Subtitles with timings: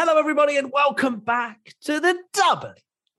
[0.00, 2.72] Hello, everybody, and welcome back to the Double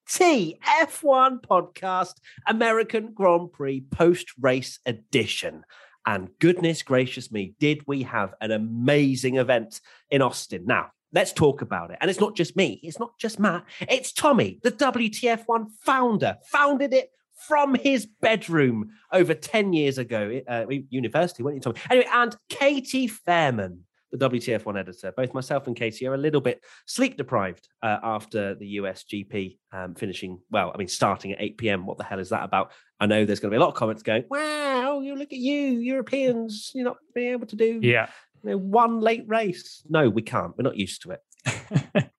[0.07, 2.13] TF1 podcast,
[2.47, 5.65] American Grand Prix post race edition.
[6.05, 10.63] And goodness gracious me, did we have an amazing event in Austin?
[10.67, 11.97] Now, let's talk about it.
[11.99, 16.93] And it's not just me, it's not just Matt, it's Tommy, the WTF1 founder, founded
[16.93, 17.09] it
[17.45, 21.77] from his bedroom over 10 years ago, uh, university, weren't you, Tommy?
[21.89, 23.79] Anyway, and Katie Fairman
[24.11, 25.11] the WTF1 editor.
[25.11, 29.57] Both myself and Katie are a little bit sleep deprived uh, after the US GP
[29.71, 31.85] um, finishing, well, I mean, starting at 8 p.m.
[31.85, 32.71] What the hell is that about?
[32.99, 35.39] I know there's going to be a lot of comments going, wow, you look at
[35.39, 38.09] you, Europeans, you're not being able to do yeah.
[38.43, 39.83] You know, one late race.
[39.89, 40.57] No, we can't.
[40.57, 42.11] We're not used to it.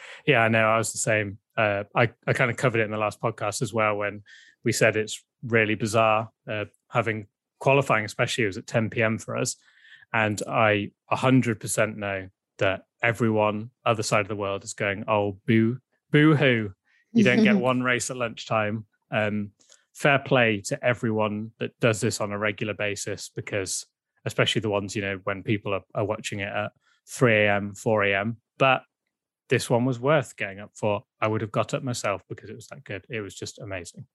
[0.26, 0.66] yeah, I know.
[0.66, 1.38] I was the same.
[1.56, 4.22] Uh, I, I kind of covered it in the last podcast as well when
[4.64, 7.26] we said it's really bizarre uh, having
[7.58, 9.18] qualifying, especially it was at 10 p.m.
[9.18, 9.56] for us
[10.16, 15.76] and I 100% know that everyone other side of the world is going, oh, boo,
[16.10, 16.72] boo hoo.
[17.12, 18.86] You don't get one race at lunchtime.
[19.10, 19.50] Um,
[19.92, 23.84] fair play to everyone that does this on a regular basis because,
[24.24, 26.72] especially the ones, you know, when people are, are watching it at
[27.10, 28.38] 3 a.m., 4 a.m.
[28.56, 28.84] But
[29.50, 31.02] this one was worth getting up for.
[31.20, 33.04] I would have got up myself because it was that good.
[33.10, 34.06] It was just amazing.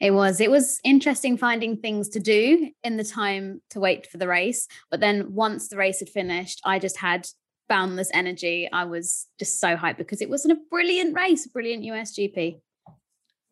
[0.00, 0.40] It was.
[0.40, 4.68] It was interesting finding things to do in the time to wait for the race.
[4.90, 7.26] But then once the race had finished, I just had
[7.68, 8.68] boundless energy.
[8.72, 12.60] I was just so hyped because it was a brilliant race, a brilliant USGP.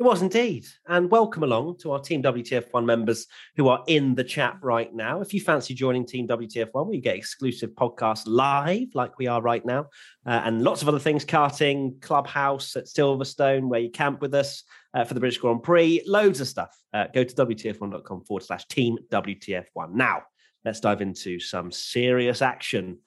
[0.05, 0.67] It was indeed.
[0.87, 5.23] And welcome along to our Team WTF1 members who are in the chat right now.
[5.23, 9.65] If you fancy joining Team WTF1, we get exclusive podcasts live, like we are right
[9.65, 9.87] now,
[10.27, 14.65] uh, and lots of other things karting, clubhouse at Silverstone, where you camp with us
[14.93, 16.79] uh, for the British Grand Prix, loads of stuff.
[16.93, 19.95] Uh, go to WTF1.com forward slash Team WTF1.
[19.95, 20.25] Now,
[20.67, 22.99] let's dive into some serious action.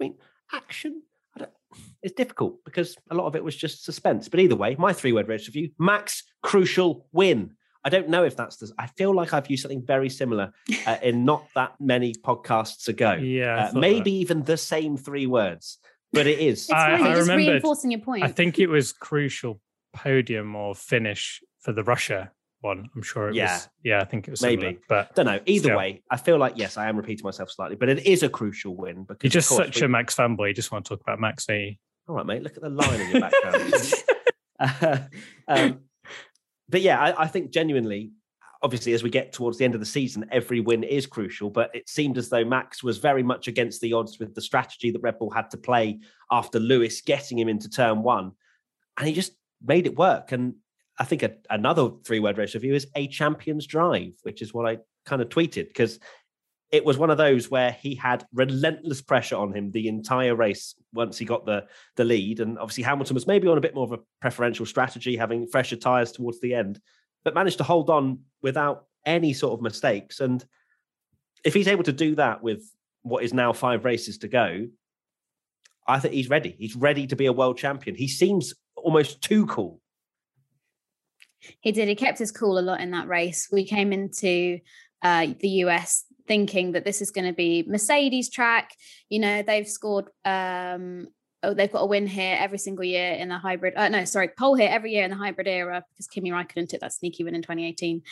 [0.00, 0.16] I mean,
[0.52, 1.00] action
[2.02, 4.28] it's difficult because a lot of it was just suspense.
[4.28, 7.50] But either way, my three word race review Max crucial win.
[7.84, 8.70] I don't know if that's the.
[8.78, 10.52] I feel like I've used something very similar
[10.86, 13.12] uh, in not that many podcasts ago.
[13.12, 14.16] Yeah, uh, maybe that.
[14.16, 15.78] even the same three words,
[16.12, 16.68] but it is.
[16.68, 18.24] It's I, I just reinforcing your point.
[18.24, 19.60] I think it was crucial
[19.94, 22.88] podium or finish for the Russia one.
[22.94, 23.54] I'm sure it yeah.
[23.54, 23.68] was.
[23.82, 25.40] Yeah, I think it was maybe, similar, but don't know.
[25.46, 25.76] Either still.
[25.76, 28.76] way, I feel like yes, I am repeating myself slightly, but it is a crucial
[28.76, 29.86] win because you're just such we...
[29.86, 30.48] a Max fanboy.
[30.48, 31.46] You just want to talk about Max?
[32.08, 32.42] All right, mate.
[32.42, 33.94] Look at the line in your background.
[34.58, 34.98] uh,
[35.48, 35.80] um,
[36.68, 38.12] but yeah, I, I think genuinely,
[38.62, 41.50] obviously, as we get towards the end of the season, every win is crucial.
[41.50, 44.90] But it seemed as though Max was very much against the odds with the strategy
[44.90, 48.32] that Red Bull had to play after Lewis getting him into turn one,
[48.98, 49.32] and he just
[49.62, 50.32] made it work.
[50.32, 50.54] And
[50.98, 54.66] I think a, another three word race review is a champion's drive, which is what
[54.66, 55.98] I kind of tweeted because
[56.70, 60.74] it was one of those where he had relentless pressure on him the entire race
[60.92, 61.66] once he got the
[61.96, 62.40] the lead.
[62.40, 65.76] And obviously Hamilton was maybe on a bit more of a preferential strategy, having fresher
[65.76, 66.80] tyres towards the end,
[67.24, 70.20] but managed to hold on without any sort of mistakes.
[70.20, 70.44] And
[71.44, 72.62] if he's able to do that with
[73.02, 74.66] what is now five races to go,
[75.86, 76.54] I think he's ready.
[76.58, 77.96] He's ready to be a world champion.
[77.96, 79.80] He seems almost too cool
[81.60, 81.88] he did.
[81.88, 83.48] He kept his cool a lot in that race.
[83.50, 84.58] We came into
[85.02, 88.72] uh, the US thinking that this is going to be Mercedes track.
[89.08, 90.06] You know, they've scored.
[90.24, 91.08] Um,
[91.42, 93.74] oh, they've got a win here every single year in the hybrid.
[93.76, 96.80] Uh, no, sorry, pole here every year in the hybrid era because Kimi Raikkonen took
[96.80, 98.02] that sneaky win in 2018.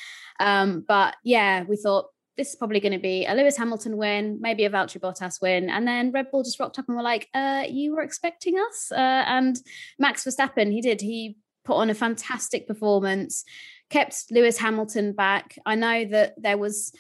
[0.41, 4.38] Um, but yeah, we thought this is probably going to be a Lewis Hamilton win,
[4.41, 7.28] maybe a Valtteri Bottas win, and then Red Bull just rocked up and were like,
[7.34, 9.59] uh, "You were expecting us?" Uh, and
[9.98, 11.00] Max Verstappen, he did.
[11.00, 11.36] He
[11.66, 13.45] put on a fantastic performance,
[13.91, 15.59] kept Lewis Hamilton back.
[15.66, 16.92] I know that there was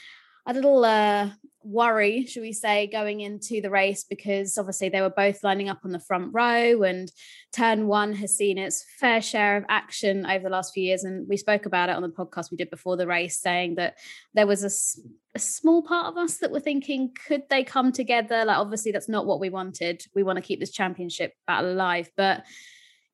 [0.46, 1.30] a little uh,
[1.62, 5.80] worry, should we say, going into the race because obviously they were both lining up
[5.84, 7.10] on the front row, and
[7.52, 11.04] turn one has seen its fair share of action over the last few years.
[11.04, 13.96] And we spoke about it on the podcast we did before the race, saying that
[14.34, 14.70] there was a,
[15.36, 18.44] a small part of us that were thinking, could they come together?
[18.44, 20.04] Like, obviously, that's not what we wanted.
[20.14, 22.44] We want to keep this championship battle alive, but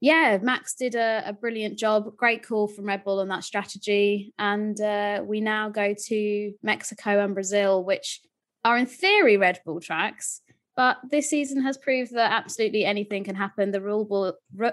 [0.03, 2.17] yeah, Max did a, a, brilliant job.
[2.17, 4.35] Great call from Red Bull on that strategy.
[4.37, 8.21] And uh, we now go to Mexico and Brazil, which
[8.65, 10.41] are in theory Red Bull tracks,
[10.75, 13.71] but this season has proved that absolutely anything can happen.
[13.71, 14.73] The rule book, oh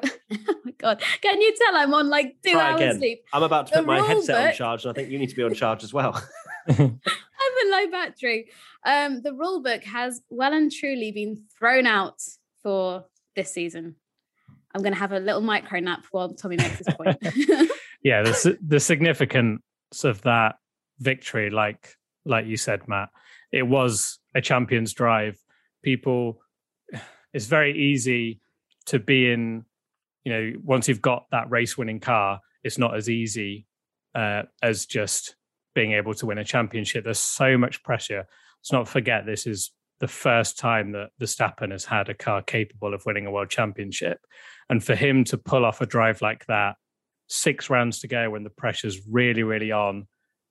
[0.66, 2.98] my god, can you tell I'm on like two Try hours again.
[2.98, 3.24] sleep?
[3.32, 5.36] I'm about to The put my headset on charge, and I think you need to
[5.36, 6.20] be on charge as well.
[6.70, 8.50] I'm a low battery.
[8.84, 12.20] Um, the rule book has well and truly been thrown out
[12.64, 13.06] for
[13.36, 13.96] this season.
[14.74, 17.18] I'm going to have a little micro nap while Tommy makes his point.
[18.04, 19.62] yeah, the the significance
[20.04, 20.56] of that
[21.00, 21.96] victory, like
[22.26, 23.10] like you said, Matt,
[23.52, 25.38] it was a champion's drive.
[25.84, 26.42] People,
[27.34, 28.42] it's very easy
[28.88, 29.66] to be in.
[30.26, 33.66] You know, once you've got that race winning car, it's not as easy
[34.14, 35.36] uh, as just
[35.74, 37.06] being able to win a championship.
[37.06, 38.28] There's so much pressure.
[38.60, 42.94] Let's not forget this is the first time that Verstappen has had a car capable
[42.94, 44.20] of winning a world championship,
[44.70, 46.76] and for him to pull off a drive like that
[47.28, 50.08] six rounds to go when the pressure's really, really on.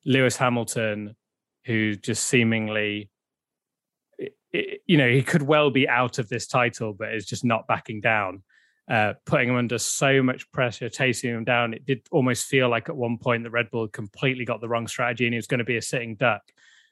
[0.06, 1.17] Lewis Hamilton,
[1.65, 3.11] who just seemingly,
[4.53, 8.00] you know, he could well be out of this title, but is just not backing
[8.00, 8.43] down,
[8.91, 11.75] uh, putting him under so much pressure, chasing him down.
[11.75, 14.87] It did almost feel like at one point the Red Bull completely got the wrong
[14.87, 16.43] strategy and he was going to be a sitting duck.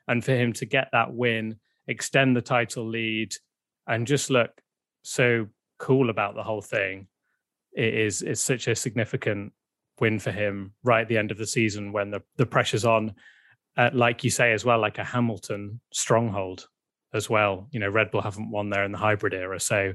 [0.08, 1.56] And for him to get that win,
[1.86, 3.34] extend the title lead,
[3.86, 4.50] and just look
[5.02, 5.46] so
[5.78, 7.06] cool about the whole thing,
[7.72, 9.52] it is it's such a significant
[10.00, 13.14] win for him right at the end of the season when the, the pressure's on.
[13.76, 16.68] Uh, like you say as well, like a Hamilton stronghold
[17.12, 17.68] as well.
[17.70, 19.60] You know, Red Bull haven't won there in the hybrid era.
[19.60, 19.92] So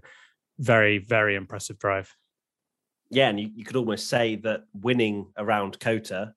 [0.59, 2.15] very, very impressive drive.
[3.09, 6.33] yeah, and you, you could almost say that winning around COTA,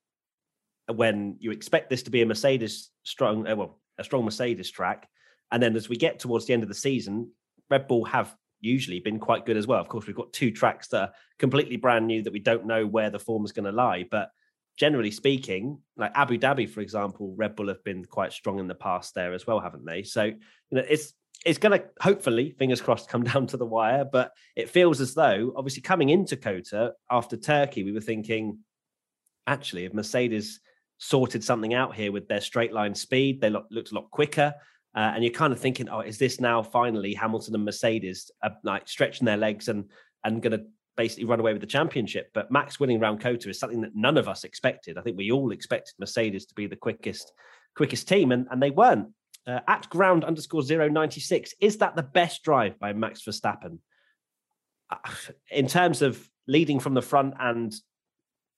[0.93, 5.09] when you expect this to be a Mercedes strong, uh, well, a strong Mercedes track,
[5.53, 7.31] and then as we get towards the end of the season,
[7.71, 9.81] Red Bull have usually been quite good as well.
[9.81, 12.87] Of course, we've got two tracks that are completely brand new that we don't know
[12.87, 14.31] where the form is going to lie, but
[14.77, 18.75] generally speaking, like Abu Dhabi, for example, Red Bull have been quite strong in the
[18.75, 20.03] past there as well, haven't they?
[20.03, 20.37] So you
[20.71, 21.13] know, it's
[21.45, 24.05] it's going to hopefully, fingers crossed, come down to the wire.
[24.05, 28.59] But it feels as though, obviously, coming into COTA after Turkey, we were thinking,
[29.47, 30.61] actually, if Mercedes
[30.99, 34.55] sorted something out here with their straight line speed, they looked a lot quicker.
[34.95, 38.51] Uh, and you're kind of thinking, oh, is this now finally Hamilton and Mercedes uh,
[38.63, 39.91] like stretching their legs and
[40.23, 40.65] and going to
[40.97, 42.31] basically run away with the championship?
[42.33, 44.97] But Max winning round COTA is something that none of us expected.
[44.97, 47.33] I think we all expected Mercedes to be the quickest
[47.77, 49.09] quickest team, and, and they weren't.
[49.47, 53.79] Uh, at ground underscore zero ninety six, is that the best drive by Max Verstappen?
[54.89, 54.97] Uh,
[55.51, 57.75] In terms of leading from the front and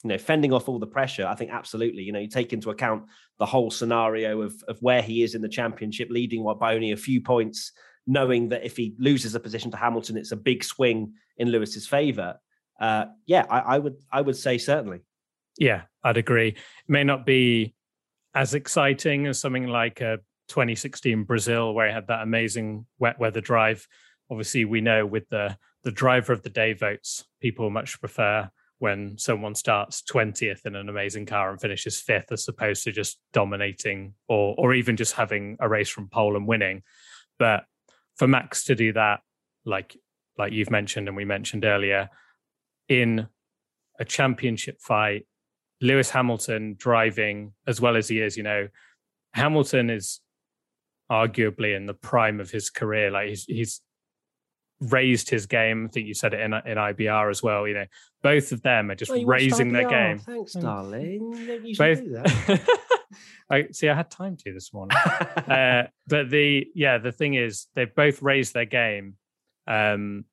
[0.05, 2.03] you know fending off all the pressure, I think absolutely.
[2.03, 3.05] You know, you take into account
[3.39, 6.93] the whole scenario of of where he is in the championship, leading what by only
[6.93, 7.73] a few points,
[8.07, 11.87] knowing that if he loses a position to Hamilton, it's a big swing in Lewis's
[11.87, 12.39] favour.
[12.81, 15.01] Uh, yeah, I, I would I would say certainly.
[15.59, 16.49] Yeah, I'd agree.
[16.49, 16.57] It
[16.89, 17.75] may not be
[18.35, 20.19] as exciting as something like a
[20.49, 23.89] 2016 Brazil, where he had that amazing wet weather drive.
[24.31, 29.17] Obviously, we know with the the driver of the day votes, people much prefer when
[29.17, 34.15] someone starts 20th in an amazing car and finishes fifth, as opposed to just dominating
[34.29, 36.83] or or even just having a race from pole and winning.
[37.39, 37.65] But
[38.17, 39.21] for Max to do that,
[39.65, 39.97] like
[40.39, 42.11] like you've mentioned and we mentioned earlier,
[42.89, 43.29] in
[43.99, 45.27] a championship fight,
[45.81, 48.69] Lewis Hamilton driving as well as he is, you know,
[49.33, 50.21] Hamilton is
[51.11, 53.11] arguably in the prime of his career.
[53.11, 53.81] Like he's he's
[54.81, 55.87] raised his game.
[55.87, 57.67] I think you said it in in IBR as well.
[57.67, 57.87] You know,
[58.23, 60.19] both of them are just raising their game.
[60.19, 60.63] Thanks, Mm.
[60.63, 61.61] darling.
[61.65, 62.05] You Both.
[62.05, 62.81] do that.
[63.51, 63.89] I see.
[63.89, 64.97] I had time to this morning.
[64.97, 69.15] uh, but the yeah, the thing is, they've both raised their game,
[69.67, 70.25] um,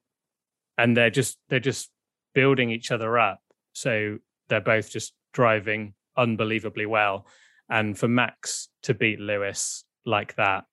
[0.78, 1.92] and they're just they're just
[2.34, 3.40] building each other up.
[3.74, 4.18] So
[4.50, 7.28] they're both just driving unbelievably well.
[7.70, 10.66] And for Max to beat Lewis like that,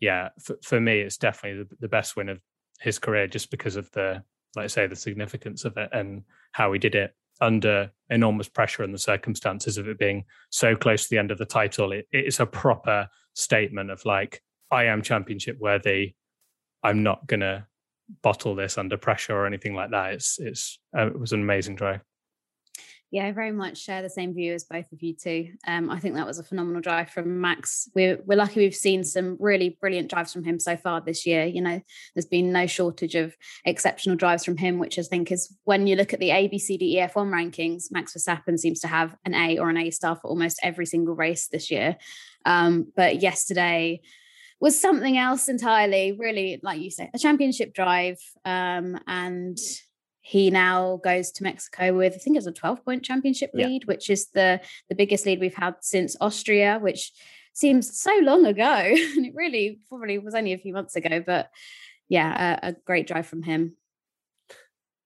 [0.00, 2.40] yeah, for, for me, it's definitely the, the best win of
[2.84, 4.22] his career, just because of the,
[4.54, 6.22] like I say, the significance of it and
[6.52, 11.04] how he did it under enormous pressure and the circumstances of it being so close
[11.04, 11.92] to the end of the title.
[11.92, 16.14] It, it's a proper statement of like, I am championship worthy.
[16.82, 17.66] I'm not gonna
[18.22, 20.14] bottle this under pressure or anything like that.
[20.14, 22.00] It's it's uh, it was an amazing drive.
[23.10, 25.52] Yeah, I very much share the same view as both of you two.
[25.68, 27.88] Um, I think that was a phenomenal drive from Max.
[27.94, 31.44] We're we're lucky we've seen some really brilliant drives from him so far this year.
[31.44, 31.80] You know,
[32.14, 35.94] there's been no shortage of exceptional drives from him, which I think is when you
[35.94, 38.88] look at the A, B, C, D, E, F one rankings, Max Verstappen seems to
[38.88, 41.96] have an A or an A star for almost every single race this year.
[42.44, 44.00] Um, but yesterday
[44.58, 46.16] was something else entirely.
[46.18, 49.56] Really, like you say, a championship drive, um, and
[50.26, 53.66] he now goes to Mexico with I think it's a 12 point championship Yeah.
[53.66, 57.12] lead, which is the the biggest lead we've had since Austria, which
[57.52, 58.64] seems so long ago.
[58.64, 61.50] and it really probably was only a few months ago, but
[62.08, 63.76] yeah, a, a great drive from him.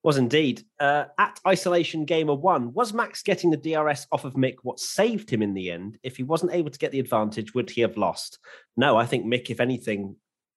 [0.05, 0.63] Was indeed.
[0.79, 5.29] Uh, at Isolation Gamer 1, was Max getting the DRS off of Mick what saved
[5.29, 5.99] him in the end?
[6.05, 8.39] If he wasn't able to get the advantage, would he have lost?
[8.77, 10.15] No, I think Mick, if anything,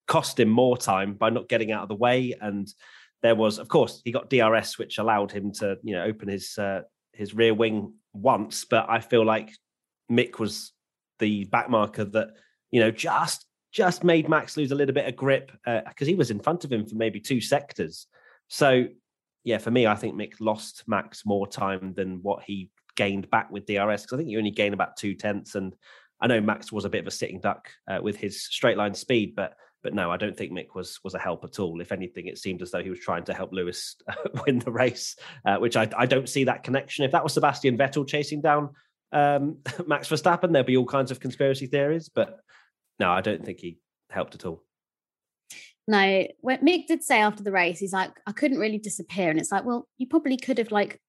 [0.08, 2.36] cost him more time by not getting out of the way.
[2.40, 2.72] And
[3.24, 6.58] there was, of course, he got DRS, which allowed him to, you know, open his
[6.58, 6.82] uh,
[7.14, 8.66] his rear wing once.
[8.66, 9.52] But I feel like
[10.12, 10.72] Mick was
[11.20, 12.30] the backmarker that,
[12.72, 16.16] you know, just just made Max lose a little bit of grip because uh, he
[16.16, 18.08] was in front of him for maybe two sectors.
[18.48, 18.88] So
[19.44, 23.50] yeah, for me, I think Mick lost Max more time than what he gained back
[23.50, 25.56] with DRS because I think you only gain about two tenths.
[25.56, 25.74] And
[26.20, 28.94] I know Max was a bit of a sitting duck uh, with his straight line
[28.94, 31.82] speed, but but no, I don't think Mick was was a help at all.
[31.82, 33.96] If anything, it seemed as though he was trying to help Lewis
[34.46, 37.06] win the race, uh, which I, I don't see that connection.
[37.06, 38.70] If that was Sebastian Vettel chasing down
[39.12, 39.58] um,
[39.88, 42.10] Max Verstappen, there'd be all kinds of conspiracy theories.
[42.10, 42.40] But
[43.00, 43.78] no, I don't think he
[44.10, 44.64] helped at all.
[45.88, 49.30] No, when Mick did say after the race, he's like, I couldn't really disappear.
[49.30, 51.02] And it's like, well, you probably could have like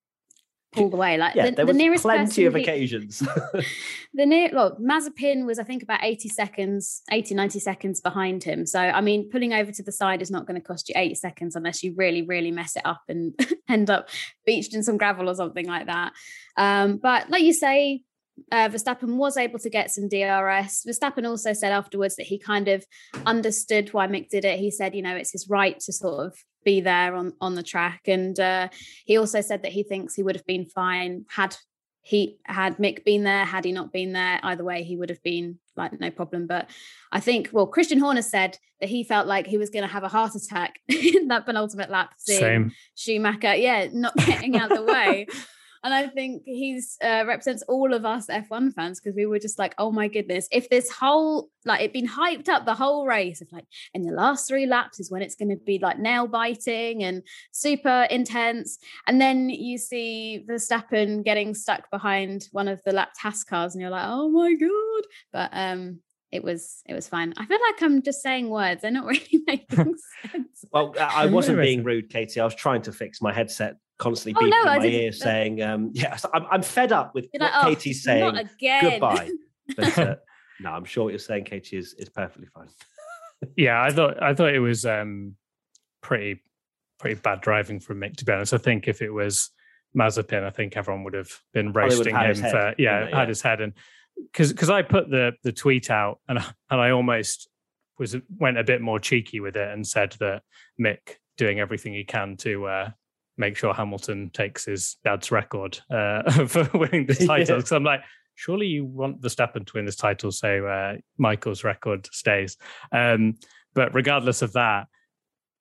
[0.72, 1.16] pulled away.
[1.18, 3.18] Like yeah, the, there the was nearest plenty of he, occasions.
[4.14, 8.66] the near look, Mazepin was, I think, about 80 seconds, 80, 90 seconds behind him.
[8.66, 11.14] So I mean, pulling over to the side is not going to cost you 80
[11.14, 13.38] seconds unless you really, really mess it up and
[13.68, 14.08] end up
[14.46, 16.12] beached in some gravel or something like that.
[16.56, 18.02] Um, but like you say,
[18.50, 20.84] uh, Verstappen was able to get some DRS.
[20.88, 22.84] Verstappen also said afterwards that he kind of
[23.26, 24.58] understood why Mick did it.
[24.58, 26.34] He said, you know, it's his right to sort of
[26.64, 28.69] be there on on the track, and uh,
[29.04, 31.57] he also said that he thinks he would have been fine had
[32.02, 33.45] he had Mick been there.
[33.45, 36.47] Had he not been there, either way, he would have been like no problem.
[36.47, 36.69] But
[37.12, 40.02] I think, well, Christian Horner said that he felt like he was going to have
[40.02, 42.14] a heart attack in that penultimate lap.
[42.19, 42.73] Same.
[42.97, 45.26] Schumacher, yeah, not getting out the way.
[45.84, 49.58] And I think he's uh, represents all of us F1 fans because we were just
[49.58, 53.40] like, oh my goodness, if this whole like it been hyped up the whole race,
[53.40, 56.28] of like in the last three laps is when it's going to be like nail
[56.28, 62.92] biting and super intense, and then you see Verstappen getting stuck behind one of the
[62.92, 65.06] lap task cars, and you're like, oh my god!
[65.32, 66.00] But um,
[66.32, 67.34] it was it was fine.
[67.36, 69.94] I feel like I'm just saying words; they're not really making
[70.30, 70.64] sense.
[70.72, 72.40] well, I wasn't being rude, Katie.
[72.40, 75.62] I was trying to fix my headset constantly Oh, beeping no, in my ear saying,
[75.62, 78.34] um, "Yes, I'm, I'm fed up with You're what like, "Oh, Katie's saying.
[78.34, 78.90] Not again.
[78.90, 79.30] Goodbye."
[79.76, 80.14] But uh,
[80.61, 82.68] no, I'm sure what you're saying, Katie, is is perfectly fine.
[83.56, 85.37] yeah, I thought I thought it was um,
[86.02, 86.42] pretty
[86.99, 88.16] pretty bad driving from Mick.
[88.16, 89.50] To be honest, I think if it was
[89.96, 93.28] Mazepin, I think everyone would have been Oh, have roasting him for yeah, wouldn't had
[93.28, 93.72] his head and
[94.16, 97.49] because because I put the the tweet out and I- and I almost
[97.99, 100.42] was went a bit more cheeky with it and said that
[100.80, 102.90] Mick doing everything he can to uh,
[103.42, 107.26] make sure Hamilton takes his dad's record uh, for winning this Yeah.
[107.26, 107.56] title.
[107.56, 108.00] Because I'm like,
[108.34, 112.56] surely you want Verstappen to win this title, so uh, Michael's record stays.
[112.90, 113.34] Um,
[113.75, 114.87] but regardless of that,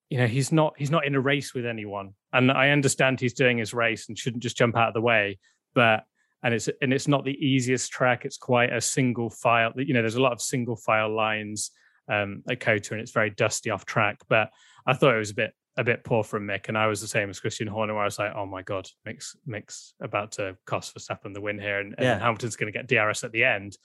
[0.10, 3.34] you know, he's not he's not in a race with anyone, and I understand he's
[3.34, 5.40] doing his race and shouldn't just jump out of the way,
[5.74, 6.04] but.
[6.44, 8.26] And it's and it's not the easiest track.
[8.26, 9.74] It's quite a single file.
[9.76, 11.70] You know, there's a lot of single file lines
[12.12, 14.18] um, at COTA, and it's very dusty off track.
[14.28, 14.50] But
[14.88, 17.08] I thought it was a bit a bit poor from Mick, and I was the
[17.08, 20.58] same as Christian Horner, where I was like, "Oh my god, Mick's Mick's about to
[20.66, 22.20] cost Verstappen the win here, and, and Yeah.
[22.20, 23.78] Hamilton's going to get DRS at the end."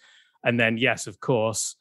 [0.45, 1.77] And then, yes, of course,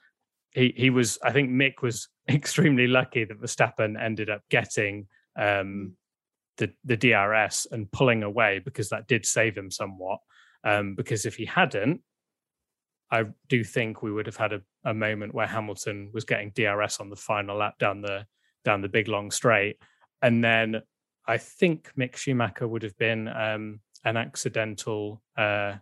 [0.51, 1.17] he he was.
[1.23, 5.93] I think Mick was extremely lucky that Verstappen ended up getting um,
[6.57, 10.19] the the DRS and pulling away because that did save him somewhat.
[10.63, 12.01] Um, because if he hadn't,
[13.11, 16.99] I do think we would have had a, a moment where Hamilton was getting DRS
[16.99, 18.25] on the final lap down the
[18.63, 19.77] down the big long straight,
[20.21, 20.81] and then
[21.27, 25.21] I think Mick Schumacher would have been um, an accidental.
[25.37, 25.75] Uh,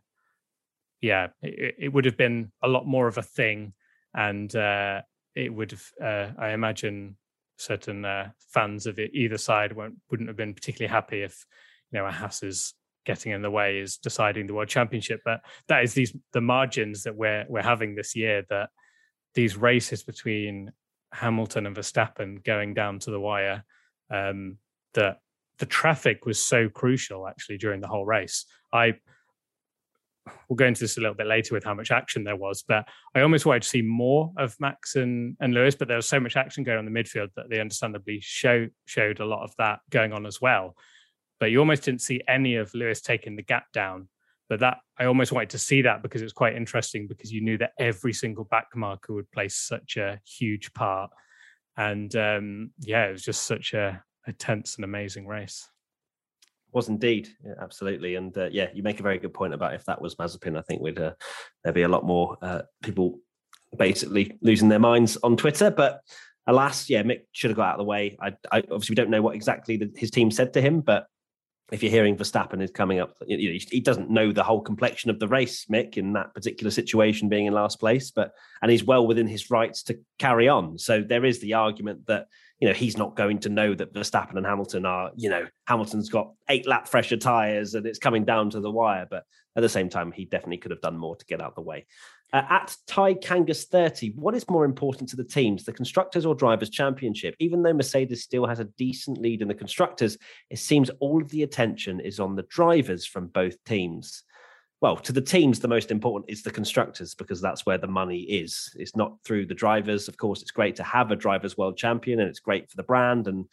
[1.02, 3.74] yeah, it, it would have been a lot more of a thing,
[4.14, 5.02] and uh,
[5.36, 5.86] it would have.
[6.02, 7.18] Uh, I imagine
[7.58, 11.46] certain uh, fans of it either side wouldn't have been particularly happy if
[11.92, 12.74] you know a Haas is
[13.06, 15.22] getting in the way is deciding the world championship.
[15.26, 18.70] But that is these the margins that we're we're having this year that
[19.34, 20.72] these races between
[21.12, 23.64] Hamilton and Verstappen going down to the wire,
[24.14, 24.58] um,
[24.94, 25.18] that
[25.60, 28.46] the traffic was so crucial actually during the whole race.
[28.72, 28.96] I
[30.48, 32.88] we'll go into this a little bit later with how much action there was, but
[33.14, 36.20] I almost wanted to see more of Max and, and Lewis, but there was so
[36.20, 39.54] much action going on in the midfield that they understandably show, showed a lot of
[39.58, 40.76] that going on as well.
[41.40, 44.08] But you almost didn't see any of Lewis taking the gap down.
[44.50, 47.42] But that I almost wanted to see that because it was quite interesting because you
[47.42, 51.12] knew that every single back marker would play such a huge part.
[51.78, 55.68] And um, yeah, it was just such a, a tense and amazing race.
[56.72, 59.86] Was indeed, yeah, absolutely, and uh, yeah, you make a very good point about if
[59.86, 61.14] that was Mazepin, I think we'd uh,
[61.64, 63.20] there'd be a lot more uh, people
[63.78, 65.70] basically losing their minds on Twitter.
[65.70, 66.02] But
[66.48, 68.18] alas, yeah, Mick should have got out of the way.
[68.20, 71.06] I, I obviously we don't know what exactly the, his team said to him, but
[71.72, 75.10] if you're hearing Verstappen is coming up, you know, he doesn't know the whole complexion
[75.10, 78.84] of the race, Mick, in that particular situation, being in last place, but and he's
[78.84, 80.78] well within his rights to carry on.
[80.78, 82.28] So there is the argument that
[82.60, 86.10] you know he's not going to know that Verstappen and Hamilton are, you know, Hamilton's
[86.10, 89.24] got eight lap fresher tires and it's coming down to the wire, but
[89.56, 91.86] at the same time, he definitely could have done more to get out the way.
[92.34, 96.34] Uh, at Ty Kangas 30, what is more important to the teams, the Constructors or
[96.34, 97.36] Drivers' Championship?
[97.40, 100.18] Even though Mercedes still has a decent lead in the Constructors,
[100.50, 104.24] it seems all of the attention is on the drivers from both teams.
[104.82, 108.20] Well, to the teams, the most important is the constructors because that's where the money
[108.20, 108.76] is.
[108.78, 110.10] It's not through the drivers.
[110.10, 112.84] Of course, it's great to have a drivers' world champion, and it's great for the
[112.84, 113.46] brand and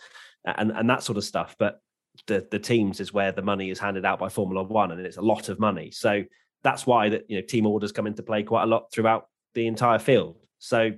[0.44, 1.54] and and that sort of stuff.
[1.56, 1.80] But
[2.26, 5.18] the the teams is where the money is handed out by Formula One, and it's
[5.18, 5.92] a lot of money.
[5.92, 6.24] So
[6.62, 9.66] that's why that you know team orders come into play quite a lot throughout the
[9.66, 10.36] entire field.
[10.58, 10.92] So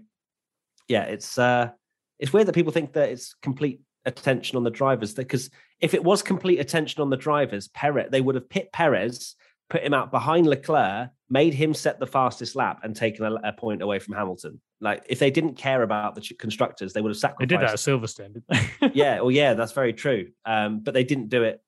[0.89, 1.71] yeah, it's uh
[2.19, 5.51] it's weird that people think that it's complete attention on the drivers because
[5.81, 9.35] if it was complete attention on the drivers, Perez they would have pit Perez,
[9.71, 13.53] put him out behind Leclerc, made him set the fastest lap, and taken a, a
[13.53, 14.61] point away from Hamilton.
[14.81, 17.49] Like if they didn't care about the constructors, they would have sacrificed.
[17.49, 18.45] They did that at Silverstone, didn't
[18.81, 18.91] they?
[18.95, 20.29] yeah, well, yeah, that's very true.
[20.45, 21.63] Um, but they didn't do it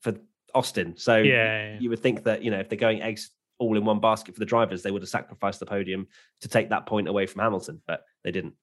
[0.00, 0.14] for
[0.54, 0.94] Austin.
[0.96, 3.84] So yeah, yeah, you would think that you know if they're going eggs all in
[3.84, 6.08] one basket for the drivers, they would have sacrificed the podium
[6.40, 8.54] to take that point away from Hamilton, but they didn't.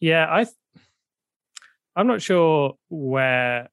[0.00, 0.44] Yeah, I.
[0.44, 0.54] Th-
[1.96, 3.70] I'm not sure where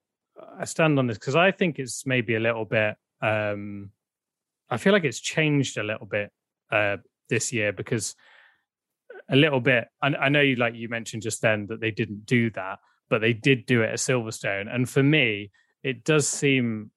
[0.59, 2.95] I stand on this because I think it's maybe a little bit.
[3.21, 3.91] Um,
[4.69, 6.31] I feel like it's changed a little bit
[6.71, 6.97] uh,
[7.29, 8.15] this year because
[9.29, 9.87] a little bit.
[10.01, 12.79] I, I know you like you mentioned just then that they didn't do that,
[13.09, 15.51] but they did do it at Silverstone, and for me,
[15.83, 16.91] it does seem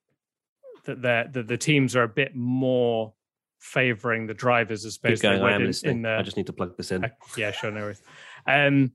[0.94, 3.14] that the the teams are a bit more
[3.60, 6.76] favoring the drivers as opposed to I, in, in the, I just need to plug
[6.76, 7.04] this in.
[7.04, 8.02] Uh, yeah, sure, no worries.
[8.46, 8.92] Um,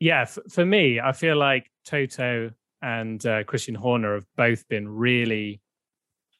[0.00, 2.50] yeah, f- for me, I feel like Toto
[2.80, 5.60] and uh, Christian Horner have both been really,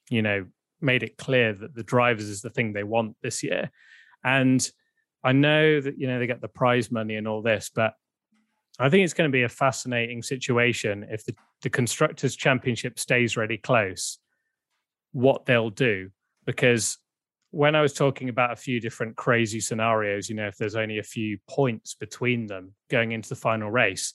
[0.09, 0.47] you know,
[0.81, 3.71] made it clear that the drivers is the thing they want this year.
[4.25, 4.68] And
[5.23, 7.94] I know that, you know, they get the prize money and all this, but
[8.79, 13.37] I think it's going to be a fascinating situation if the, the Constructors' Championship stays
[13.37, 14.18] really close,
[15.12, 16.11] what they'll do.
[16.44, 16.99] Because
[17.51, 20.99] when I was talking about a few different crazy scenarios, you know, if there's only
[20.99, 24.14] a few points between them going into the final race,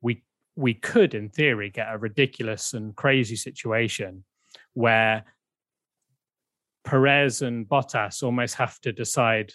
[0.00, 0.22] we
[0.56, 4.24] we could, in theory, get a ridiculous and crazy situation
[4.74, 5.24] where
[6.84, 9.52] Perez and Bottas almost have to decide,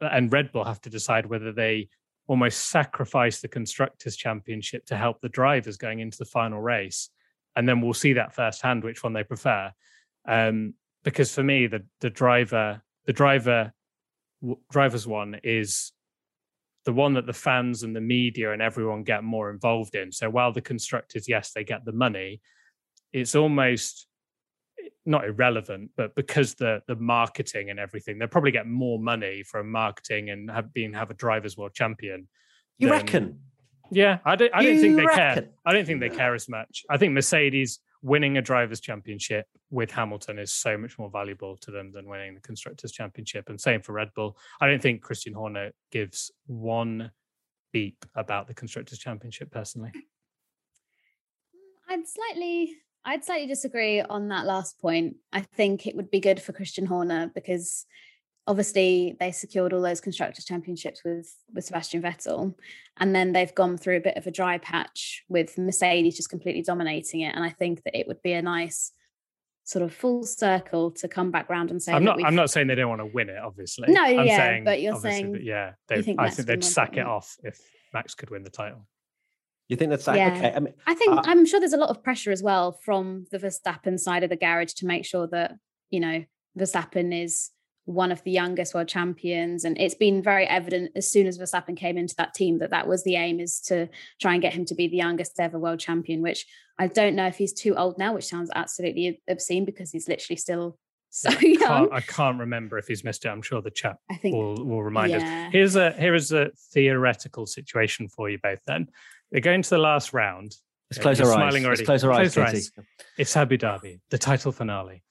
[0.00, 1.88] and Red Bull have to decide whether they
[2.26, 7.10] almost sacrifice the constructors' championship to help the drivers going into the final race,
[7.56, 9.70] and then we'll see that firsthand which one they prefer.
[10.26, 13.72] Um, because for me the the driver the driver
[14.70, 15.92] drivers one is
[16.84, 20.12] the one that the fans and the media and everyone get more involved in.
[20.12, 22.40] So while the constructors yes they get the money
[23.12, 24.06] it's almost
[25.06, 29.70] not irrelevant but because the the marketing and everything they'll probably get more money from
[29.70, 32.26] marketing and have been have a drivers world champion
[32.78, 33.40] you than, reckon?
[33.90, 35.44] Yeah i don't i don't think they reckon?
[35.44, 36.84] care i don't think they care as much.
[36.90, 41.70] I think mercedes winning a drivers' championship with Hamilton is so much more valuable to
[41.70, 43.48] them than winning the constructors' championship.
[43.48, 44.36] And same for Red Bull.
[44.60, 47.10] I don't think Christian Horner gives one
[47.72, 49.90] beep about the constructors' championship personally.
[51.88, 55.16] I'd slightly I'd slightly disagree on that last point.
[55.32, 57.86] I think it would be good for Christian Horner because
[58.46, 62.54] obviously they secured all those constructors championships with with Sebastian Vettel
[62.98, 66.62] and then they've gone through a bit of a dry patch with Mercedes just completely
[66.62, 68.92] dominating it and I think that it would be a nice
[69.64, 72.66] sort of full circle to come back round and say I'm not I'm not saying
[72.66, 75.42] they don't want to win it obviously no I'm yeah saying, but you're saying that,
[75.42, 77.58] yeah they, think I think they'd sack it off if
[77.94, 78.86] Max could win the title
[79.68, 80.34] you think that's yeah.
[80.36, 80.52] okay?
[80.54, 83.26] I, mean, I think uh, I'm sure there's a lot of pressure as well from
[83.30, 85.54] the Verstappen side of the garage to make sure that
[85.90, 86.22] you know
[86.58, 87.50] Verstappen is
[87.86, 89.64] one of the youngest world champions.
[89.64, 92.88] And it's been very evident as soon as Verstappen came into that team that that
[92.88, 93.88] was the aim is to
[94.20, 96.46] try and get him to be the youngest ever world champion, which
[96.78, 100.36] I don't know if he's too old now, which sounds absolutely obscene because he's literally
[100.36, 100.78] still
[101.14, 101.58] so I young.
[101.60, 103.28] Can't, I can't remember if he's missed it.
[103.28, 105.46] I'm sure the chat I think, will, will remind yeah.
[105.46, 105.52] us.
[105.52, 108.58] Here's a here is a theoretical situation for you both.
[108.66, 108.88] Then
[109.30, 110.56] they're going to the last round.
[110.90, 111.64] Let's close our eyes.
[111.64, 112.34] Let's close our eyes.
[112.34, 112.72] Close eyes.
[113.16, 115.04] It's Abu Dhabi, the title finale.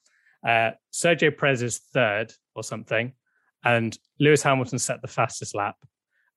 [0.46, 3.14] Uh, Sergio Perez is third or something,
[3.64, 5.76] and Lewis Hamilton set the fastest lap.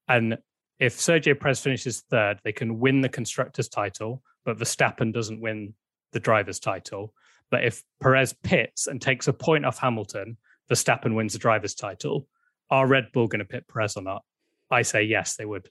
[0.09, 0.39] And
[0.79, 5.75] if Sergio Perez finishes third, they can win the constructors' title, but Verstappen doesn't win
[6.13, 7.13] the driver's title.
[7.51, 10.37] But if Perez pits and takes a point off Hamilton,
[10.71, 12.29] Verstappen wins the driver's title.
[12.71, 14.23] Are Red Bull going to pit Perez or not?
[14.71, 15.69] I say yes, they would.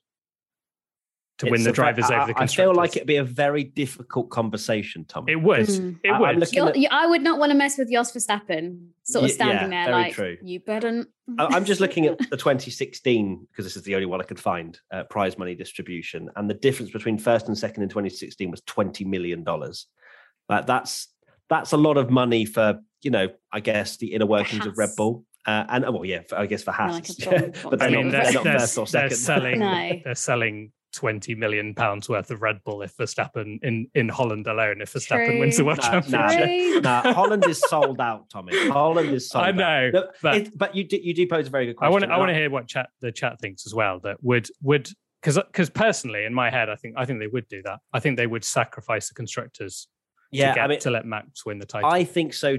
[1.40, 3.24] To win the a ve- drivers I, over the I feel like it'd be a
[3.24, 5.26] very difficult conversation, Tom.
[5.28, 5.68] It would.
[5.68, 6.00] Mm.
[6.04, 6.38] It I- I'm would.
[6.40, 9.72] looking- You're, I would not want to mess with Jos Verstappen, sort of Ye- standing
[9.72, 10.38] yeah, there very like true.
[10.42, 11.06] you better.
[11.38, 14.40] I- I'm just looking at the 2016 because this is the only one I could
[14.40, 18.62] find uh, prize money distribution, and the difference between first and second in 2016 was
[18.62, 19.88] 20 million dollars.
[20.48, 21.08] Like that's
[21.50, 24.90] that's a lot of money for you know, I guess the inner workings of Red
[24.98, 27.80] Bull, uh, and oh, well, yeah, for, I guess for More Haas, like a but
[27.80, 29.10] they're I mean, not, they're, they're not they're- first or second.
[29.12, 29.60] they're second.
[29.60, 29.60] selling.
[29.96, 30.02] No.
[30.06, 34.82] They're selling twenty million pounds worth of Red Bull if Verstappen in in Holland alone.
[34.82, 36.82] If Verstappen wins the world Nah, nah, championship, True.
[36.82, 38.70] Nah, Holland is sold out, Tommy.
[38.70, 39.48] Holland is sold out.
[39.50, 41.88] I know, No, but- it- but you do, you do pose a very good I
[41.88, 41.92] question.
[41.92, 42.12] want to.
[42.12, 44.00] I want to hear what chat the chat thinks as well.
[44.00, 44.90] That would would
[45.22, 47.80] because because personally in my head, I think I think they would do that.
[47.94, 49.88] I think they would sacrifice the constructors
[50.32, 51.90] Yeah, to, get, I mean, to let Max win the title.
[51.90, 52.58] I think so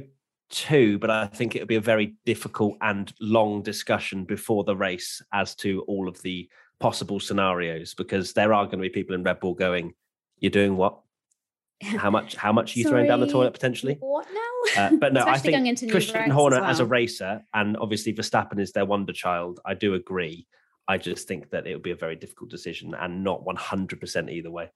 [0.49, 4.77] too, but I think it would be a very difficult and long discussion before the
[4.77, 6.49] race as to all of the
[6.81, 9.95] possible scenarios because there are going to be people in Red Bull going,
[10.39, 11.01] "You're doing what?
[11.83, 12.37] How much?
[12.37, 14.83] How much are you throwing down the toilet potentially?" What now?
[14.83, 18.61] Uh, but no, I think Christian roads as Horner as a racer, and obviously Verstappen
[18.61, 19.61] is their wonder child.
[19.65, 20.47] I do agree.
[20.89, 24.51] I just think that it would be a very difficult decision and not 100% either
[24.51, 24.71] way.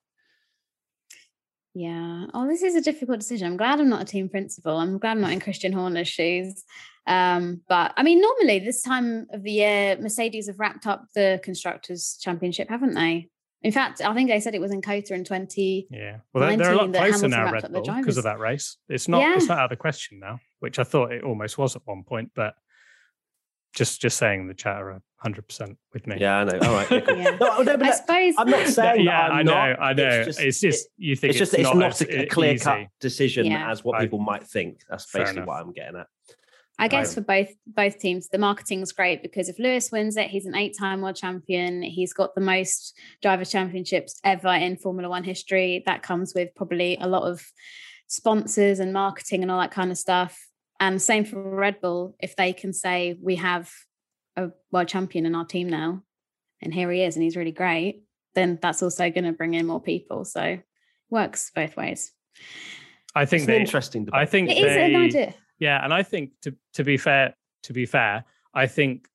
[1.74, 2.26] Yeah.
[2.34, 3.46] Oh, this is a difficult decision.
[3.46, 4.76] I'm glad I'm not a team principal.
[4.76, 6.64] I'm glad I'm not in Christian Horner's shoes.
[7.06, 11.40] Um, but I mean, normally this time of the year, Mercedes have wrapped up the
[11.42, 13.28] constructors' championship, haven't they?
[13.62, 15.88] In fact, I think they said it was in Cota in 20.
[15.90, 18.78] Yeah, well, they're, they're a lot closer Hamilton now, Red Bull, because of that race.
[18.88, 19.20] It's not.
[19.20, 19.36] Yeah.
[19.36, 22.02] It's not out of the question now, which I thought it almost was at one
[22.04, 22.30] point.
[22.34, 22.54] But
[23.74, 26.16] just just saying, the chat are hundred percent with me.
[26.18, 26.58] Yeah, I know.
[26.62, 26.90] All right.
[26.90, 27.16] yeah, cool.
[27.18, 27.36] Yeah.
[27.40, 29.80] No, no, but I suppose I'm not saying yeah, that I'm I know, not.
[29.82, 30.24] I know.
[30.26, 33.46] It's just, it- you think it's just that it's not a, a, clear cut decision
[33.46, 33.70] Yeah.
[33.70, 34.80] as what I- people might think.
[34.88, 36.06] That's basically what I'm getting at.
[36.78, 40.30] I guess for both both teams, the marketing is great because if Lewis wins it,
[40.30, 41.82] he's an eight-time world champion.
[41.82, 45.82] He's got the most drivers' championships ever in Formula One history.
[45.84, 47.44] That comes with probably a lot of
[48.06, 50.38] sponsors and marketing and all that kind of stuff.
[50.80, 53.70] And same for Red Bull, if they can say we have
[54.36, 56.02] a world champion in our team now,
[56.62, 58.02] and here he is, and he's really great,
[58.34, 60.24] then that's also going to bring in more people.
[60.24, 60.58] So
[61.10, 62.12] works both ways.
[63.14, 63.60] I think It's an they.
[63.60, 64.20] interesting debate.
[64.20, 65.34] I think It is an idea.
[65.58, 69.06] Yeah, and I think to to be fair, to be fair, I think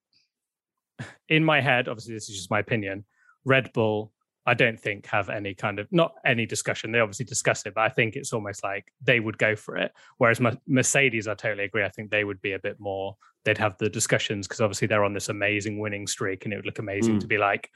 [1.27, 3.05] in my head, obviously this is just my opinion,
[3.43, 4.11] Red Bull,
[4.45, 6.91] I don't think have any kind of not any discussion.
[6.91, 9.91] They obviously discuss it, but I think it's almost like they would go for it.
[10.17, 11.83] Whereas Mercedes, I totally agree.
[11.83, 13.17] I think they would be a bit more.
[13.43, 16.65] They'd have the discussions because obviously they're on this amazing winning streak, and it would
[16.65, 17.21] look amazing Mm.
[17.21, 17.69] to be like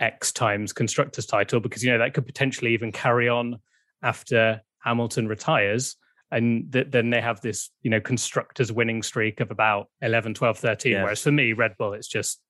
[0.00, 3.58] X times constructors title because you know that could potentially even carry on
[4.02, 5.96] after Hamilton retires
[6.30, 10.58] and th- then they have this you know constructors winning streak of about 11 12
[10.58, 11.02] 13 Yeah.
[11.02, 12.40] whereas for me red bull it's just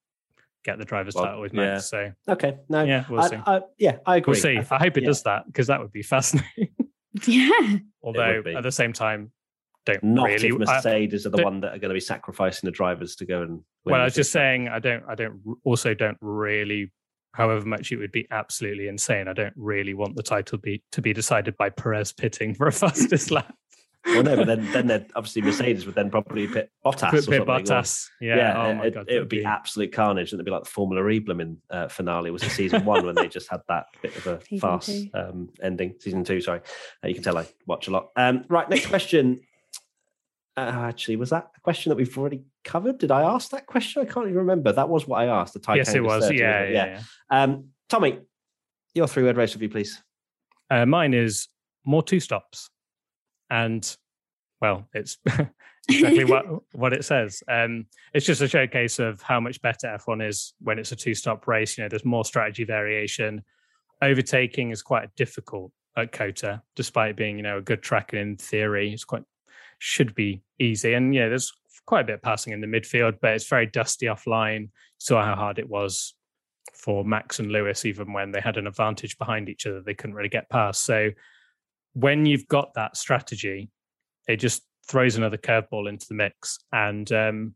[0.66, 1.61] get the driver's Well, title with yeah.
[1.74, 1.87] Max.
[1.88, 2.59] so okay.
[2.68, 2.83] No.
[2.85, 4.33] yeah we'll I, see I, yeah, I agree.
[4.33, 6.68] we'll see think- i hope it yeah, does that because that would be fascinating
[7.26, 7.79] Yeah.
[8.02, 9.31] although at the same time
[9.87, 12.00] don't Not really if I- Mercedes are the the- one that are going to be
[12.00, 13.50] sacrificing the drivers to go and.
[13.85, 14.66] win well i was just thing.
[14.66, 16.92] saying i don't i don't also don't really
[17.35, 21.00] however much it would be absolutely insane i don't really want the title be to
[21.00, 23.55] be decided by perez pitting for a fastest lap
[24.07, 27.01] Well, no, but then then they'd- obviously Mercedes would then probably pit Bottas.
[27.01, 28.09] Pit- or pit something, or- Bottas.
[28.21, 30.33] Yeah, Yeah, oh it, my God, it would be absolute carnage.
[30.33, 33.14] And it'd be like the Formula E blooming uh, finale was in season one when
[33.14, 35.95] they just had that bit of a Season farce um, ending.
[35.99, 36.61] Season two, sorry.
[37.05, 38.11] Uh, you can tell I watch a lot.
[38.16, 39.40] Um, right, next question.
[40.57, 42.97] Uh, actually, was that a question that we've already covered?
[42.99, 44.01] Did I ask that question?
[44.01, 44.73] I can't even remember.
[44.73, 45.53] That was what I asked.
[45.53, 46.87] The yes it was 30, yeah wasn't yeah,
[47.31, 47.42] yeah.
[47.42, 48.21] Um, Tommy,
[48.95, 50.03] your three word race review, please.
[50.71, 51.49] Uh, mine is
[51.85, 52.71] more two stops,
[53.50, 53.96] and
[54.61, 55.18] well, it's
[55.88, 57.42] exactly what what it says.
[57.48, 61.14] Um, it's just a showcase of how much better F1 is when it's a two
[61.14, 61.76] stop race.
[61.76, 63.42] You know, there's more strategy variation.
[64.02, 68.37] Overtaking is quite difficult at Cota, despite being you know a good track and in
[68.37, 69.24] theory it's quite
[69.78, 70.94] should be easy.
[70.94, 71.52] And yeah, there's
[71.87, 74.70] quite a bit of passing in the midfield, but it's very dusty offline.
[74.98, 76.14] Saw how hard it was
[76.74, 80.16] for Max and Lewis, even when they had an advantage behind each other, they couldn't
[80.16, 80.85] really get past.
[80.85, 81.11] So
[81.96, 83.70] when you've got that strategy,
[84.28, 86.59] it just throws another curveball into the mix.
[86.70, 87.54] And um,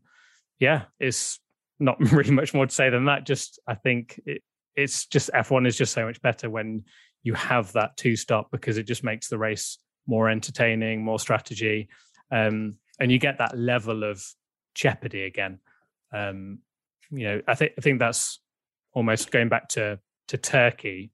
[0.59, 1.39] yeah, it's
[1.79, 3.25] not really much more to say than that.
[3.25, 4.41] Just I think it,
[4.75, 6.83] it's just F1 is just so much better when
[7.21, 9.77] you have that two stop because it just makes the race
[10.07, 11.87] more entertaining, more strategy,
[12.31, 14.25] um, and you get that level of
[14.73, 15.59] jeopardy again.
[16.11, 16.59] Um,
[17.11, 18.39] you know, I think I think that's
[18.93, 19.99] almost going back to
[20.29, 21.11] to Turkey.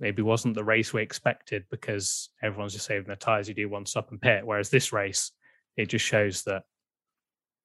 [0.00, 3.48] Maybe wasn't the race we expected because everyone's just saving their tires.
[3.48, 5.32] You do one stop and pit, whereas this race,
[5.76, 6.62] it just shows that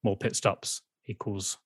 [0.03, 1.57] more pit stops equals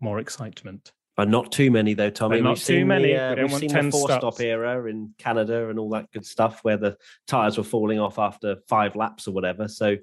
[0.00, 0.92] more excitement.
[1.16, 2.38] But not too many though, Tommy.
[2.38, 3.12] But not we've too seen many.
[3.12, 6.60] The, uh, we have seen the four-stop era in Canada and all that good stuff,
[6.62, 9.68] where the tires were falling off after five laps or whatever.
[9.68, 9.96] So,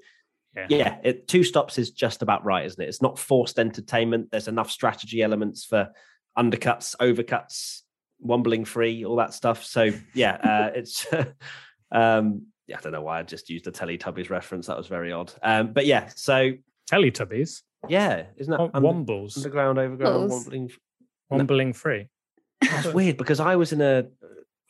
[0.55, 0.67] Yeah.
[0.69, 2.89] yeah, it, two stops is just about right, isn't it?
[2.89, 4.29] It's not forced entertainment.
[4.31, 5.89] There's enough strategy elements for
[6.37, 7.81] undercuts, overcuts,
[8.19, 9.63] wombling free, all that stuff.
[9.63, 11.05] So, yeah, uh, it's.
[11.91, 14.67] um, yeah, I don't know why I just used the Teletubbies reference.
[14.67, 15.33] That was very odd.
[15.41, 16.51] Um, but yeah, so
[16.91, 20.31] Teletubbies, yeah, isn't that Wom- under- Wombles, underground, overground, Balls.
[20.45, 20.69] wombling?
[21.31, 22.09] Wombling free.
[22.61, 24.05] That's weird because I was in a,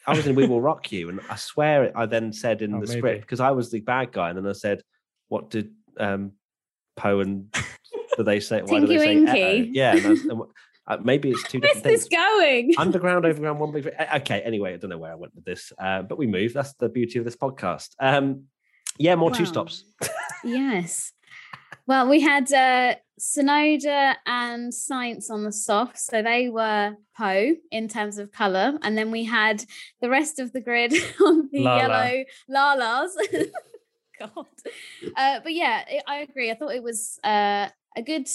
[0.08, 2.74] I was in We Will Rock You, and I swear it, I then said in
[2.74, 3.00] Oh, the maybe.
[3.00, 4.82] script because I was the bad guy, and then I said,
[5.28, 6.32] "What did um,
[6.96, 7.54] Poe and
[8.16, 8.62] do they say?
[8.62, 9.32] Why do they say Winky.
[9.42, 9.70] "uh-oh"?
[9.74, 10.50] Yeah, and I was- and what-
[10.90, 12.74] uh, maybe it's two different Where's this going?
[12.78, 13.88] Underground, overground, one big.
[14.16, 16.54] Okay, anyway, I don't know where I went with this, uh, but we move.
[16.54, 17.90] That's the beauty of this podcast.
[18.00, 18.46] Um,
[18.98, 19.86] yeah, more two stops.
[20.44, 21.14] yes.
[21.88, 27.88] Well, we had uh, Tsunoda and Sainz on the soft, so they were Poe in
[27.88, 29.64] terms of color, and then we had
[30.02, 30.94] the rest of the grid
[31.26, 31.80] on the Lala.
[31.80, 33.10] yellow Lalas.
[34.20, 34.46] God,
[35.16, 36.52] uh, but yeah, I- I agree.
[36.52, 38.28] I thought it was uh, a good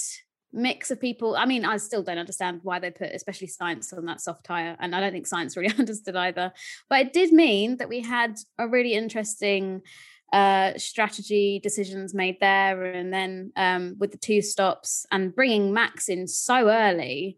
[0.55, 1.35] mix of people.
[1.35, 4.75] I mean, I still don't understand why they put especially Sainz on that soft tire,
[4.79, 6.53] and I don't think Sainz really understood either.
[6.89, 9.81] But it did mean that we had a really interesting
[10.33, 16.09] uh strategy decisions made there and then um with the two stops and bringing max
[16.09, 17.37] in so early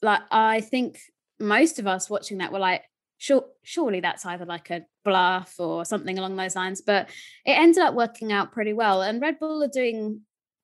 [0.00, 1.00] like i think
[1.40, 2.84] most of us watching that were like
[3.18, 7.08] sure surely that's either like a bluff or something along those lines but
[7.44, 10.20] it ended up working out pretty well and red bull are doing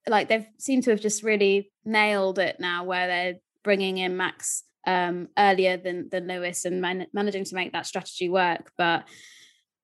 [0.08, 4.62] like they've seemed to have just really nailed it now where they're bringing in max
[4.86, 9.04] um earlier than than lewis and man- managing to make that strategy work but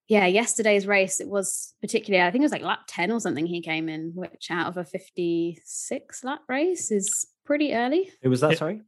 [0.09, 3.45] yeah, yesterday's race, it was particularly, I think it was like lap 10 or something
[3.45, 8.09] he came in, which out of a 56 lap race is pretty early.
[8.23, 8.53] Who was that?
[8.53, 8.57] Yeah.
[8.57, 8.83] Sorry,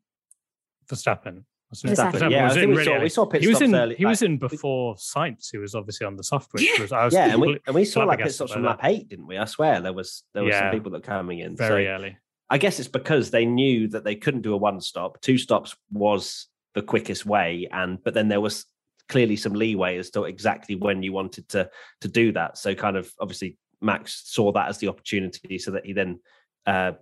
[0.89, 1.43] Verstappen.
[1.71, 1.93] wasn't?
[1.93, 3.09] Verstappen, Verstappen, yeah, I was think in we really saw- we early.
[3.09, 3.95] saw pit he was in, early.
[3.97, 6.83] He was in before Sainz, who was obviously on the soft, which Yeah.
[6.83, 9.09] was I was yeah, and we and we saw like pit stops from lap eight,
[9.09, 9.37] didn't we?
[9.37, 11.57] I swear there was there were some people that were coming in.
[11.57, 12.17] very so, early.
[12.51, 15.21] I guess it's because they knew that they couldn't do a one stop.
[15.21, 18.67] Two stops was the quickest way, and but then there was
[19.09, 22.59] clearly some leeway as to exactly when you wanted to to do that.
[22.59, 26.21] So kind of obviously Max saw that as the opportunity, so that he then.
[26.67, 26.93] Uh,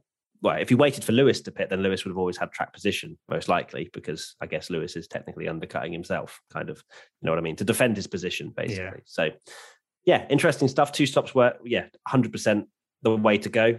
[0.42, 2.70] well, if he waited for Lewis to pit, then Lewis would have always had track
[2.70, 7.32] position, most likely, because I guess Lewis is technically undercutting himself, kind of, you know
[7.32, 9.00] what I mean, to defend his position, basically.
[9.06, 9.30] So,
[10.04, 10.92] yeah, interesting stuff.
[10.92, 12.66] Two stops were, yeah, 100%
[13.02, 13.78] the way to go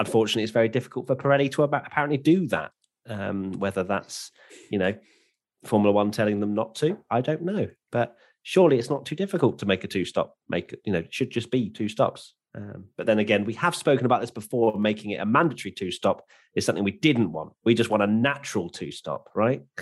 [0.00, 2.72] unfortunately, it's very difficult for Pirelli to apparently do that.
[3.08, 4.30] Um, whether that's,
[4.70, 4.94] you know,
[5.64, 7.68] Formula One telling them not to, I don't know.
[7.90, 10.36] But surely it's not too difficult to make a two stop.
[10.48, 12.34] Make it, you know, it should just be two stops.
[12.54, 14.78] Um, but then again, we have spoken about this before.
[14.78, 17.52] Making it a mandatory two stop is something we didn't want.
[17.64, 19.62] We just want a natural two stop, right?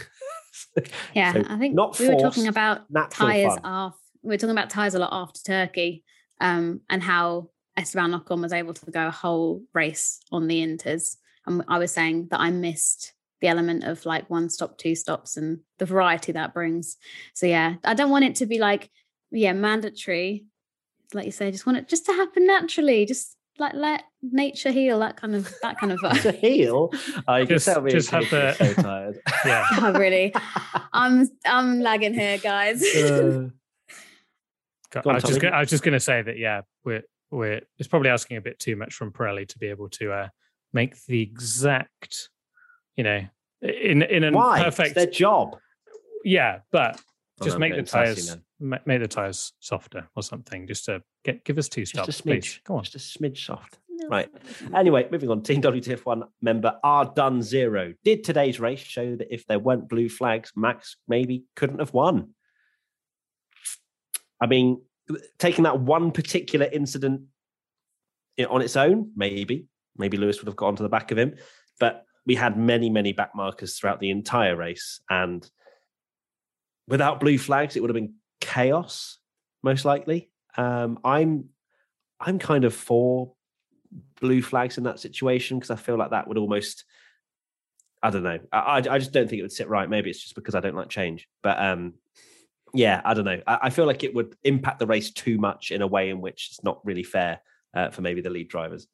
[1.14, 4.70] Yeah, So I think not we were talking about tires after, we are talking about
[4.70, 6.02] tires a lot after Turkey
[6.40, 11.16] um, and how Esteban Ocon was able to go a whole race on the Inters.
[11.46, 15.36] And I was saying that I missed the element of like one stop, two stops,
[15.36, 16.96] and the variety that brings.
[17.34, 18.90] So yeah, I don't want it to be like
[19.30, 20.44] yeah mandatory,
[21.14, 21.46] like you say.
[21.46, 23.06] I Just want it just to happen naturally.
[23.06, 24.98] Just like let nature heal.
[24.98, 26.90] That kind of that kind of to heal.
[27.28, 29.20] I can Just- tell me just have the- so tired.
[29.46, 29.64] Yeah.
[29.80, 30.34] oh, really,
[30.92, 32.82] I'm I'm lagging here, guys.
[32.82, 33.50] Uh,
[34.90, 37.02] Go- Go on, I was just I was just going to say that yeah, we're
[37.30, 40.28] we're it's probably asking a bit too much from Pirelli to be able to uh,
[40.72, 42.30] make the exact,
[42.96, 43.22] you know,
[43.62, 44.58] in in a Why?
[44.58, 45.56] It's perfect their job.
[46.24, 47.00] yeah, but
[47.40, 51.02] Oh, just I'm make the tires ma- make the tires softer or something, just to
[51.24, 52.60] get give us two Just stops, a please.
[52.64, 52.84] Go on.
[52.84, 53.78] Just a smidge soft.
[54.10, 54.28] Right.
[54.74, 55.42] Anyway, moving on.
[55.42, 57.94] Team WTF1 member R Done Zero.
[58.04, 62.30] Did today's race show that if there weren't blue flags, Max maybe couldn't have won?
[64.40, 64.80] I mean,
[65.38, 67.22] taking that one particular incident
[68.48, 69.66] on its own, maybe,
[69.96, 71.34] maybe Lewis would have got onto the back of him.
[71.80, 75.00] But we had many, many back markers throughout the entire race.
[75.08, 75.48] And
[76.86, 79.18] without blue flags, it would have been chaos,
[79.62, 80.30] most likely.
[80.56, 81.50] Um, I'm
[82.20, 83.32] I'm kind of for
[84.20, 86.84] blue flags in that situation because I feel like that would almost
[88.02, 88.38] I don't know.
[88.52, 89.88] I, I I just don't think it would sit right.
[89.88, 91.28] Maybe it's just because I don't like change.
[91.42, 91.94] But um
[92.74, 93.40] yeah, I don't know.
[93.46, 96.20] I, I feel like it would impact the race too much in a way in
[96.20, 97.40] which it's not really fair
[97.74, 98.86] uh, for maybe the lead drivers.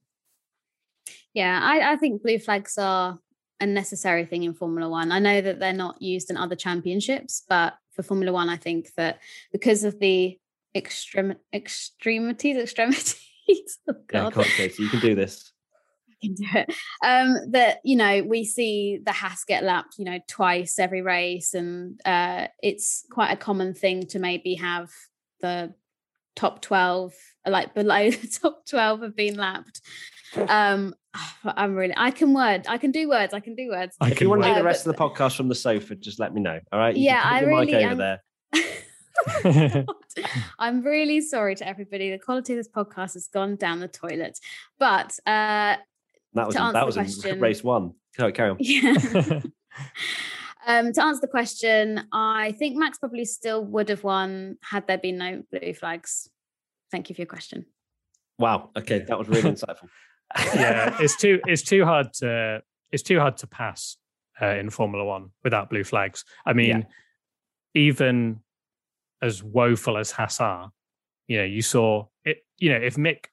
[1.33, 3.19] Yeah, I, I think blue flags are
[3.61, 5.13] a necessary thing in Formula One.
[5.13, 8.93] I know that they're not used in other championships, but for Formula One, I think
[8.97, 9.21] that
[9.53, 10.39] because of the
[10.75, 13.17] extrem extremities, extremities.
[13.89, 14.33] oh Yeah, God.
[14.33, 15.53] Conte, so you can do this.
[16.25, 16.75] Can do it.
[17.05, 21.55] Um, that you know, we see the Haas get lapped, you know, twice every race,
[21.55, 24.91] and uh, it's quite a common thing to maybe have
[25.41, 25.75] the
[26.37, 27.15] top twelve,
[27.47, 29.81] like below the top twelve, have been lapped.
[30.37, 30.95] Um,
[31.45, 33.97] I'm really, I can word, I can do words, I can do words.
[34.01, 36.19] I if you want to do the rest of the podcast from the sofa, just
[36.19, 36.59] let me know.
[36.73, 36.97] All right.
[36.97, 38.23] You yeah, I really over there.
[40.59, 42.11] I'm really sorry to everybody.
[42.11, 44.39] The quality of this podcast has gone down the toilet.
[44.79, 45.77] But uh,
[46.35, 47.93] that was that was question, race one.
[48.17, 48.57] Carry on.
[48.61, 48.95] Yeah.
[50.67, 54.99] um, to answer the question, I think Max probably still would have won had there
[54.99, 56.29] been no blue flags.
[56.91, 57.67] Thank you for your question.
[58.39, 58.71] Wow.
[58.77, 59.89] Okay, that was really insightful.
[60.55, 63.97] yeah, it's too it's too hard to it's too hard to pass
[64.41, 66.25] uh, in Formula One without blue flags.
[66.45, 66.83] I mean, yeah.
[67.75, 68.41] even
[69.23, 70.71] as woeful as Haas are,
[71.29, 73.27] you know, you saw it, you know, if Mick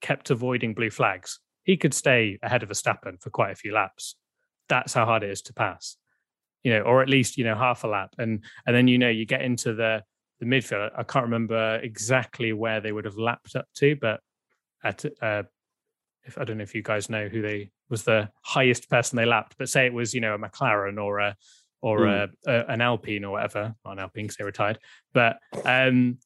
[0.00, 4.16] kept avoiding blue flags, he could stay ahead of Verstappen for quite a few laps.
[4.68, 5.96] That's how hard it is to pass,
[6.62, 8.14] you know, or at least, you know, half a lap.
[8.18, 10.02] And and then, you know, you get into the
[10.38, 10.90] the midfield.
[10.96, 14.20] I can't remember exactly where they would have lapped up to, but
[14.82, 15.42] at uh,
[16.24, 19.26] if I don't know if you guys know who they was the highest person they
[19.26, 21.36] lapped, but say it was, you know, a McLaren or a
[21.82, 22.30] or mm.
[22.46, 23.74] a, a, an Alpine or whatever.
[23.84, 24.78] Not an Alpine because they retired,
[25.12, 26.18] but um,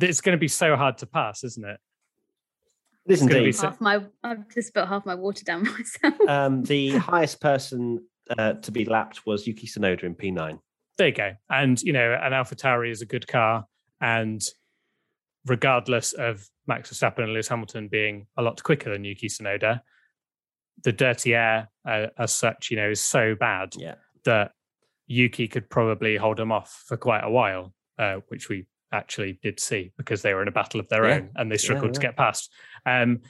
[0.00, 1.80] it's going to be so hard to pass, isn't it?
[3.06, 3.54] This indeed.
[3.54, 6.14] So- half my, I've just spilled half my water down myself.
[6.28, 8.02] Um, the highest person
[8.38, 10.58] uh, to be lapped was Yuki Tsunoda in P9.
[10.96, 11.32] There you go.
[11.50, 13.66] And you know, an AlphaTauri is a good car,
[14.00, 14.40] and
[15.46, 19.80] regardless of Max Verstappen and Lewis Hamilton being a lot quicker than Yuki Tsunoda,
[20.82, 23.96] the dirty air uh, as such, you know, is so bad yeah.
[24.24, 24.52] that
[25.06, 29.60] Yuki could probably hold him off for quite a while, uh, which we actually did
[29.60, 31.16] see because they were in a battle of their yeah.
[31.16, 32.50] own and they struggled yeah, to get past.
[32.86, 33.20] Um,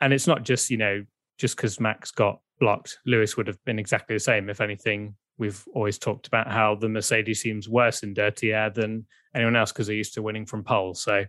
[0.00, 1.04] and it's not just, you know,
[1.38, 4.48] just because Max got blocked, Lewis would have been exactly the same.
[4.48, 9.06] If anything, we've always talked about how the Mercedes seems worse in dirty air than
[9.34, 10.94] anyone else because they're used to winning from pole.
[10.94, 11.24] So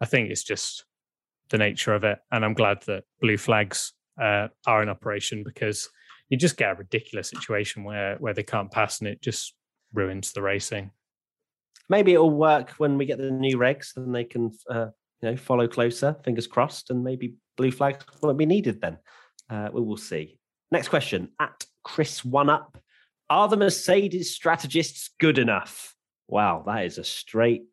[0.00, 0.84] I think it's just
[1.50, 2.18] the nature of it.
[2.32, 5.88] And I'm glad that blue flags uh, are in operation because
[6.28, 9.54] you just get a ridiculous situation where where they can't pass and it just
[9.92, 10.90] ruins the racing.
[11.90, 14.86] Maybe it'll work when we get the new regs and they can uh,
[15.20, 16.16] you know follow closer.
[16.24, 18.96] Fingers crossed, and maybe blue flags won't be needed then.
[19.50, 20.38] Uh, we will see.
[20.70, 22.78] Next question at Chris One Up.
[23.28, 25.94] Are the Mercedes strategists good enough?
[26.28, 27.64] Wow, that is a straight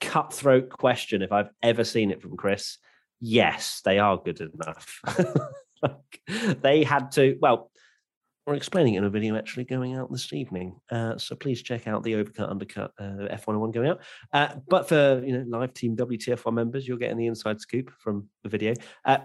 [0.00, 2.78] cutthroat question if I've ever seen it from Chris.
[3.20, 5.00] Yes, they are good enough.
[6.62, 7.70] they had to, well,
[8.48, 10.80] we're explaining it in a video actually going out this evening.
[10.90, 14.00] Uh, so please check out the overcut undercut uh, F101 going out.
[14.32, 18.26] Uh, but for you know live team WTF1 members, you're getting the inside scoop from
[18.42, 18.72] the video.
[19.04, 19.18] Uh,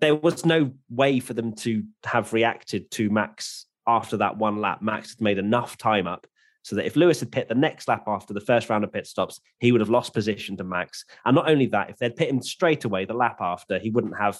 [0.00, 4.82] there was no way for them to have reacted to Max after that one lap.
[4.82, 6.28] Max had made enough time up
[6.62, 9.06] so that if Lewis had pit the next lap after the first round of pit
[9.06, 11.04] stops, he would have lost position to Max.
[11.24, 14.16] And not only that, if they'd pit him straight away the lap after, he wouldn't
[14.16, 14.38] have.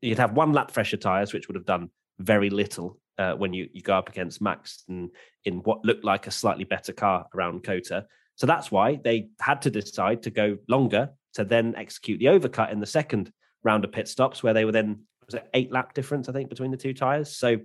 [0.00, 3.68] He'd have one lap fresher tires, which would have done very little uh, when you,
[3.74, 5.10] you go up against Max in,
[5.44, 8.06] in what looked like a slightly better car around COTA.
[8.36, 12.72] So that's why they had to decide to go longer to then execute the overcut
[12.72, 13.30] in the second
[13.62, 16.48] round of pit stops, where they were then was it eight lap difference, I think,
[16.48, 17.36] between the two tires.
[17.36, 17.58] So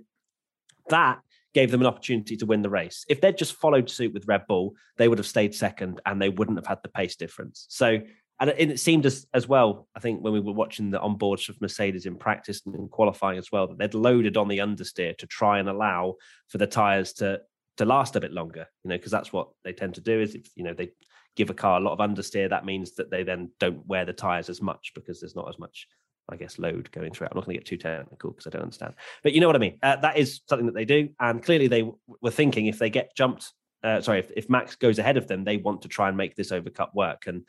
[0.90, 1.20] that
[1.54, 3.06] gave them an opportunity to win the race.
[3.08, 6.28] If they'd just followed suit with Red Bull, they would have stayed second and they
[6.28, 7.64] wouldn't have had the pace difference.
[7.70, 8.00] So
[8.38, 9.88] and it seemed as as well.
[9.96, 13.38] I think when we were watching the onboards of Mercedes in practice and in qualifying
[13.38, 16.16] as well, that they'd loaded on the understeer to try and allow
[16.48, 17.40] for the tires to
[17.78, 18.66] to last a bit longer.
[18.84, 20.20] You know, because that's what they tend to do.
[20.20, 20.90] Is if you know they
[21.34, 24.12] give a car a lot of understeer, that means that they then don't wear the
[24.12, 25.86] tires as much because there's not as much,
[26.30, 27.30] I guess, load going through it.
[27.32, 29.56] I'm not going to get too technical because I don't understand, but you know what
[29.56, 29.78] I mean.
[29.82, 32.90] Uh, that is something that they do, and clearly they w- were thinking if they
[32.90, 33.52] get jumped.
[33.82, 36.34] Uh, sorry, if, if Max goes ahead of them, they want to try and make
[36.34, 37.22] this overcut work.
[37.26, 37.44] And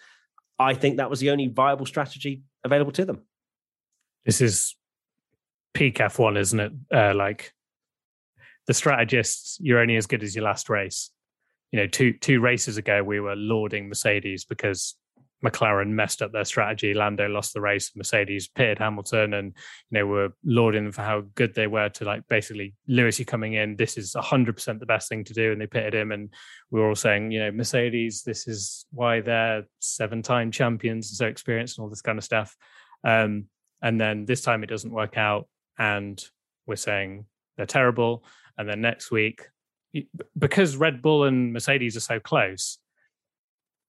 [0.59, 3.21] I think that was the only viable strategy available to them.
[4.25, 4.75] This is
[5.73, 6.71] peak F1, isn't it?
[6.93, 7.53] Uh, like
[8.65, 11.11] the strategists, you're only as good as your last race.
[11.71, 14.95] You know, two two races ago, we were lauding Mercedes because
[15.45, 16.93] McLaren messed up their strategy.
[16.93, 17.91] Lando lost the race.
[17.95, 19.53] Mercedes pitted Hamilton, and
[19.89, 23.21] you know we were lauding them for how good they were to like basically Lewis,
[23.25, 23.75] coming in.
[23.75, 26.11] This is hundred percent the best thing to do, and they pitted him.
[26.11, 26.33] And
[26.71, 31.27] we were all saying, you know, Mercedes, this is why they're seven-time champions and so
[31.27, 32.55] experienced and all this kind of stuff.
[33.03, 33.45] Um,
[33.81, 36.23] and then this time it doesn't work out, and
[36.65, 37.25] we're saying
[37.57, 38.23] they're terrible.
[38.57, 39.43] And then next week,
[40.37, 42.79] because Red Bull and Mercedes are so close,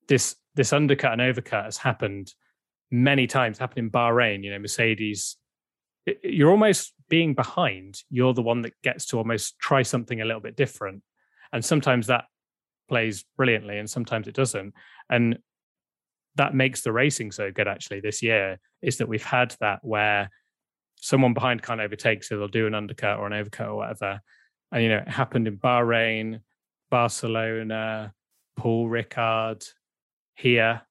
[0.08, 2.34] this this undercut and overcut has happened
[2.90, 3.58] many times.
[3.58, 4.42] Happened in Bahrain.
[4.42, 5.36] You know, Mercedes
[6.22, 8.02] you're almost being behind.
[8.10, 11.02] You're the one that gets to almost try something a little bit different,
[11.52, 12.24] and sometimes that
[12.88, 14.74] plays brilliantly, and sometimes it doesn't.
[15.10, 15.38] And
[16.36, 17.68] that makes the racing so good.
[17.68, 20.30] Actually, this year is that we've had that where
[21.00, 24.20] someone behind can't overtake, so they'll do an undercut or an overcut or whatever.
[24.72, 26.40] And you know, it happened in Bahrain,
[26.90, 28.12] Barcelona,
[28.56, 29.66] Paul Ricard,
[30.38, 30.82] here.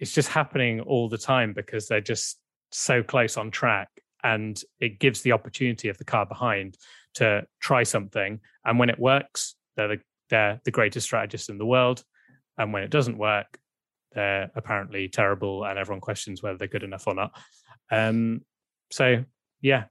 [0.00, 2.38] It's just happening all the time because they're just
[2.72, 3.88] so close on track
[4.22, 6.76] and it gives the opportunity of the car behind
[7.14, 8.40] to try something.
[8.64, 10.00] And when it works, they're the,
[10.30, 12.02] they're the greatest strategists in the world.
[12.58, 13.58] And when it doesn't work,
[14.12, 17.36] they're apparently terrible and everyone questions whether they're good enough or not.
[17.90, 18.40] Um,
[18.90, 19.24] so,
[19.60, 19.84] yeah,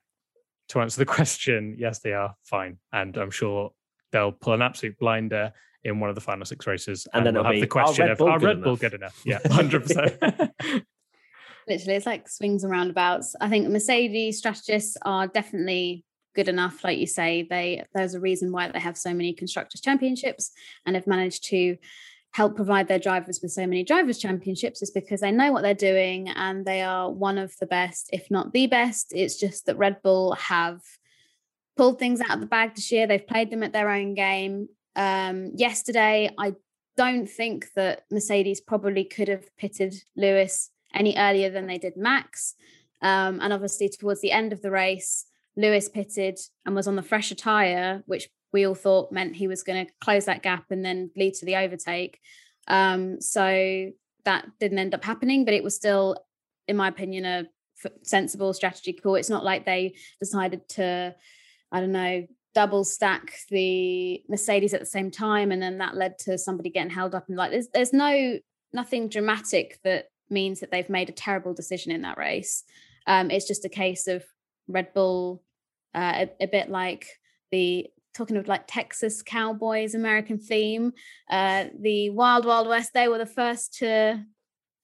[0.69, 2.77] to answer the question, yes, they are fine.
[2.91, 3.71] And I'm sure
[4.11, 5.53] they'll pull an absolute blinder
[5.83, 7.07] in one of the final six races.
[7.13, 9.21] And, and then we'll have the question of, are Red Bull good enough?
[9.25, 10.51] Yeah, 100%.
[11.67, 13.35] Literally, it's like swings and roundabouts.
[13.39, 16.03] I think Mercedes strategists are definitely
[16.35, 19.81] good enough like you say they there's a reason why they have so many constructors
[19.81, 20.51] championships
[20.85, 21.77] and have managed to
[22.33, 25.75] help provide their drivers with so many drivers championships is because they know what they're
[25.75, 29.77] doing and they are one of the best if not the best it's just that
[29.77, 30.81] red bull have
[31.77, 34.67] pulled things out of the bag this year they've played them at their own game
[34.95, 36.53] um, yesterday i
[36.95, 42.55] don't think that mercedes probably could have pitted lewis any earlier than they did max
[43.01, 45.25] um, and obviously towards the end of the race
[45.55, 49.63] lewis pitted and was on the fresher tire which we all thought meant he was
[49.63, 52.19] going to close that gap and then lead to the overtake.
[52.67, 53.89] Um, so
[54.23, 56.15] that didn't end up happening, but it was still,
[56.67, 57.45] in my opinion, a
[58.03, 59.15] sensible strategy call.
[59.15, 61.15] It's not like they decided to,
[61.71, 66.17] I don't know, double stack the Mercedes at the same time, and then that led
[66.19, 67.27] to somebody getting held up.
[67.27, 68.39] And like, there's there's no
[68.71, 72.63] nothing dramatic that means that they've made a terrible decision in that race.
[73.05, 74.23] Um, it's just a case of
[74.67, 75.43] Red Bull,
[75.93, 77.07] uh, a, a bit like
[77.51, 80.93] the talking of like Texas Cowboys American theme.
[81.29, 84.23] Uh, the Wild Wild West, they were the first to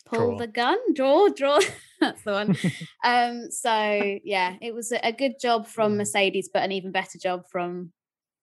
[0.09, 0.37] pull draw.
[0.37, 1.59] the gun, draw, draw.
[1.99, 2.57] That's the one.
[3.03, 7.45] um, so yeah, it was a, good job from Mercedes, but an even better job
[7.49, 7.91] from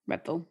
[0.07, 0.47] Red Bull.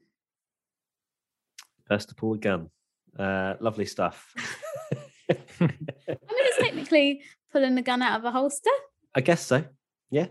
[1.86, 2.70] First to pull the gun.
[3.18, 4.34] Uh, lovely stuff.
[5.30, 5.70] I mean,
[6.10, 8.70] it's technically pulling the gun out of a holster.
[9.14, 9.64] I guess so.
[10.10, 10.26] Yeah,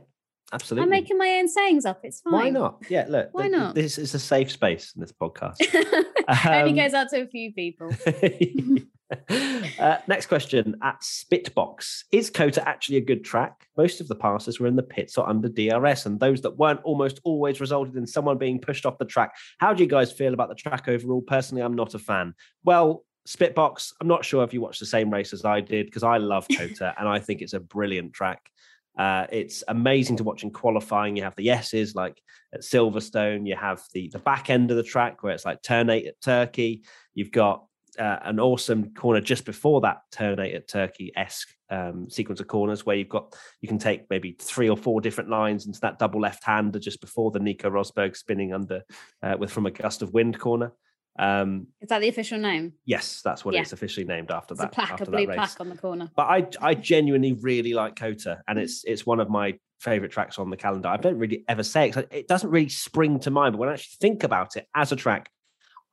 [0.53, 0.83] Absolutely.
[0.83, 2.01] I'm making my own sayings up.
[2.03, 2.33] It's fine.
[2.33, 2.83] Why not?
[2.89, 3.29] Yeah, look.
[3.31, 3.75] Why not?
[3.75, 5.55] This is a safe space in this podcast.
[6.27, 7.89] um, Only goes out to a few people.
[9.79, 12.03] uh, next question at Spitbox.
[12.11, 13.67] Is COTA actually a good track?
[13.75, 16.81] Most of the passes were in the pits or under DRS, and those that weren't
[16.83, 19.33] almost always resulted in someone being pushed off the track.
[19.57, 21.21] How do you guys feel about the track overall?
[21.21, 22.35] Personally, I'm not a fan.
[22.63, 26.03] Well, Spitbox, I'm not sure if you watched the same race as I did because
[26.03, 28.51] I love COTA and I think it's a brilliant track.
[28.97, 31.15] Uh, it's amazing to watch in qualifying.
[31.15, 32.21] You have the esses like
[32.53, 33.47] at Silverstone.
[33.47, 36.21] You have the the back end of the track where it's like turn eight at
[36.21, 36.83] Turkey.
[37.13, 37.65] You've got
[37.99, 42.47] uh, an awesome corner just before that turn eight at Turkey esque um, sequence of
[42.47, 45.99] corners where you've got you can take maybe three or four different lines into that
[45.99, 48.83] double left hander just before the Nico Rosberg spinning under
[49.23, 50.73] uh, with from a gust of wind corner.
[51.17, 52.73] Um, Is that the official name?
[52.85, 53.61] Yes, that's what yeah.
[53.61, 54.67] it's officially named after it's that.
[54.67, 56.11] A plaque, a blue plaque on the corner.
[56.15, 60.39] But I, I genuinely really like COTA, and it's it's one of my favorite tracks
[60.39, 60.89] on the calendar.
[60.89, 63.53] I don't really ever say it; it doesn't really spring to mind.
[63.53, 65.29] But when I actually think about it as a track,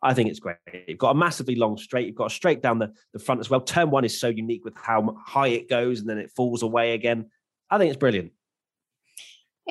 [0.02, 0.56] I think it's great.
[0.88, 2.06] You've got a massively long straight.
[2.06, 3.60] You've got a straight down the, the front as well.
[3.60, 6.94] Turn one is so unique with how high it goes and then it falls away
[6.94, 7.30] again.
[7.70, 8.32] I think it's brilliant.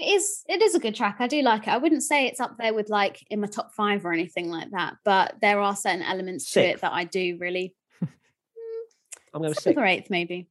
[0.02, 1.18] It is it is a good track.
[1.20, 1.70] I do like it.
[1.70, 4.72] I wouldn't say it's up there with like in my top five or anything like
[4.72, 6.54] that, but there are certain elements Sixth.
[6.54, 7.76] to it that I do really
[9.34, 10.48] I'm going to or eighth maybe.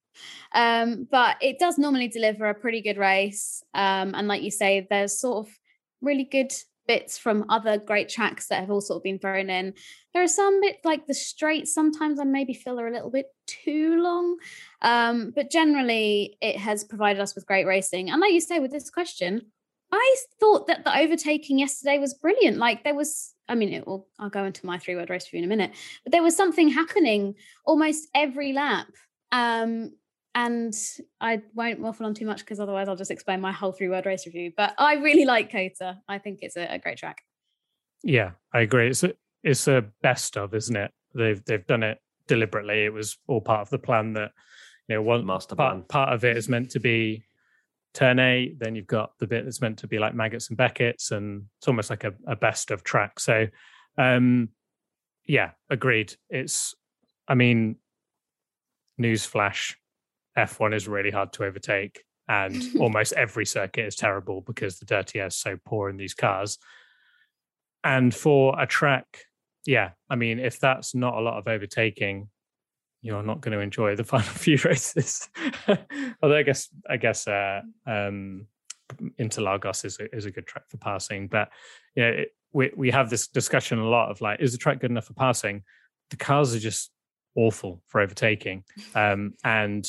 [0.55, 3.62] Um, but it does normally deliver a pretty good race.
[3.74, 5.55] Um, and like you say, there's sort of
[6.01, 6.53] really good
[6.91, 9.74] bits from other great tracks that have all sort of been thrown in.
[10.12, 11.72] There are some bits like the straights.
[11.72, 14.38] Sometimes I maybe feel are a little bit too long,
[14.82, 18.11] um, but generally it has provided us with great racing.
[18.11, 19.53] And like you say, with this question,
[19.93, 22.57] I thought that the overtaking yesterday was brilliant.
[22.57, 24.09] Like there was, I mean, it will.
[24.18, 25.72] I'll go into my three-word race review in a minute,
[26.03, 28.88] but there was something happening almost every lap.
[29.30, 29.93] Um,
[30.35, 30.74] and
[31.20, 34.07] I won't waffle on too much because otherwise I'll just explain my whole three word
[34.07, 34.53] race review.
[34.57, 35.99] But I really like COTA.
[36.09, 37.22] I think it's a, a, great track.
[38.05, 38.89] Yeah, I agree.
[38.89, 40.93] It's a, it's a best of, isn't it?
[41.14, 42.85] They've they've done it deliberately.
[42.85, 44.31] It was all part of the plan that
[44.89, 45.85] you know one master part, plan.
[45.89, 47.24] part of it is meant to be
[47.93, 48.59] turn eight.
[48.61, 51.66] Then you've got the bit that's meant to be like Maggotts and Becketts, and it's
[51.66, 53.18] almost like a, a best of track.
[53.18, 53.49] So,
[53.99, 54.51] um,
[55.26, 56.14] yeah, agreed.
[56.28, 56.74] It's,
[57.26, 57.76] I mean,
[59.01, 59.74] newsflash
[60.37, 62.03] F1 is really hard to overtake.
[62.28, 66.14] and almost every circuit is terrible because the dirty air is so poor in these
[66.14, 66.59] cars.
[67.83, 69.24] And for a track,
[69.66, 72.28] yeah, I mean, if that's not a lot of overtaking,
[73.03, 75.28] you're not going to enjoy the final few races.
[76.22, 78.47] Although I guess I guess uh, um,
[79.18, 81.49] Interlagos is a, is a good track for passing, but
[81.95, 84.81] you know, it, we we have this discussion a lot of like, is the track
[84.81, 85.62] good enough for passing?
[86.11, 86.91] The cars are just
[87.37, 88.64] awful for overtaking,
[88.95, 89.89] um, and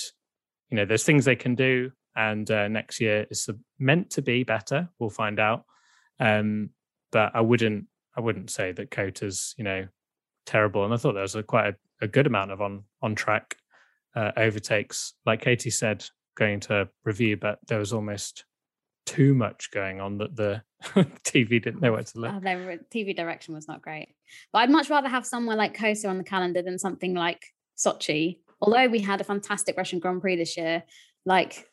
[0.71, 4.43] you know, there's things they can do, and uh, next year is meant to be
[4.43, 4.89] better.
[4.99, 5.65] We'll find out,
[6.19, 6.71] um,
[7.11, 9.87] but I wouldn't I wouldn't say that COTA's you know
[10.45, 13.15] terrible, and I thought there was a quite a, a good amount of on on
[13.15, 13.57] track
[14.15, 16.05] uh, overtakes, like Katie said,
[16.35, 18.45] going to review, but there was almost
[19.05, 20.61] too much going on that the
[21.25, 22.31] TV didn't know where to look.
[22.33, 24.15] Oh, TV direction was not great.
[24.53, 28.39] But I'd much rather have somewhere like COTA on the calendar than something like Sochi.
[28.61, 30.83] Although we had a fantastic Russian Grand Prix this year,
[31.25, 31.67] like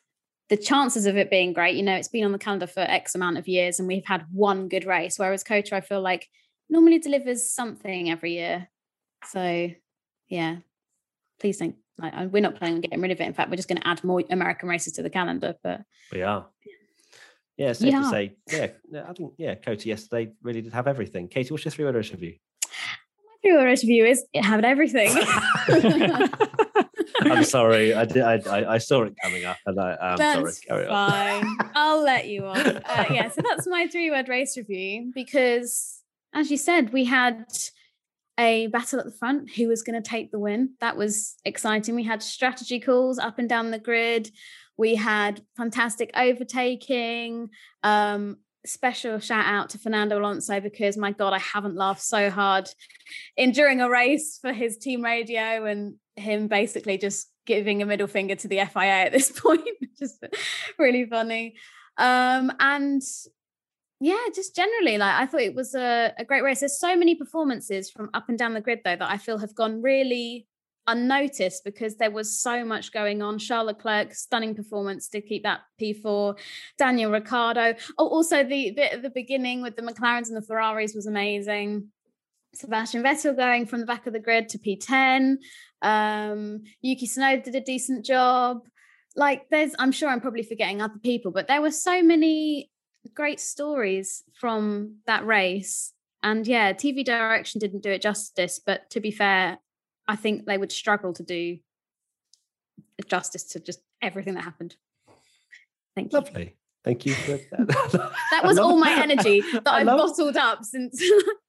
[0.49, 3.15] the chances of it being great, you know, it's been on the calendar for X
[3.15, 5.19] amount of years and we've had one good race.
[5.19, 6.27] Whereas COTA, I feel like
[6.69, 8.69] normally delivers something every year.
[9.25, 9.69] So
[10.29, 10.57] yeah,
[11.39, 11.75] please don't.
[11.97, 13.27] Like, we're not planning on getting rid of it.
[13.27, 15.55] In fact, we're just going to add more American races to the calendar.
[15.61, 15.81] But
[16.13, 16.47] we are.
[17.57, 17.99] Yeah, safe yeah.
[17.99, 18.35] to say.
[18.49, 18.67] Yeah,
[19.05, 21.27] I think yeah, COTA yesterday really did have everything.
[21.27, 22.35] Katie, what's your three word race review?
[22.63, 25.11] My three word race review is it had everything.
[27.21, 28.23] I'm sorry, I did.
[28.23, 30.83] I, I, saw it coming up, and I, am that's sorry.
[30.83, 31.57] Carry fine.
[31.75, 32.57] I'll let you on.
[32.59, 36.01] Uh, yeah, so that's my three word race review because,
[36.33, 37.45] as you said, we had
[38.39, 39.51] a battle at the front.
[39.51, 40.71] Who was going to take the win?
[40.79, 41.95] That was exciting.
[41.95, 44.31] We had strategy calls up and down the grid.
[44.77, 47.49] We had fantastic overtaking.
[47.83, 52.69] Um, special shout out to Fernando Alonso because my God, I haven't laughed so hard
[53.37, 58.07] in during a race for his team radio and him basically just giving a middle
[58.07, 59.61] finger to the FIA at this point,
[59.97, 60.23] just
[60.77, 61.55] really funny.
[61.97, 63.01] Um, and
[63.99, 66.61] yeah, just generally, like I thought it was a, a great race.
[66.61, 69.55] There's so many performances from up and down the grid though that I feel have
[69.55, 70.47] gone really
[70.87, 73.37] unnoticed because there was so much going on.
[73.37, 76.37] Charles Leclerc, stunning performance to keep that P4.
[76.77, 77.75] Daniel Ricciardo.
[77.97, 81.89] Oh, also the bit at the beginning with the McLarens and the Ferraris was amazing.
[82.53, 85.37] Sebastian Vettel going from the back of the grid to P10.
[85.81, 88.67] Um, Yuki Tsunoda did a decent job.
[89.15, 92.69] Like there's, I'm sure I'm probably forgetting other people, but there were so many
[93.13, 95.93] great stories from that race.
[96.21, 98.59] And yeah, TV direction didn't do it justice.
[98.63, 99.57] But to be fair,
[100.07, 101.59] I think they would struggle to do
[103.07, 104.75] justice to just everything that happened.
[105.95, 106.19] Thank you.
[106.19, 106.55] Lovely.
[106.83, 108.11] Thank you for that.
[108.31, 110.97] that was all my energy that I've love, bottled up since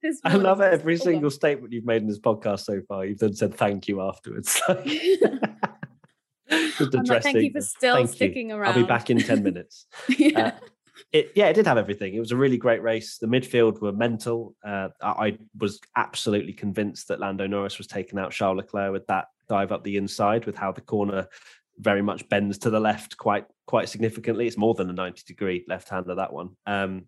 [0.03, 0.21] this.
[0.25, 0.41] Morning.
[0.41, 3.05] I love every single statement you've made in this podcast so far.
[3.05, 4.61] You've then said thank you afterwards.
[6.51, 7.07] Just addressing.
[7.09, 8.57] Like, thank you for still thank sticking you.
[8.57, 8.73] around.
[8.73, 9.87] I'll be back in 10 minutes.
[10.09, 10.39] yeah.
[10.39, 10.51] Uh,
[11.13, 12.15] it, yeah, it did have everything.
[12.15, 13.19] It was a really great race.
[13.19, 14.55] The midfield were mental.
[14.65, 19.27] Uh, I was absolutely convinced that Lando Norris was taking out Charles Leclerc with that
[19.49, 21.27] dive up the inside, with how the corner
[21.81, 24.47] very much bends to the left quite quite significantly.
[24.47, 27.07] It's more than a ninety degree left hander that one, um,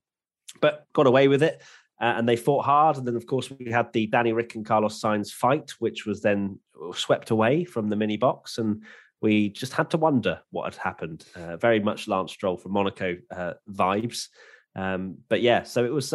[0.60, 1.62] but got away with it.
[2.00, 2.96] Uh, and they fought hard.
[2.96, 6.20] And then, of course, we had the Danny Ric and Carlos Sainz fight, which was
[6.20, 6.58] then
[6.94, 8.58] swept away from the mini box.
[8.58, 8.82] And
[9.20, 11.24] we just had to wonder what had happened.
[11.36, 14.28] Uh, very much Lance Stroll from Monaco uh, vibes.
[14.74, 16.12] Um, but yeah, so it was.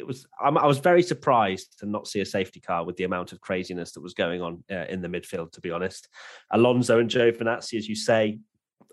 [0.00, 0.26] It was.
[0.42, 3.40] I'm, i was very surprised to not see a safety car with the amount of
[3.40, 5.52] craziness that was going on uh, in the midfield.
[5.52, 6.08] To be honest,
[6.50, 8.40] Alonso and Joe Giovinazzi, as you say,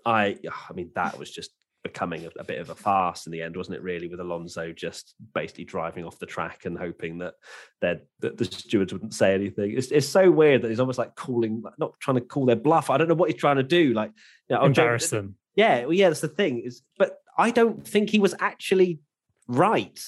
[0.04, 0.36] I.
[0.46, 1.50] I mean, that was just
[1.82, 3.82] becoming a, a, bit of a farce in the end, wasn't it?
[3.82, 7.34] Really, with Alonso just basically driving off the track and hoping that
[7.80, 9.72] that, that the stewards wouldn't say anything.
[9.76, 12.90] It's, it's so weird that he's almost like calling, not trying to call their bluff.
[12.90, 13.94] I don't know what he's trying to do.
[13.94, 14.12] Like,
[14.48, 15.36] you know, embarrass them.
[15.56, 16.60] Yeah, well, yeah, that's the thing.
[16.60, 19.00] Is but I don't think he was actually
[19.46, 19.98] right.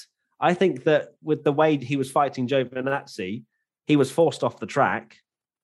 [0.41, 3.43] I think that with the way he was fighting Giovinazzi,
[3.85, 5.17] he was forced off the track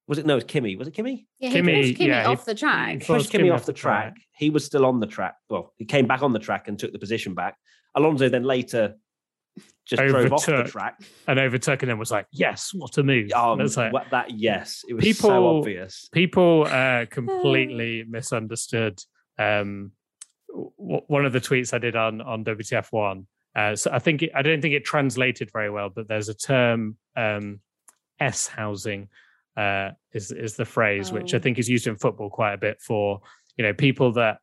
[0.08, 0.34] was it no?
[0.34, 0.76] It was Kimi.
[0.78, 1.26] Was it Kimmy?
[1.40, 2.90] Yeah, he Kimi, pushed Kimi yeah, off the track.
[2.90, 4.16] He pushed Kimi, Kimi off the track.
[4.16, 4.26] track.
[4.32, 5.36] He was still on the track.
[5.50, 7.58] Well, he came back on the track and took the position back.
[7.94, 8.96] Alonso then later
[9.86, 13.04] just overtook, drove off the track and overtook, and then was like, "Yes, what a
[13.04, 16.08] move!" Um, like, what, that yes, it was people, so obvious.
[16.14, 19.02] People uh, completely misunderstood.
[19.38, 19.92] Um,
[20.50, 23.28] w- one of the tweets I did on on WTF one.
[23.58, 26.36] Uh, so I think it, I don't think it translated very well, but there's a
[26.36, 27.60] term um,
[28.20, 29.10] S housing
[29.58, 31.16] uh, is is the phrase, oh.
[31.16, 31.40] which I oh.
[31.40, 33.22] think is used in football quite a bit for
[33.58, 34.38] you know people that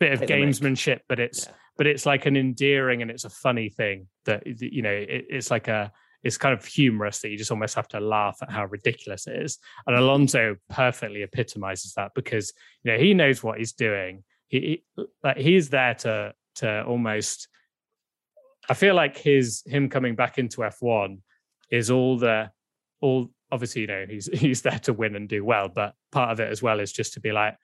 [0.00, 1.52] bit of gamesmanship, but it's yeah.
[1.78, 5.52] but it's like an endearing and it's a funny thing that you know it, it's
[5.52, 5.92] like a
[6.24, 9.40] it's kind of humorous that you just almost have to laugh at how ridiculous it
[9.40, 9.58] is.
[9.86, 14.24] And Alonso perfectly epitomizes that because you know he knows what he's doing.
[14.48, 17.46] he, he like he's there to to almost.
[18.70, 21.18] I feel like his him coming back into F1
[21.70, 22.50] is all the
[23.00, 26.40] all obviously you know he's he's there to win and do well, but part of
[26.40, 27.56] it as well is just to be like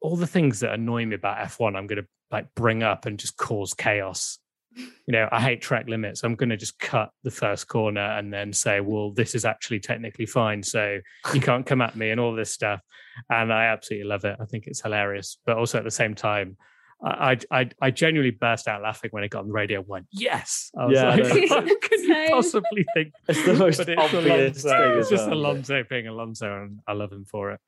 [0.00, 1.76] all the things that annoy me about F1.
[1.76, 4.38] I'm going to like bring up and just cause chaos
[4.76, 6.22] you know, I hate track limits.
[6.22, 9.80] I'm going to just cut the first corner and then say, well, this is actually
[9.80, 10.62] technically fine.
[10.62, 10.98] So
[11.34, 12.80] you can't come at me and all this stuff.
[13.28, 14.36] And I absolutely love it.
[14.40, 15.38] I think it's hilarious.
[15.44, 16.56] But also at the same time,
[17.04, 20.06] I, I, I genuinely burst out laughing when it got on the radio and went,
[20.12, 20.70] yes.
[20.78, 21.56] I was Yeah, I like, know.
[21.56, 23.12] what could you possibly think?
[23.28, 24.68] It's the most But it's obvious Alonso.
[24.68, 25.36] thing It's as just well.
[25.38, 27.60] Alonso being Alonso, and I love him for it.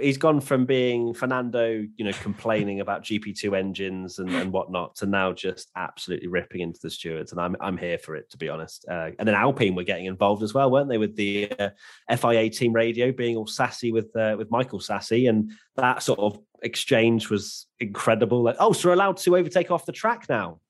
[0.00, 5.06] he's gone from being Fernando, you know, complaining about GP2 engines and, and whatnot, to
[5.06, 7.30] now just absolutely ripping into the stewards.
[7.32, 8.86] And I'm I'm here for it, to be honest.
[8.90, 11.70] Uh, and then Alpine were getting involved as well, weren't they, with the uh,
[12.16, 16.38] FIA team radio being all sassy with uh, with Michael Sassy, and that sort of
[16.62, 18.42] exchange was incredible.
[18.42, 20.60] Like, oh, so we're allowed to overtake off the track now?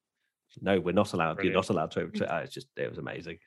[0.61, 1.37] No, we're not allowed.
[1.37, 1.53] Brilliant.
[1.55, 2.31] You're not allowed to overtake.
[2.31, 3.39] Uh, It's just it was amazing.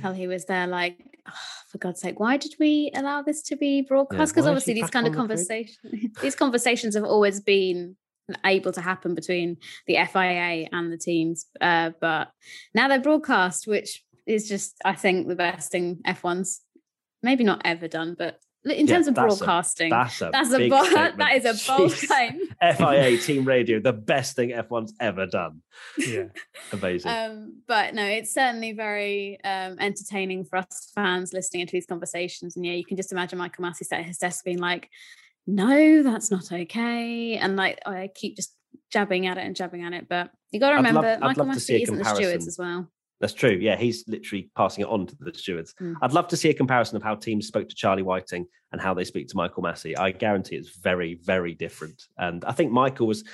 [0.00, 1.32] tell he was there like "Oh,
[1.70, 4.90] for god's sake why did we allow this to be broadcast because is obviously these
[4.90, 5.78] kind of the conversations
[6.20, 7.96] these conversations have always been
[8.44, 12.30] able to happen between the fia and the teams uh, but
[12.74, 16.60] now they're broadcast which is just i think the best thing f1's
[17.22, 20.52] maybe not ever done but in Yeah, terms of that's a- broadcasting That's a that's
[20.52, 22.06] a big bold, that is a bold Jeez.
[22.06, 22.40] claim
[22.76, 25.62] FIA team radio, the best thing F1's ever done.
[25.98, 26.24] Yeah.
[26.72, 27.10] Amazing.
[27.10, 32.56] um, but no, it's certainly very um, entertaining for us fans listening into these conversations.
[32.56, 34.88] And yeah, you can just imagine Michael Masi sat at his desk being like,
[35.46, 38.54] "No, that's not okay," and like I keep just
[38.92, 40.08] jabbing at it and jabbing at it.
[40.08, 42.14] But you got to I'd love- remember, Michael love to see a Masi isn't the
[42.14, 42.88] stewards as well.
[43.24, 43.58] That's true.
[43.58, 45.72] Yeah, he's literally passing it on to the stewards.
[45.80, 45.94] Mm.
[46.02, 48.92] I'd love to see a comparison of how teams spoke to Charlie Whiting and how
[48.92, 49.98] they speak to Michael Masi.
[49.98, 52.02] I guarantee it's very, very different.
[52.18, 53.24] And I think Michael was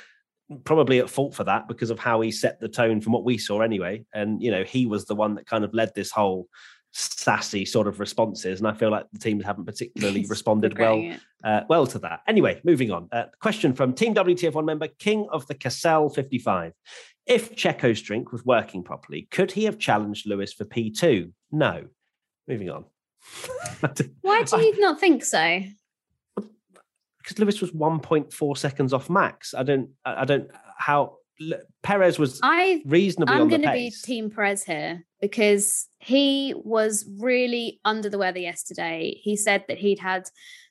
[0.63, 3.37] probably at fault for that because of how he set the tone from what we
[3.37, 4.05] saw anyway.
[4.15, 6.47] And, you know, he was the one that kind of led this whole
[6.93, 8.61] sassy sort of responses.
[8.61, 12.21] And I feel like the teams haven't particularly responded well uh, well to that.
[12.29, 13.09] Anyway, moving on.
[13.11, 16.75] Uh, question from Team WTF1 member King of the Cassell 55.
[17.27, 21.31] If Checo's drink was working properly, could he have challenged Lewis for P2?
[21.53, 21.87] No.
[22.49, 22.85] Moving on.
[24.23, 25.61] Why do I- you not think so?
[26.37, 29.55] Because Lewis was 1.4 seconds off max.
[29.55, 31.19] I don't, I I don't, how
[31.83, 33.91] Perez was I reasonably I'm going to be.
[33.91, 39.17] Team Perez here because he was really under the weather yesterday.
[39.23, 40.23] He said that he'd had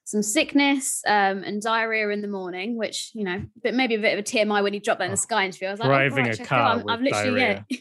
[0.04, 4.14] some sickness um, and diarrhea in the morning, which you know, but maybe a bit
[4.14, 5.30] of a TMI when he dropped that in the Oh.
[5.30, 5.68] sky interview.
[5.68, 7.62] I was like, Driving oh, a gosh, I feel car I'm, I'm with literally yeah.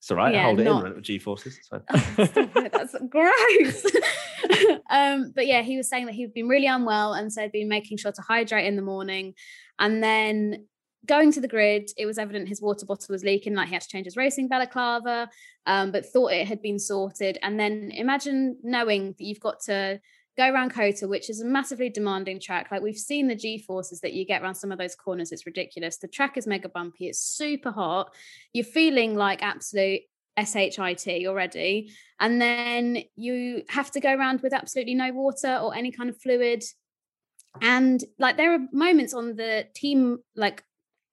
[0.00, 0.32] It's all right.
[0.32, 1.58] yeah, Hold it not- in with G forces.
[1.58, 1.82] It's fine.
[2.54, 3.84] Oh, That's gross.
[4.90, 7.68] um, but yeah, he was saying that he'd been really unwell and so he'd been
[7.68, 9.34] making sure to hydrate in the morning.
[9.78, 10.66] And then
[11.06, 13.82] going to the grid, it was evident his water bottle was leaking, like he had
[13.82, 15.28] to change his racing balaclava,
[15.66, 17.38] um, but thought it had been sorted.
[17.42, 20.00] And then imagine knowing that you've got to
[20.36, 22.68] go around COTA, which is a massively demanding track.
[22.70, 25.32] Like we've seen the G forces that you get around some of those corners.
[25.32, 25.98] It's ridiculous.
[25.98, 27.08] The track is mega bumpy.
[27.08, 28.14] It's super hot.
[28.52, 30.02] You're feeling like absolute
[30.44, 30.78] shit
[31.26, 36.08] already and then you have to go around with absolutely no water or any kind
[36.08, 36.62] of fluid
[37.60, 40.62] and like there are moments on the team like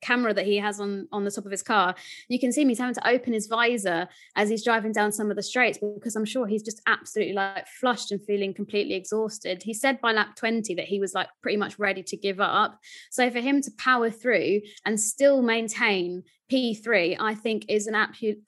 [0.06, 1.95] camera that he has on on the top of his car
[2.28, 5.30] you can see him he's having to open his visor as he's driving down some
[5.30, 9.64] of the straights because i'm sure he's just absolutely like flushed and feeling completely exhausted
[9.64, 12.80] he said by lap 20 that he was like pretty much ready to give up
[13.10, 17.95] so for him to power through and still maintain P3, I think is an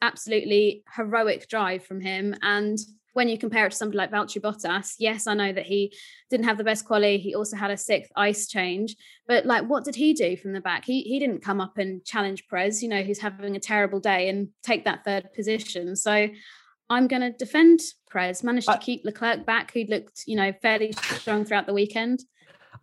[0.01, 2.35] absolutely heroic drive from him.
[2.43, 2.77] And
[3.17, 5.91] when you compare it to somebody like Valtteri Bottas, yes, I know that he
[6.29, 7.17] didn't have the best quality.
[7.17, 8.95] He also had a sixth ICE change,
[9.27, 10.85] but like, what did he do from the back?
[10.85, 14.29] He he didn't come up and challenge Perez, you know, who's having a terrible day
[14.29, 15.95] and take that third position.
[15.95, 16.29] So
[16.91, 17.79] I'm going to defend
[18.11, 18.43] Perez.
[18.43, 22.19] Managed to keep Leclerc back, who looked, you know, fairly strong throughout the weekend.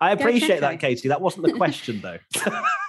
[0.01, 1.11] I appreciate that, Katie.
[1.11, 2.19] That wasn't the question, though.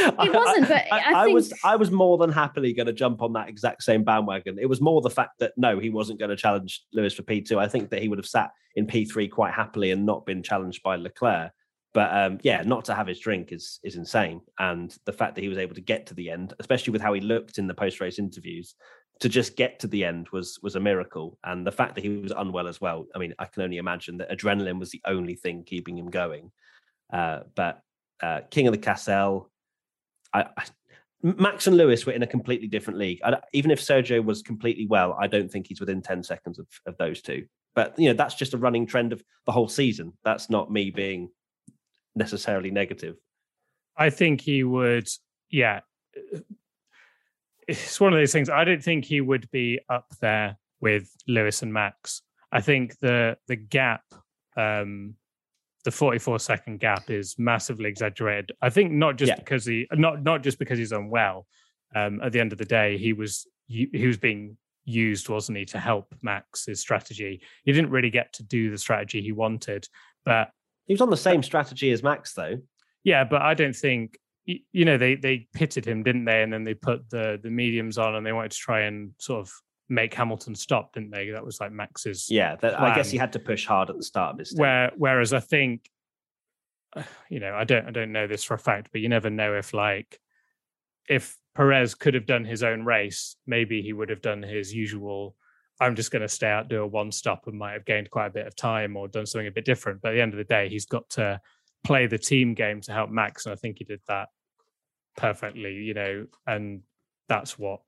[0.00, 3.32] It wasn't, but I was think- I was more than happily going to jump on
[3.34, 4.58] that exact same bandwagon.
[4.58, 7.40] It was more the fact that no, he wasn't going to challenge Lewis for P
[7.40, 7.58] two.
[7.58, 10.42] I think that he would have sat in P three quite happily and not been
[10.42, 11.52] challenged by Leclerc.
[11.92, 14.40] But um, yeah, not to have his drink is is insane.
[14.58, 17.12] And the fact that he was able to get to the end, especially with how
[17.12, 18.76] he looked in the post race interviews,
[19.18, 21.36] to just get to the end was was a miracle.
[21.42, 23.06] And the fact that he was unwell as well.
[23.14, 26.52] I mean, I can only imagine that adrenaline was the only thing keeping him going.
[27.12, 27.80] Uh, but
[28.22, 29.49] uh, King of the Cassell,
[30.32, 30.46] I,
[31.22, 33.20] Max and Lewis were in a completely different league.
[33.24, 36.66] I, even if Sergio was completely well, I don't think he's within ten seconds of,
[36.86, 37.46] of those two.
[37.74, 40.14] But you know, that's just a running trend of the whole season.
[40.24, 41.30] That's not me being
[42.14, 43.16] necessarily negative.
[43.96, 45.08] I think he would.
[45.50, 45.80] Yeah,
[47.68, 48.48] it's one of those things.
[48.48, 52.22] I don't think he would be up there with Lewis and Max.
[52.50, 54.02] I think the the gap,
[54.56, 55.14] um,
[55.84, 58.52] the 44 second gap, is massively exaggerated.
[58.60, 59.36] I think not just Yeah.
[59.36, 61.46] because he not not just because he's unwell.
[61.94, 65.64] Um, at the end of the day, he was he was being used, wasn't he,
[65.66, 67.40] to help Max's strategy.
[67.64, 69.86] He didn't really get to do the strategy he wanted,
[70.24, 70.50] but
[70.86, 72.58] He was on the same strategy as Max, though.
[73.04, 76.42] yeah, but I don't think you know they they pitted him, didn't they?
[76.42, 79.40] And then they put the the mediums on, and they wanted to try and sort
[79.40, 79.52] of
[79.90, 81.30] make Hamilton stop, didn't they?
[81.30, 84.04] That was like Max's Yeah, that, I guess he had to push hard at the
[84.04, 84.54] start of his.
[84.54, 85.90] Where whereas I think,
[87.28, 89.54] you know, I don't I don't know this for a fact, but you never know
[89.54, 90.18] if like
[91.08, 95.34] if Perez could have done his own race, maybe he would have done his usual.
[95.80, 98.26] I'm just going to stay out, do a one stop, and might have gained quite
[98.26, 100.02] a bit of time or done something a bit different.
[100.02, 101.40] But at the end of the day, he's got to
[101.84, 104.28] play the team game to help Max, and I think he did that
[105.16, 105.74] perfectly.
[105.74, 106.82] You know, and
[107.28, 107.80] that's what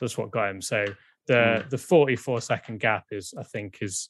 [0.00, 0.62] that's what got him.
[0.62, 0.84] So
[1.30, 1.68] the hmm.
[1.68, 4.08] the 44 second gap is, I think, is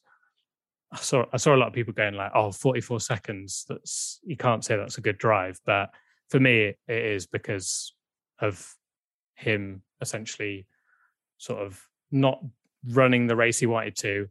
[0.90, 3.66] I saw I saw a lot of people going like, "Oh, 44 seconds.
[3.68, 5.90] That's you can't say that's a good drive." But
[6.30, 7.94] for me, it is because
[8.40, 8.74] of
[9.34, 10.66] him essentially
[11.36, 12.42] sort of not
[12.88, 14.28] running the race he wanted to,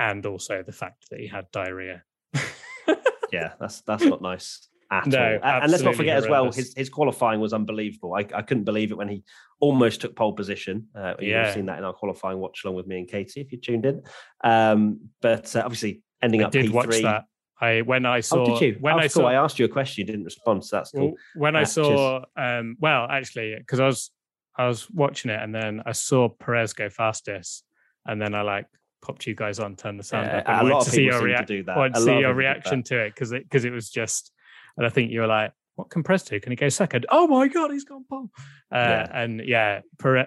[0.00, 2.02] and also the fact that he had diarrhea.
[3.32, 5.50] yeah, that's that's not nice at No, all.
[5.62, 8.14] And let's not forget as well, his his qualifying was unbelievable.
[8.14, 9.24] I, I couldn't believe it when he
[9.58, 10.88] almost took pole position.
[10.94, 11.54] Uh, you've Yeah.
[11.54, 14.02] seen that in our qualifying watch along with me and Katie if you tuned in.
[14.44, 16.72] Um, but uh, obviously ending I up did P3.
[16.74, 17.24] watch that.
[17.60, 18.76] I when I saw Oh, did you?
[18.80, 19.22] when oh, I cool.
[19.22, 21.14] saw I asked you a question, you didn't respond, so that's cool.
[21.34, 24.10] When I Uh, saw, um, well, actually, because I was
[24.56, 27.64] I was watching it and then I saw Perez go fastest,
[28.04, 28.66] and then I like
[29.00, 30.94] popped you guys on, turned the sound Yeah, up, and a wanted lot to of
[30.94, 31.56] see your seem to reaction.
[31.56, 31.76] do that.
[31.76, 34.32] Wanted to see your reaction to it because it because it was just,
[34.76, 36.40] and I think you were like, "What can Perez do?
[36.40, 37.06] Can he go second?
[37.10, 38.30] Oh my god, he's gone pole!"
[38.70, 39.08] Uh, Yeah.
[39.12, 39.80] And yeah,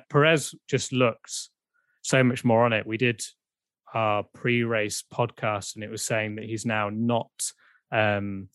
[0.09, 1.49] Perez just looks
[2.01, 2.85] so much more on it.
[2.85, 3.21] We did
[3.93, 7.31] our pre-race podcast, and it was saying that he's now not
[7.91, 8.49] um,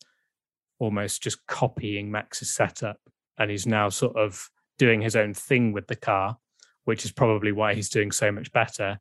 [0.78, 2.98] almost just copying Max's setup,
[3.38, 6.36] and he's now sort of doing his own thing with the car,
[6.84, 8.98] which is probably why he's doing so much better.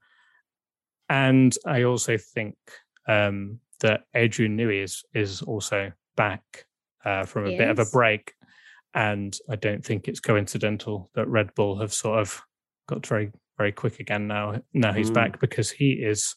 [1.10, 2.56] And I also think
[3.08, 6.66] um, that Adrian Newey is is also back
[7.06, 8.34] uh, from a bit of a break,
[8.93, 12.41] and I don't think it's coincidental that Red Bull have sort of
[12.88, 14.62] got very very quick again now.
[14.74, 15.16] Now he's Mm.
[15.16, 16.36] back because he is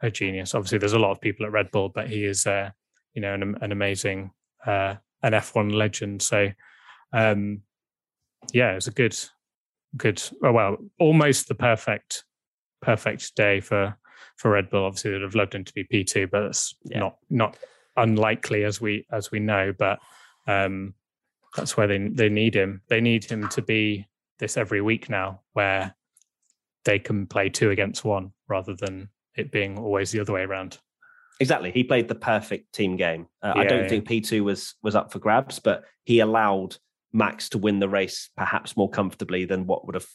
[0.00, 0.54] a genius.
[0.54, 2.70] Obviously, there's a lot of people at Red Bull, but he is, uh,
[3.14, 4.30] you know, an, an amazing
[4.64, 6.22] uh, an F1 legend.
[6.22, 6.50] So,
[7.12, 7.62] um,
[8.52, 9.16] yeah, it's a good,
[9.96, 10.22] good.
[10.42, 12.24] Oh, well, almost the perfect,
[12.82, 13.96] perfect day for
[14.36, 14.84] for Red Bull.
[14.84, 17.00] Obviously, they'd have loved him to be P two, but that's Yeah.
[17.00, 17.56] not not
[17.96, 19.72] unlikely as we as we know.
[19.76, 19.98] But
[20.46, 20.94] um,
[21.56, 22.82] that's where they they need him.
[22.88, 24.06] They need him to be
[24.38, 25.94] this every week now, where
[26.84, 30.78] they can play two against one rather than it being always the other way around.
[31.40, 31.70] Exactly.
[31.70, 33.26] He played the perfect team game.
[33.42, 33.88] Uh, I don't yeah.
[33.88, 36.76] think P2 was was up for grabs, but he allowed
[37.12, 40.06] Max to win the race perhaps more comfortably than what would have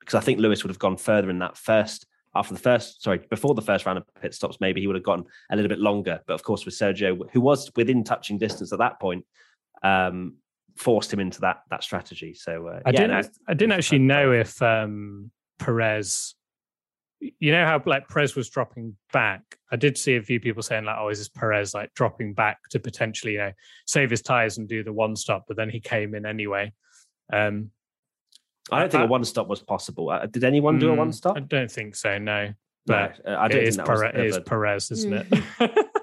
[0.00, 3.20] because I think Lewis would have gone further in that first after the first sorry,
[3.30, 5.78] before the first round of pit stops, maybe he would have gone a little bit
[5.78, 6.20] longer.
[6.26, 9.24] But of course with Sergio, who was within touching distance at that point,
[9.82, 10.36] um,
[10.76, 12.34] forced him into that that strategy.
[12.34, 13.10] So uh, I yeah, didn't.
[13.10, 16.34] no, I, didn't actually know if um, Perez.
[17.38, 19.42] You know how like Perez was dropping back.
[19.70, 22.58] I did see a few people saying like, "Oh, is this Perez like dropping back
[22.70, 23.52] to potentially you know
[23.86, 26.72] save his tires and do the one stop?" But then he came in anyway.
[27.32, 27.70] Um,
[28.70, 30.10] I don't think a one stop was possible.
[30.10, 31.36] Uh, did anyone do a mm, one stop?
[31.36, 32.18] I don't think so.
[32.18, 32.52] No,
[32.86, 34.90] but no, uh, I don't it think is, that was Perez, it is ever- Perez,
[34.92, 35.44] isn't Mm.
[35.60, 35.86] it?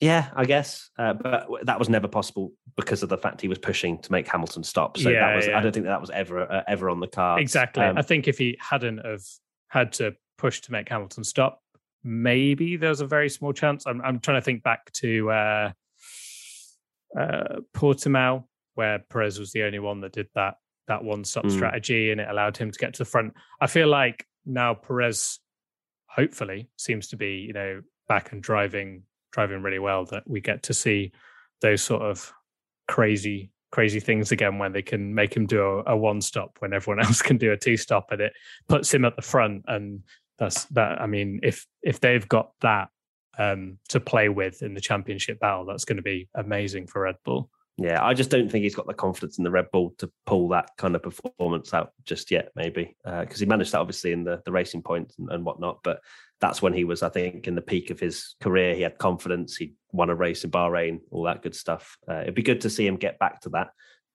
[0.00, 3.48] Yeah, I guess, uh, but w- that was never possible because of the fact he
[3.48, 4.96] was pushing to make Hamilton stop.
[4.96, 5.58] So Yeah, that was, yeah.
[5.58, 7.42] I don't think that was ever uh, ever on the cards.
[7.42, 7.82] Exactly.
[7.82, 9.22] Um, I think if he hadn't have
[9.66, 11.60] had to push to make Hamilton stop,
[12.04, 13.88] maybe there's a very small chance.
[13.88, 15.72] I'm, I'm trying to think back to uh,
[17.18, 18.44] uh, Portimao,
[18.76, 21.52] where Perez was the only one that did that that one stop Mm.
[21.52, 23.34] strategy, and it allowed him to get to the front.
[23.60, 25.38] I feel like now Perez,
[26.06, 30.04] hopefully, seems to be you know back and driving driving really well.
[30.06, 31.12] That we get to see
[31.60, 32.32] those sort of
[32.88, 36.72] crazy crazy things again when they can make him do a, a one stop when
[36.72, 38.32] everyone else can do a two stop and it
[38.66, 40.00] puts him at the front and
[40.38, 42.88] that's that i mean if if they've got that
[43.38, 47.16] um to play with in the championship battle that's going to be amazing for red
[47.26, 50.10] bull yeah, I just don't think he's got the confidence in the Red Bull to
[50.26, 52.50] pull that kind of performance out just yet.
[52.56, 56.00] Maybe because he managed that obviously in the the racing points and, and whatnot, but
[56.40, 58.74] that's when he was, I think, in the peak of his career.
[58.74, 59.56] He had confidence.
[59.56, 61.96] He won a race in Bahrain, all that good stuff.
[62.08, 63.68] Uh, it'd be good to see him get back to that.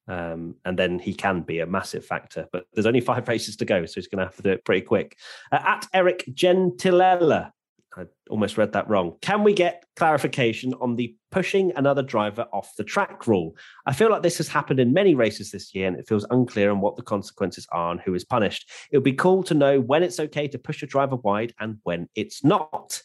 [0.06, 2.46] Um, and then he can be a massive factor.
[2.52, 4.64] But there's only five races to go, so he's going to have to do it
[4.64, 5.16] pretty quick.
[5.50, 7.50] Uh, at Eric Gentilella,
[7.96, 9.16] I almost read that wrong.
[9.20, 13.56] Can we get clarification on the pushing another driver off the track rule?
[13.86, 16.70] I feel like this has happened in many races this year, and it feels unclear
[16.70, 18.70] on what the consequences are and who is punished.
[18.90, 21.78] It would be cool to know when it's okay to push a driver wide and
[21.82, 23.00] when it's not.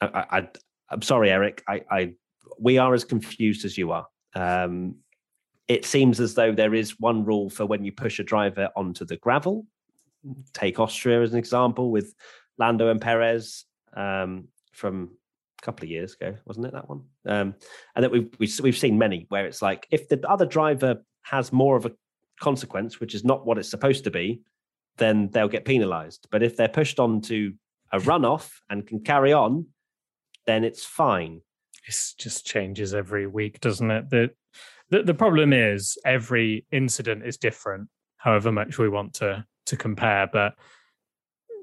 [0.00, 0.48] I,
[0.90, 1.62] am sorry, Eric.
[1.68, 2.14] I, I,
[2.58, 4.06] we are as confused as you are.
[4.34, 4.96] Um,
[5.68, 9.04] it seems as though there is one rule for when you push a driver onto
[9.04, 9.66] the gravel.
[10.52, 12.14] Take Austria as an example with
[12.58, 13.64] Lando and Perez
[13.96, 15.10] um, from
[15.60, 17.02] a couple of years ago, wasn't it that one?
[17.26, 17.54] Um,
[17.94, 21.52] and that we've, we've we've seen many where it's like if the other driver has
[21.52, 21.92] more of a
[22.40, 24.42] consequence, which is not what it's supposed to be,
[24.98, 26.28] then they'll get penalised.
[26.30, 27.54] But if they're pushed onto
[27.92, 29.66] a runoff and can carry on,
[30.46, 31.40] then it's fine.
[31.88, 34.10] It just changes every week, doesn't it?
[34.10, 34.30] The,
[34.90, 37.88] the the problem is every incident is different,
[38.18, 40.28] however much we want to to compare.
[40.32, 40.54] But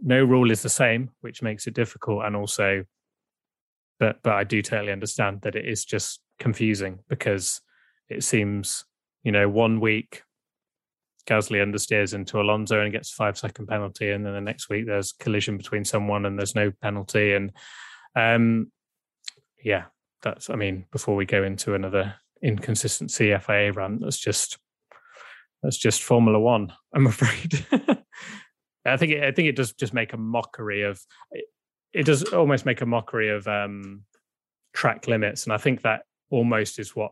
[0.03, 2.25] no rule is the same, which makes it difficult.
[2.25, 2.83] And also,
[3.99, 7.61] but but I do totally understand that it is just confusing because
[8.09, 8.85] it seems,
[9.23, 10.23] you know, one week
[11.25, 14.85] Gasly understeers into Alonso and gets a five second penalty, and then the next week
[14.85, 17.33] there's collision between someone and there's no penalty.
[17.33, 17.51] And
[18.15, 18.71] um
[19.63, 19.85] yeah,
[20.21, 24.57] that's I mean, before we go into another inconsistency FIA run, that's just
[25.61, 27.65] that's just Formula One, I'm afraid.
[28.85, 31.01] I think it, I think it does just make a mockery of
[31.93, 34.03] it does almost make a mockery of um,
[34.73, 37.11] track limits, and I think that almost is what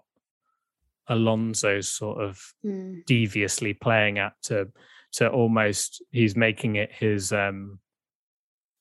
[1.08, 3.06] Alonso's sort of mm.
[3.06, 4.70] deviously playing at to
[5.14, 7.80] to almost he's making it his um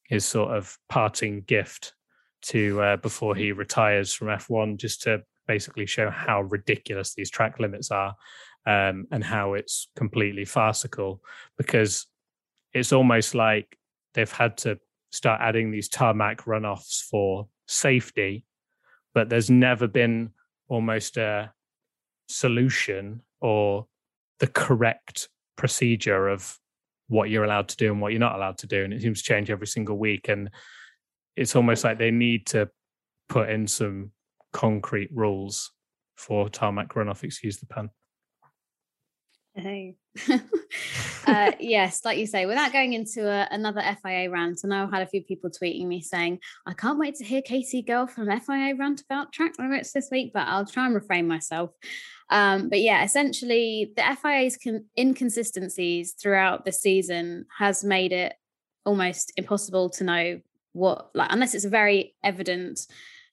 [0.09, 1.95] his sort of parting gift
[2.43, 7.59] to uh, before he retires from F1 just to basically show how ridiculous these track
[7.61, 8.15] limits are
[8.67, 11.21] um, and how it's completely farcical
[11.59, 12.07] because
[12.73, 13.77] it's almost like
[14.15, 14.79] they've had to
[15.11, 18.45] start adding these tarmac runoffs for safety,
[19.15, 20.31] but there's never been
[20.69, 21.53] almost a
[22.29, 23.87] solution or
[24.39, 26.59] the correct procedure of
[27.09, 28.85] what you're allowed to do and what you're not allowed to do.
[28.85, 30.29] And it seems to change every single week.
[30.29, 30.49] And
[31.37, 32.71] it's almost like they need to
[33.29, 34.13] put in some
[34.53, 35.73] concrete rules
[36.17, 37.91] for tarmac runoff, excuse the pun.
[39.61, 39.97] Hey.
[41.27, 45.03] uh, yes, like you say, without going into a, another FIA rant, know I've had
[45.03, 48.75] a few people tweeting me saying, I can't wait to hear Katie go from FIA
[48.77, 51.71] rant about track limits this week, but I'll try and refrain myself.
[52.31, 58.35] Um, but yeah, essentially, the FIA's con- inconsistencies throughout the season has made it
[58.85, 60.41] almost impossible to know
[60.73, 62.87] what, like, unless it's a very evident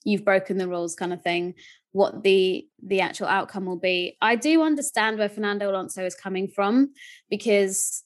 [0.03, 1.53] you've broken the rules kind of thing
[1.91, 4.17] what the the actual outcome will be.
[4.21, 6.93] I do understand where Fernando Alonso is coming from
[7.29, 8.03] because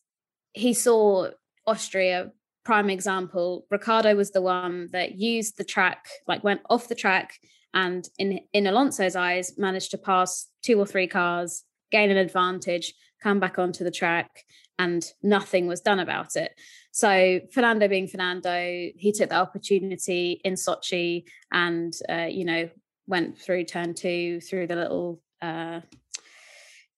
[0.54, 1.30] he saw
[1.68, 2.32] Austria
[2.64, 3.66] prime example.
[3.72, 7.40] Ricciardo was the one that used the track, like went off the track,
[7.74, 12.94] and in in Alonso's eyes managed to pass two or three cars, gain an advantage,
[13.22, 14.46] come back onto the track,
[14.78, 16.54] and nothing was done about it.
[16.92, 22.70] So Fernando being Fernando, he took the opportunity in Sochi and uh, you know
[23.12, 25.82] went through turn two through the little uh,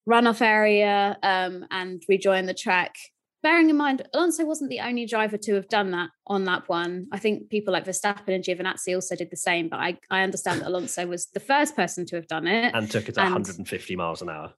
[0.09, 2.95] runoff area um, and rejoined the track.
[3.41, 7.07] Bearing in mind, Alonso wasn't the only driver to have done that on lap one.
[7.11, 10.61] I think people like Verstappen and Giovinazzi also did the same, but I, I understand
[10.61, 12.73] that Alonso was the first person to have done it.
[12.73, 14.53] And took it at 150 miles an hour.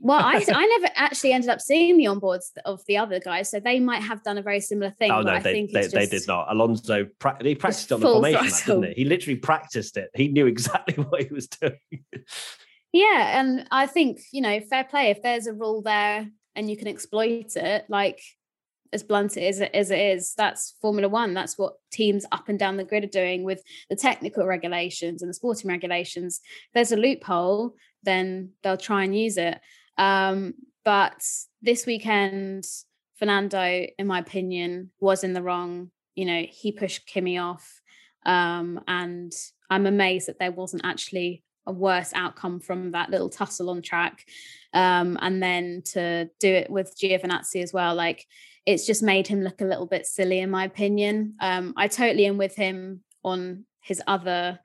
[0.00, 3.60] Well, I, I never actually ended up seeing the onboards of the other guys, so
[3.60, 5.10] they might have done a very similar thing.
[5.10, 6.46] Oh no, they, they, they, did not.
[6.50, 8.94] Alonso pra- he practiced on the formation, lap, didn't he?
[8.94, 10.10] He literally practiced it.
[10.14, 11.78] He knew exactly what he was doing.
[12.92, 15.10] yeah, and I think you know, fair play.
[15.10, 18.20] If there's a rule there and you can exploit it, like
[18.92, 21.34] as blunt as it, as it is, that's Formula One.
[21.34, 25.28] That's what teams up and down the grid are doing with the technical regulations and
[25.28, 26.40] the sporting regulations.
[26.68, 27.74] If there's a loophole,
[28.04, 29.60] then they'll try and use it.
[29.98, 31.22] Um, but
[31.62, 32.64] this weekend,
[33.18, 35.90] Fernando, in my opinion, was in the wrong.
[36.14, 37.80] You know, he pushed Kimi off.
[38.26, 39.32] Um, and
[39.70, 44.24] I'm amazed that there wasn't actually a worse outcome from that little tussle on track.
[44.72, 48.26] Um, and then to do it with Giovinazzi as well, like
[48.66, 51.34] it's just made him look a little bit silly, in my opinion.
[51.40, 54.58] Um, I totally am with him on his other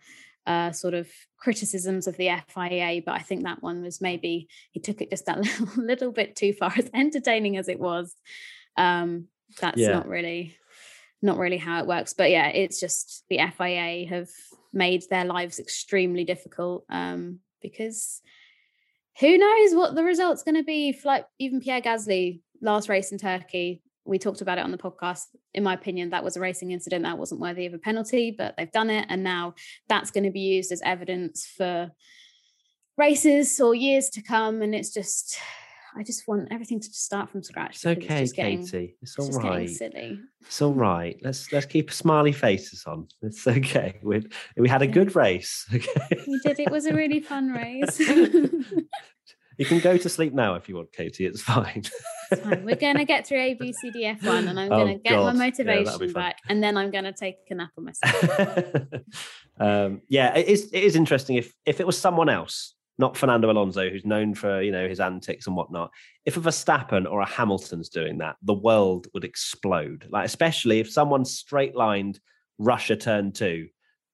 [0.49, 4.79] uh, sort of criticisms of the FIA, but I think that one was maybe he
[4.79, 8.13] took it just that little, little bit too far, as entertaining as it was.
[8.75, 9.27] Um,
[9.61, 9.91] that's yeah.
[9.91, 10.57] not really
[11.21, 12.13] not really how it works.
[12.13, 14.29] But yeah, it's just the FIA have
[14.73, 18.21] made their lives extremely difficult um, because
[19.19, 20.97] who knows what the result's going to be?
[21.05, 25.25] Like even Pierre Gasly last race in Turkey, we talked about it on the podcast.
[25.53, 28.55] In my opinion, that was a racing incident that wasn't worthy of a penalty, but
[28.57, 29.53] they've done it, and now
[29.87, 31.91] that's going to be used as evidence for
[32.97, 34.61] races or years to come.
[34.61, 35.37] And it's just
[35.95, 37.77] I just want everything to just start from scratch.
[37.77, 38.95] It's okay, it's getting, Katie.
[39.01, 39.69] It's It's all getting right.
[39.69, 40.19] silly.
[40.41, 41.17] It's all right.
[41.23, 43.07] Let's let's keep smiley faces on.
[43.21, 43.99] It's okay.
[44.03, 44.25] We
[44.57, 45.65] we had a good race.
[45.73, 46.23] Okay.
[46.27, 46.59] We did.
[46.59, 47.97] It was a really fun race.
[49.59, 51.25] you can go to sleep now if you want, Katie.
[51.25, 51.83] It's fine.
[52.31, 52.63] It's fine.
[52.63, 54.97] We're going to get through A, B, C, D, F one, and I'm Oh, going
[54.97, 55.35] to get God.
[55.35, 56.13] my Yeah, motivation fun.
[56.13, 58.85] back, and then I'm going to take a nap on myself.
[59.59, 60.69] um, yeah, it is.
[60.71, 64.61] It is interesting if if it was someone else, not Fernando Alonso, who's known for
[64.61, 65.91] you know his antics and whatnot.
[66.25, 70.07] If a Verstappen or a Hamilton's doing that, the world would explode.
[70.09, 72.19] Like especially if someone straight lined
[72.57, 73.67] Russia turn two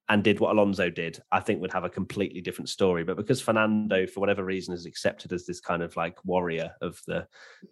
[0.08, 3.04] and did what Alonso did, I think would have a completely different story.
[3.04, 7.02] But because Fernando, for whatever reason, is accepted as this kind of like warrior of
[7.08, 7.28] the,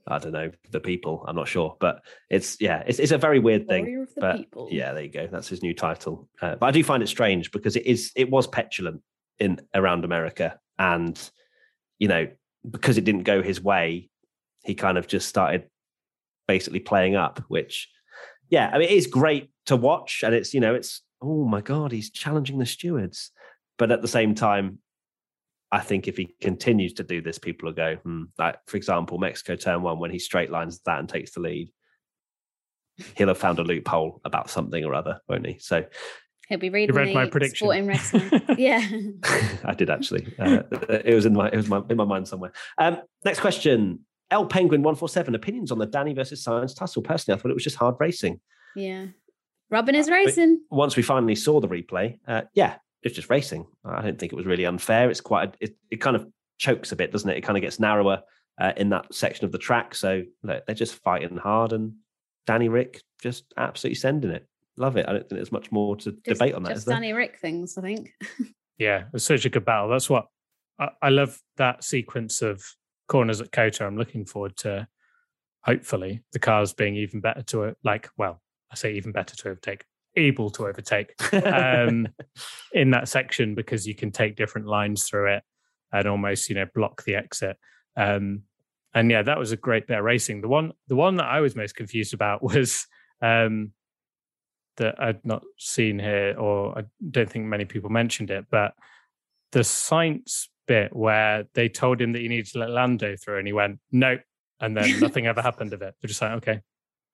[0.08, 1.24] I don't know, the people.
[1.28, 3.86] I'm not sure, but it's yeah, it's it's a very weird thing.
[3.86, 4.68] Warrior of the but people.
[4.72, 5.28] yeah, there you go.
[5.28, 6.28] That's his new title.
[6.42, 9.02] Uh, but I do find it strange because it is it was petulant
[9.38, 11.20] in around America, and
[12.00, 12.28] you know
[12.70, 14.10] because it didn't go his way,
[14.64, 15.66] he kind of just started
[16.48, 17.44] basically playing up.
[17.48, 17.90] Which,
[18.50, 21.62] yeah, I mean, it is great to watch, and it's you know it's oh my
[21.62, 23.32] god, he's challenging the stewards,
[23.78, 24.80] but at the same time.
[25.72, 28.26] I think if he continues to do this, people will go, hmm.
[28.38, 31.72] like for example, Mexico turn one when he straight lines that and takes the lead
[33.16, 35.58] he'll have found a loophole about something or other, won't he?
[35.60, 35.86] So
[36.50, 37.66] He'll be reading read the my prediction.
[37.66, 38.42] Sporting wrestling.
[38.58, 38.86] yeah.
[39.64, 40.34] I did actually.
[40.38, 42.52] Uh, it was in my it was my, in my mind somewhere.
[42.78, 44.00] Um, next question.
[44.30, 47.02] L Penguin one four seven opinions on the Danny versus Sainz tussle.
[47.02, 48.42] Personally, I thought it was just hard racing.
[48.76, 49.08] Yeah.
[49.74, 50.62] Robin is racing.
[50.70, 53.66] Once we finally saw the replay, uh, yeah, it's just racing.
[53.84, 55.10] I don't think it was really unfair.
[55.10, 56.28] It's quite a, it, it kind of
[56.60, 57.38] chokes a bit, doesn't it?
[57.38, 58.22] It kind of gets narrower
[58.62, 59.96] uh, in that section of the track.
[59.96, 61.94] So look, they're just fighting hard, and
[62.46, 64.48] Danny Ric just absolutely sending it.
[64.78, 65.08] Love it.
[65.10, 66.70] I don't think there's much more to Just, debate on that.
[66.70, 66.96] just Is there?
[66.96, 68.12] Danny Ric things, I think.
[68.78, 69.90] yeah, it was such a good battle.
[69.90, 70.28] That's what
[70.80, 72.64] I, I love that sequence of
[73.08, 73.86] corners at COTA.
[73.86, 74.88] I'm looking forward to
[75.64, 77.78] hopefully the cars being even better to it.
[77.84, 78.10] like.
[78.18, 78.40] Well,
[78.74, 81.14] I say even better to overtake, able to overtake
[81.46, 82.08] um,
[82.74, 85.44] in that section because you can take different lines through it
[85.92, 87.58] and almost you know block the exit.
[87.96, 88.42] Um,
[88.96, 90.42] and yeah, that was a great bit of racing.
[90.42, 92.88] The one, the one that I was most confused about was
[93.22, 93.74] um,
[94.78, 98.74] that I'd not seen here, or I don't think many people mentioned it, but
[99.52, 103.48] the Sainz bit where they told him that you needed to let Lando through, and
[103.48, 104.18] he went no,
[104.60, 105.94] and then nothing ever happened of it.
[106.02, 106.62] They're just like, okay,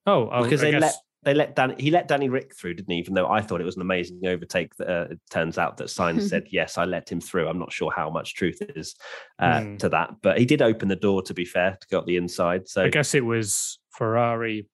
[0.06, 2.76] oh, oh because I they guess, let they let Danny he let Danny Ric through,
[2.76, 2.98] didn't he?
[3.00, 4.74] Even though I thought it was an amazing overtake.
[4.78, 7.48] That uh, it turns out that Sainz said yes, I let him through.
[7.48, 8.96] I'm not sure how much truth is
[9.40, 9.76] uh, Hmm.
[9.78, 11.22] to that, but he did open the door.
[11.24, 12.68] To be fair, to go up the inside.
[12.70, 14.68] So I guess it was Ferrari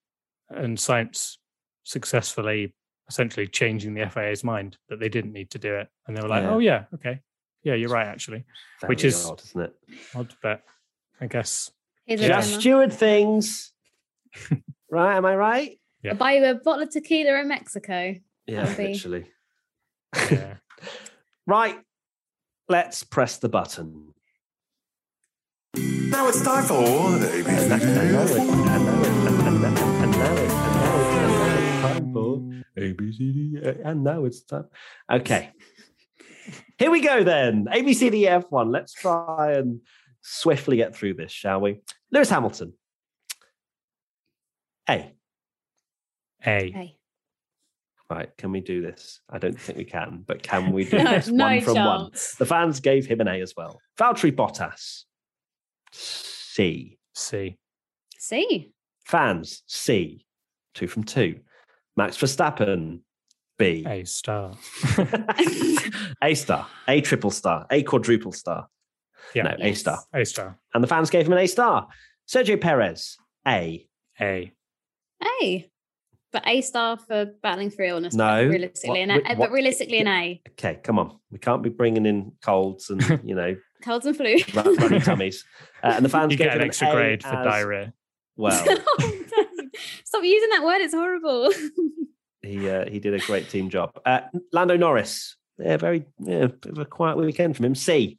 [0.49, 1.37] and Sainz
[1.83, 2.73] successfully
[3.09, 5.87] essentially changing the FIA's mind that they didn't need to do it.
[6.07, 6.49] And they were like, Yeah.
[6.49, 7.19] oh, yeah, okay.
[7.63, 8.45] Yeah, you're right, actually.
[8.87, 9.75] which is- odd, isn't it?
[10.15, 10.63] Odd, but
[11.21, 11.69] I guess.
[12.09, 13.71] Just steward things,
[14.91, 15.15] right?
[15.17, 15.79] Am I right?
[16.05, 16.11] Yeah.
[16.11, 18.13] I'll buy you a bottle of tequila in Mexico.
[18.45, 19.25] Yeah, That'll be- literally.
[20.31, 20.55] Yeah.
[21.47, 21.77] Right.
[22.67, 24.13] Let's press the button.
[25.75, 26.81] Now it's time for
[32.75, 33.85] ABCD.
[33.85, 34.65] and now it's time.
[35.11, 35.51] Okay.
[36.79, 37.65] Here we go then.
[37.65, 38.71] ABCDF1.
[38.71, 39.81] Let's try and
[40.21, 41.81] swiftly get through this, shall we?
[42.11, 42.73] Lewis Hamilton.
[44.89, 45.14] A.
[46.45, 46.71] A.
[46.71, 46.95] Hey.
[48.09, 48.29] Right.
[48.37, 49.19] Can we do this?
[49.29, 51.27] I don't think we can, but can we do No, this?
[51.27, 52.11] no one from one.
[52.37, 53.81] The fans gave him an A as well.
[53.99, 55.03] Valtteri Bottas.
[55.91, 56.97] C.
[57.13, 57.57] C.
[58.17, 58.71] C.
[59.05, 60.25] Fans, C.
[60.73, 61.39] Two from two.
[61.97, 62.99] Max Verstappen,
[63.57, 63.85] B.
[63.87, 64.53] A star.
[66.21, 68.67] A star, A triple star, A quadruple star.
[69.33, 69.43] Yeah.
[69.43, 69.99] No, A star.
[70.13, 70.59] A star.
[70.73, 71.87] And the fans gave him an A star.
[72.27, 73.17] Sergio Perez,
[73.47, 73.87] A.
[74.19, 74.51] A.
[75.41, 75.69] A.
[76.35, 78.13] But A star for battling through illness.
[78.13, 78.45] No.
[78.45, 80.41] realistically, What- an A, what- but what- realistically, an A.
[80.51, 81.17] Okay, come on.
[81.31, 84.35] We can't be bringing in colds and, you know, Colds and flu.
[84.53, 85.45] ru- runny tummies.
[85.81, 87.93] Uh, and the fans You gave get an him extra A grade for as- diarrhea.
[88.35, 88.51] Well,
[90.03, 90.81] Stop using that word.
[90.81, 91.51] It's horrible.
[92.41, 93.91] he uh, he did a great team job.
[94.05, 94.21] Uh,
[94.51, 97.75] Lando Norris, yeah, very yeah, bit of a quiet weekend from him.
[97.75, 98.17] C.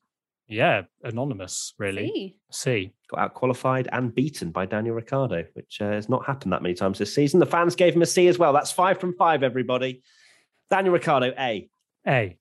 [0.49, 2.07] yeah, anonymous, really.
[2.07, 2.37] See?
[2.51, 2.93] C.
[3.11, 6.75] Got out qualified and beaten by Daniel Ricciardo, which uh, has not happened that many
[6.75, 7.41] times this season.
[7.41, 8.53] The fans gave him a C as well.
[8.53, 10.03] That's five from five, everybody.
[10.71, 11.69] Daniel Ricciardo, A.
[12.07, 12.39] A.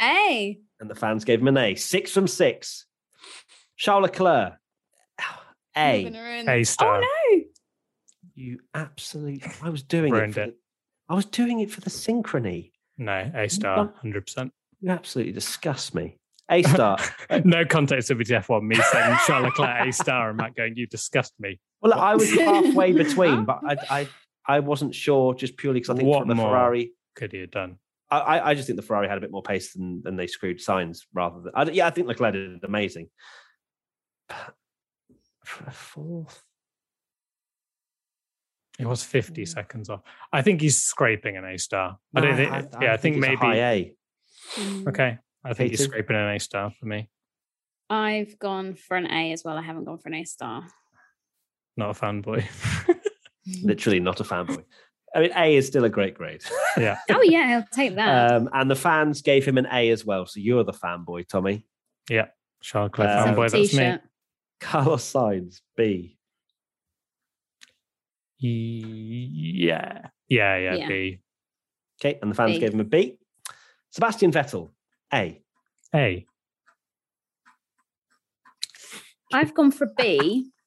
[0.00, 0.58] A.
[0.80, 1.74] And the fans gave him an A.
[1.74, 2.86] Six from six.
[3.76, 4.54] Charles Leclerc,
[5.76, 6.06] A.
[6.48, 6.98] A star.
[6.98, 7.42] Oh no.
[8.34, 9.50] You absolutely.
[9.62, 10.34] I was doing it, for it.
[10.34, 10.54] The,
[11.08, 12.70] I was doing it for the synchrony.
[12.98, 14.52] No, A star, hundred percent.
[14.80, 16.18] You absolutely disgust me.
[16.50, 16.98] A star.
[17.44, 18.62] no context of F1.
[18.62, 22.30] Me saying Charles Leclerc A star and Matt going, "You disgust me." well, I was
[22.32, 24.08] halfway between, but I, I,
[24.46, 26.50] I wasn't sure just purely because I think What from the more?
[26.50, 26.92] Ferrari.
[27.16, 27.78] Could he have done?
[28.10, 30.26] I, I I just think the Ferrari had a bit more pace than, than they
[30.26, 31.52] screwed signs rather than.
[31.54, 33.08] I, yeah, I think Leclerc did amazing.
[34.28, 34.54] But
[35.44, 36.42] for a fourth,
[38.78, 40.00] It was 50 seconds off.
[40.32, 41.98] I think he's scraping an A star.
[42.14, 42.50] I don't think.
[42.80, 43.36] yeah, I, think, it's a maybe.
[43.36, 43.94] high A.
[44.56, 44.88] Mm.
[44.88, 45.90] Okay, I think he's Katie?
[45.90, 47.08] scraping an A star for me.
[47.90, 49.56] I've gone for an A as well.
[49.58, 50.66] I haven't gone for an A star.
[51.76, 52.44] Not a fanboy.
[53.62, 54.64] Literally not a fanboy.
[55.14, 56.42] I mean, A is still a great grade.
[56.78, 58.32] yeah, Oh yeah, I'll take that.
[58.32, 60.24] um, and the fans gave him an A as well.
[60.26, 61.66] So you're the fanboy, Tommy.
[62.08, 62.26] yeah.
[62.62, 63.50] Charles Leclerc Uh, fanboy.
[63.50, 63.98] That's me.
[64.60, 66.16] Carlos Sainz, B.
[68.38, 70.74] Yeah, yeah, yeah.
[70.74, 70.88] Yeah.
[70.88, 71.20] B.
[72.00, 72.60] Okay, and the fans B.
[72.60, 73.16] gave him a B.
[73.90, 74.70] Sebastian Vettel,
[75.14, 75.42] A.
[75.94, 76.26] A.
[79.32, 80.48] I've gone for B.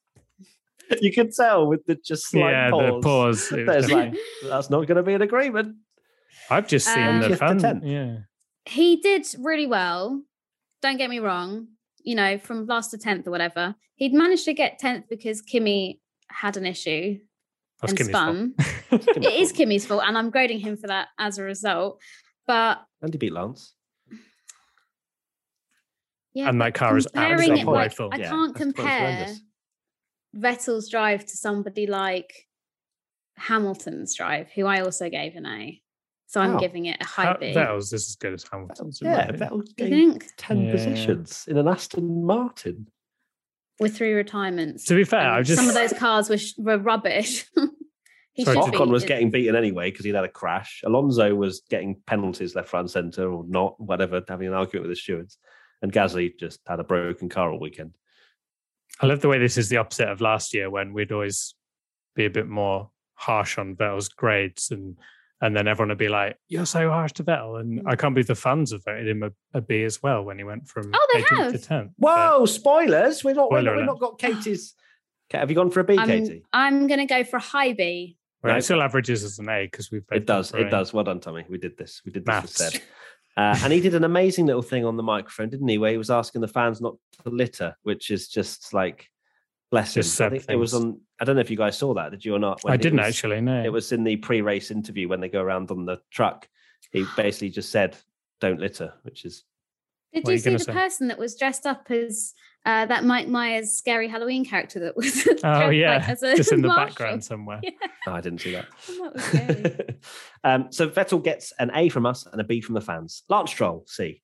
[1.02, 2.92] You can tell with the just slight yeah, pause.
[2.94, 3.50] the pause.
[3.66, 5.78] There's like, that's not going to be an agreement.
[6.52, 7.82] I've just seen Uh, the Fifth fan.
[7.84, 8.18] Yeah,
[8.66, 10.22] he did really well.
[10.84, 11.70] Don't get me wrong.
[12.04, 16.00] You know, from last to tenth or whatever, he'd managed to get tenth because Kimi
[16.30, 17.18] had an issue
[17.82, 18.36] that's and Kimi's fault.
[18.92, 19.16] spun.
[19.24, 22.00] it is Kimi's fault, and I'm grading him for that as a result.
[22.46, 23.74] But And he beat Lance.
[26.36, 28.10] Yeah, And that car is comparing it absolutely like awful.
[28.12, 29.28] I Yeah, can't that's compare.
[30.38, 32.48] Vettel's drive to somebody like
[33.38, 35.82] Hamilton's drive, who I also gave an A.
[36.28, 36.60] So I'm Wow.
[36.60, 37.54] giving it a high How- B.
[37.54, 39.02] That was this as good as Hamilton's.
[39.02, 39.50] in my Yeah, opinion.
[39.50, 40.32] Vettel you gained think?
[40.38, 40.72] 10 Yeah.
[40.72, 42.88] positions in an Aston Martin.
[43.80, 44.84] With three retirements.
[44.86, 47.46] To be fair, I just some of those cars were, sh- were rubbish.
[48.34, 48.58] he Sorry.
[48.58, 50.82] Ocon was getting beaten anyway because he'd had a crash.
[50.86, 54.98] Alonso was getting penalties left, right, and centre, or not, whatever, having an argument with
[54.98, 55.38] the stewards.
[55.82, 57.96] And Gasly just had a broken car all weekend.
[59.02, 61.54] I love the way this is the opposite of last year when we'd always
[62.16, 64.98] be a bit more harsh on Vettel's grades and
[65.42, 68.00] and then everyone would be like, "You're so harsh to Vettel," and I hmm.
[68.00, 70.68] can't believe the fans have voted him a, a B as well when he went
[70.68, 71.86] from Oh, they 18th to have?
[71.86, 71.92] 10th.
[71.98, 73.24] Whoa, spoilers!
[73.24, 74.74] We're not, we're Spoiler not, we've not got Katie's.
[75.30, 76.44] Okay, have you gone for a B, I'm, Katie?
[76.54, 78.18] I'm going to go for a high B.
[78.44, 78.58] Well, No.
[78.60, 80.54] it still averages as an A because we've It does.
[80.54, 80.70] It A.
[80.70, 80.94] does.
[80.94, 81.46] Well done, Tommy.
[81.50, 82.02] We did this.
[82.06, 82.80] We did this Maths.
[83.38, 83.62] Instead.
[83.62, 85.78] Uh, and he did an amazing little thing on the microphone, didn't he?
[85.78, 89.08] Where he was asking the fans not to litter, which is just like,
[89.72, 90.02] bless him.
[90.02, 91.00] I said think it was on.
[91.20, 92.12] I don't know if you guys saw that.
[92.12, 92.64] Did you or not?
[92.64, 93.42] When I didn't was- actually.
[93.42, 96.48] No, It was in the pre-race interview when they go around on the truck.
[96.92, 97.98] He basically just said,
[98.42, 99.44] "Don't litter," which is
[100.14, 100.72] Did you you see the say?
[100.74, 102.34] person that was dressed up as
[102.66, 106.36] uh, that Mike Myers scary Halloween character that was Oh dressed, like, yeah, as a
[106.36, 106.88] just in the marshal?
[106.88, 107.62] background somewhere.
[107.64, 107.72] Yeah,
[108.08, 108.66] oh, I didn't see that.
[108.88, 109.96] that was
[110.44, 113.24] um, so Vettel gets an A from us and a B from the fans.
[113.30, 114.22] Lance Stroll, C.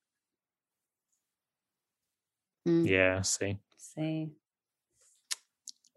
[2.68, 4.30] Mm, Yeah, see, See,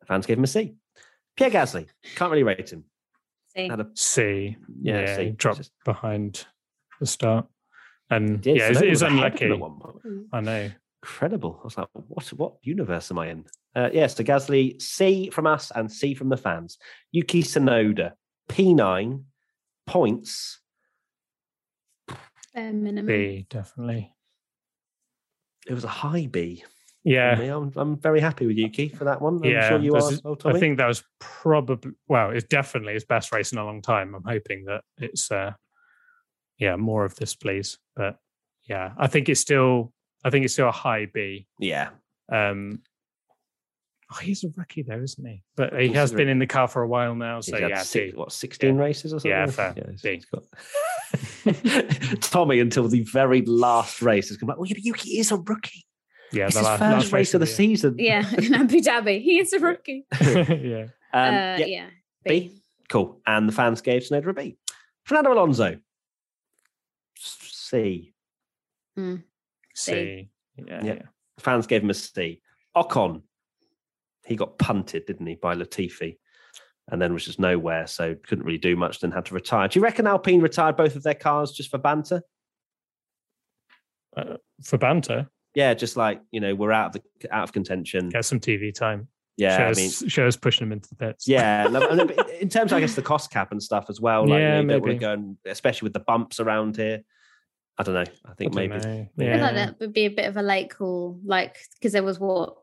[0.00, 0.74] The fans gave him a C.
[1.36, 2.84] Pierre Gasly can't really rate him.
[3.54, 3.68] see.
[3.68, 4.56] Had a C.
[4.80, 5.24] Yeah, Yeah, C.
[5.24, 6.46] he dropped Just- behind
[7.00, 7.46] the start,
[8.10, 9.50] and yeah, Tsunoda it's, it's was ahead of him unlucky.
[9.52, 10.26] at one point.
[10.32, 10.70] I know.
[11.04, 11.58] Incredible.
[11.60, 13.44] I was like, what what universe am I in?
[13.76, 16.78] Uh, yes, to Gasly, C from us and C from the fans.
[17.12, 18.12] Yuki Tsunoda,
[18.48, 19.22] P9
[19.86, 20.60] points.
[22.54, 23.06] Bare minimum.
[23.06, 24.14] B definitely.
[25.66, 26.64] It was a high B.
[27.04, 27.38] Yeah.
[27.38, 29.40] I'm, I'm very happy with Yuki for that one.
[29.44, 29.68] I'm yeah.
[29.68, 30.10] sure you are.
[30.10, 30.56] is- well, Tommy.
[30.56, 34.14] I think that was probably well, it's definitely his best race in a long time.
[34.14, 35.52] I'm hoping that it's uh
[36.56, 37.78] yeah, more of this, please.
[37.94, 38.16] But
[38.66, 39.92] yeah, I think it's still
[40.24, 41.46] I think it's still a high B.
[41.58, 41.90] Yeah.
[42.32, 42.80] Um
[44.12, 45.42] oh, he's a rookie though, isn't he?
[45.56, 47.36] But he He's has been in the car for a while now.
[47.36, 49.30] He's So had yeah, six- what, 16 races or something?
[49.30, 49.74] Yeah, fair.
[49.74, 50.14] he's- B.
[50.14, 54.56] he's got- Tommy, until the very last race, has come back.
[54.58, 55.84] Well, yeah, but Yuki is a rookie.
[56.32, 57.96] Yeah, It's the his last, first last race of the season.
[57.98, 59.20] Yeah, in Abu Dhabi.
[59.22, 60.06] He is a rookie.
[60.20, 60.86] yeah.
[61.12, 61.86] Um, uh, yeah, yeah.
[62.24, 62.62] B.
[62.88, 63.20] Cool.
[63.26, 64.56] And the fans gave Tsunoda a B.
[65.04, 65.76] Fernando Alonso,
[67.16, 68.12] C.
[68.98, 69.22] Mm.
[69.74, 70.28] C.
[70.56, 70.84] Yeah, Yeah.
[70.84, 71.02] yeah.
[71.38, 72.40] Fans gave him a C.
[72.76, 73.22] Ocon,
[74.24, 76.16] he got punted, didn't he, by Latifi,
[76.90, 79.00] and then was just nowhere, so couldn't really do much.
[79.00, 79.68] Then had to retire.
[79.68, 82.22] Do you reckon Alpine retired both of their cars just for banter?
[84.16, 85.28] Uh, for banter.
[85.54, 88.08] Yeah, just like you know, we're out of the out of contention.
[88.08, 89.08] Get some TV time.
[89.36, 91.26] Yeah, shows, I mean, shows pushing them into the pits.
[91.26, 91.66] yeah.
[91.68, 94.22] no, I mean, but in terms, I guess, the cost cap and stuff as well.
[94.28, 94.94] Like, Yeah, you, know, you don't want maybe.
[94.94, 97.00] to go and, especially with the bumps around here.
[97.78, 98.00] I don't know.
[98.00, 98.76] I I think don't maybe.
[98.84, 98.90] know.
[98.92, 99.42] I feel Yeah.
[99.42, 102.56] like that would be a bit of a late call, like because there was what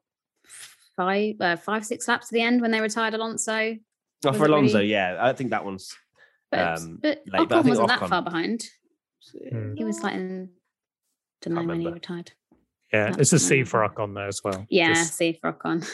[0.96, 3.78] five, uh, five, six laps to the end when they retired Alonso.
[4.26, 5.94] Oh, for Alonso, really- yeah, I think that one's.
[6.52, 8.66] But, Um, but late, but I Ocon think wasn't that far behind.
[9.50, 9.74] Hmm.
[9.76, 10.50] He was like in,
[11.42, 12.32] don't know when he retired.
[12.92, 13.66] Yeah, That's it's a C amazing.
[13.66, 14.66] for Ocon there as well.
[14.70, 15.90] Yeah, Just- see for Ocon.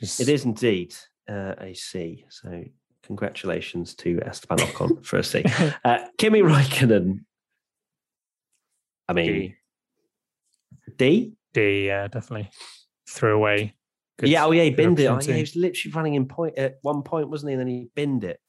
[0.00, 0.94] just- It is indeed
[1.28, 2.24] uh, a C.
[2.30, 2.64] So
[3.02, 5.44] congratulations to Esteban Ocon for a C.
[5.84, 7.24] Uh, Kimi Raikkonen.
[9.08, 9.54] I mean, D.
[10.96, 11.32] D.
[11.54, 12.50] D, yeah, definitely.
[13.08, 13.74] Threw away.
[14.18, 15.06] good- yeah, oh yeah, he binned it.
[15.06, 17.52] Oh, yeah, he was literally running in point at one point, wasn't he?
[17.54, 18.40] And then he binned it.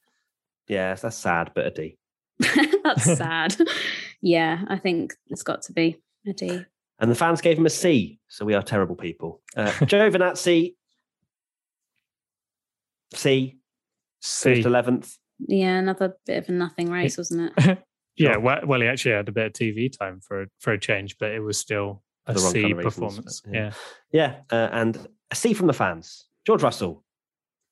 [0.68, 1.96] Yeah, that's sad, but a D.
[2.84, 3.54] That's sad.
[4.22, 6.64] yeah, I think it's got to be a D.
[6.98, 9.42] And the fans gave him a C, so we are terrible people.
[9.56, 10.74] Uh, Giovinazzi,
[13.14, 13.58] C,
[14.20, 14.62] C.
[14.62, 15.16] eleventh.
[15.38, 17.78] Yeah, another bit of a nothing race, wasn't it?
[18.16, 20.78] Yeah, well, well, he actually had a bit of TV time for a, for a
[20.78, 23.40] change, but it was still a The wrong C kind of performance.
[23.40, 23.72] but yeah.
[24.12, 24.34] Yeah.
[24.50, 26.26] Yeah, uh, and a C from the fans.
[26.46, 27.04] George Russell.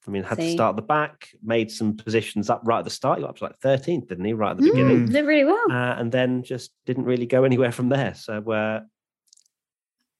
[0.07, 2.91] I mean, had to start at the back, made some positions up right at the
[2.91, 3.19] start.
[3.19, 4.33] He got up to like 13th, didn't he?
[4.33, 5.07] Right at the beginning.
[5.09, 5.65] Mm, did really well.
[5.71, 8.15] Uh, and then just didn't really go anywhere from there.
[8.15, 8.81] So, uh,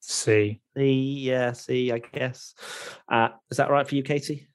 [0.01, 0.61] C.
[0.77, 2.55] C, yeah, C, I guess.
[3.11, 4.47] Uh, is that right for you, Katie?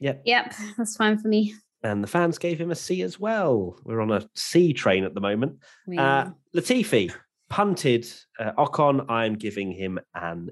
[0.00, 0.22] Yep.
[0.24, 1.54] Yep, that's fine for me.
[1.82, 3.76] And the fans gave him a C as well.
[3.84, 5.58] We're on a C train at the moment.
[5.86, 6.30] We Uh.
[6.54, 7.12] Latifi
[7.48, 8.06] punted
[8.38, 9.06] uh, Ocon.
[9.08, 10.50] I'm giving him an.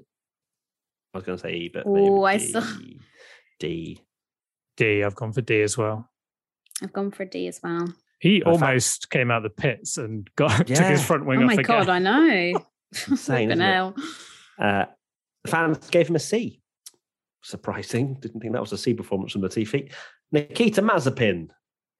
[1.13, 2.51] I was going to say E, but maybe Oh, I D.
[2.51, 2.63] saw-
[3.59, 4.01] D.
[4.77, 5.03] D.
[5.03, 6.09] I've gone for D as well.
[6.81, 7.93] I've gone for a D as well.
[8.19, 10.89] He Uh, fa- almost came out of the pits and got took Yeah.
[10.89, 11.89] his front wing oh off my god, gas.
[11.89, 12.65] I know.
[13.07, 13.93] Insane, Flipping isn't it?
[14.57, 14.85] Uh,
[15.43, 16.61] the fans gave him a C.
[17.43, 18.15] Surprising.
[18.19, 19.91] Didn't think that was a C performance from Latifi.
[20.31, 21.49] Nikita Mazepin.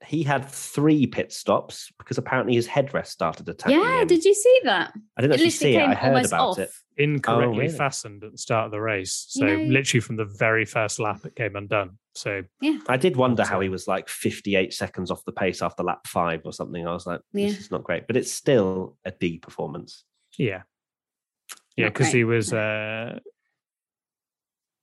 [0.06, 4.08] He had three pit stops because apparently his headrest started attacking Yeah, him.
[4.08, 4.94] did you see that?
[5.18, 5.90] I didn't It actually literally see it.
[5.90, 6.60] I heard about off.
[6.60, 6.70] it.
[6.96, 7.70] Incorrectly really?
[7.78, 9.26] fastened at the start of the race.
[9.30, 11.98] So know- literally from the very first lap, it came undone.
[12.16, 15.84] So yeah, I did wonder how he was like 58 seconds off the pace after
[15.84, 16.88] lap five or something.
[16.88, 17.48] I was like, Yeah.
[17.48, 20.06] this is not great, but it's still a D performance.
[20.38, 20.62] yeah,
[21.76, 22.54] yeah, because he was.
[22.54, 23.20] uh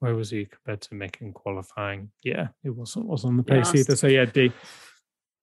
[0.00, 2.10] Where was he compared to Mick in qualifying?
[2.22, 3.74] Yeah, he wasn't was on the pace Last.
[3.76, 3.96] either.
[3.96, 4.52] So yeah, D.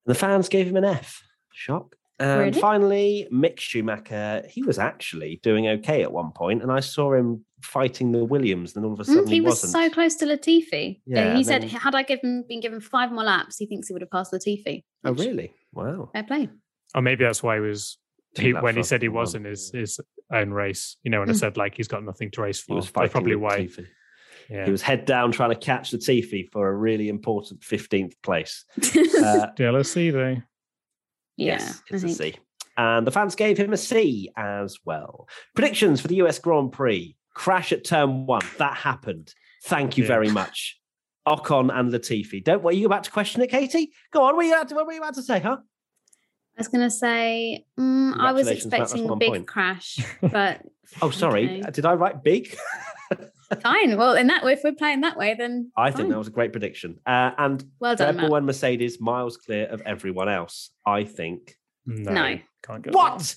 [0.05, 1.23] The fans gave him an F.
[1.53, 1.95] Shock.
[2.19, 2.61] And Really?
[2.61, 7.43] finally, Mick Schumacher, he was actually doing okay at one point, and I saw him
[7.63, 8.75] fighting the Williams.
[8.75, 9.71] and all of a Mm, sudden, he was wasn't.
[9.73, 11.01] so close to Latifi.
[11.05, 13.87] Yeah, Yeah, he said, then- had I given been given five more laps, he thinks
[13.87, 14.83] he would have passed Latifi.
[15.05, 15.53] oh, really?
[15.73, 16.11] Wow.
[16.13, 16.49] Fair play.
[16.93, 17.97] Or maybe that's why he was.
[18.37, 19.45] He, when he said he was one.
[19.45, 19.99] in his his
[20.31, 21.39] own race, you know, when I Mm.
[21.39, 23.59] said like he's got nothing to race He for, was that's probably with why.
[23.65, 23.87] Latifi.
[24.49, 24.65] Yeah.
[24.65, 28.65] He was head down trying to catch the Latifi for a really important 15th place.
[29.23, 30.37] Uh, Jealousy, though.
[31.37, 32.17] yeah, yes, I it's a think.
[32.35, 32.39] C.
[32.77, 35.27] And the fans gave him a C as well.
[35.55, 37.15] Predictions for the US Grand Prix.
[37.33, 38.41] Crash at turn one.
[38.57, 39.33] That happened.
[39.65, 40.07] Thank you Yeah.
[40.09, 40.79] very much.
[41.27, 42.43] Ocon and Latifi.
[42.43, 43.91] Don't were you about to question it, Katie?
[44.11, 44.25] Go on.
[44.25, 45.57] What were you about to, what were you about to say, huh?
[46.57, 49.47] I was going to say, mm, I was Congratulations, Matt, that's expecting a big point.
[49.47, 50.61] crash, but
[51.01, 51.61] Oh, sorry.
[51.61, 51.71] Okay.
[51.71, 52.55] Did I write big?
[53.61, 53.97] fine.
[53.97, 56.31] Well, in that way, if we're playing that way, then I think that was a
[56.31, 56.99] great prediction.
[57.05, 58.15] Uh, and well done.
[58.17, 58.33] Red Matt.
[58.33, 60.71] And Mercedes miles clear of everyone else.
[60.85, 61.57] I think.
[61.85, 62.39] No, No.
[62.61, 62.91] can't go.
[62.91, 63.35] What?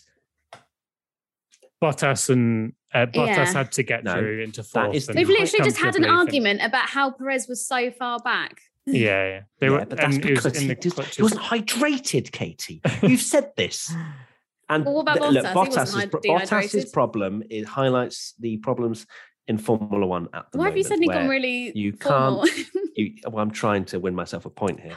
[1.83, 3.53] Bottas and uh, Bottas Yeah.
[3.53, 4.95] had to get No, through into fourth.
[4.95, 7.91] is the- and We've literally just had an comfortably argument about how Perez was so
[7.91, 8.61] far back.
[8.87, 9.41] Yeah, yeah.
[9.59, 11.41] They Yeah, were, but that's and it was because in he, the did, he wasn't
[11.43, 12.81] hydrated, Katie.
[13.03, 13.95] You've said this.
[14.69, 15.93] And Well, what about th- look, Bottas?
[15.93, 19.07] He Bottas's, Bottas's problem it highlights the problems
[19.49, 20.71] in Formula One at the Why moment.
[20.73, 22.47] have you suddenly where gone really you formal?
[22.97, 24.97] you- well, I'm trying to win myself a point here.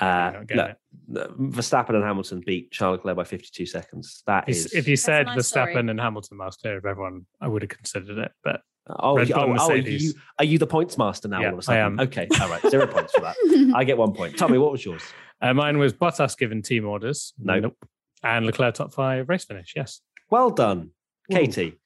[0.00, 0.74] Uh, not getting
[1.12, 4.22] Verstappen and Hamilton beat Charles Leclerc by 52 seconds.
[4.26, 4.74] That If- is.
[4.74, 5.88] if you said nice Verstappen story.
[5.90, 8.32] and Hamilton miles clear of everyone, I would have considered it.
[8.42, 11.40] But oh, Red Bull oh, oh, are, you, are you the points master now?
[11.40, 11.84] Yeah, all of a I sudden?
[11.84, 12.00] am.
[12.00, 13.36] Okay, all right, zero points for that.
[13.76, 14.36] I get one point.
[14.36, 15.02] Tommy, what was yours?
[15.40, 17.32] uh, mine was Bottas given team orders.
[17.38, 17.60] No.
[17.60, 17.76] Nope.
[18.22, 19.74] And Leclerc top five race finish.
[19.76, 20.00] Yes.
[20.30, 20.90] Well done,
[21.30, 21.36] Ooh.
[21.36, 21.78] Katie.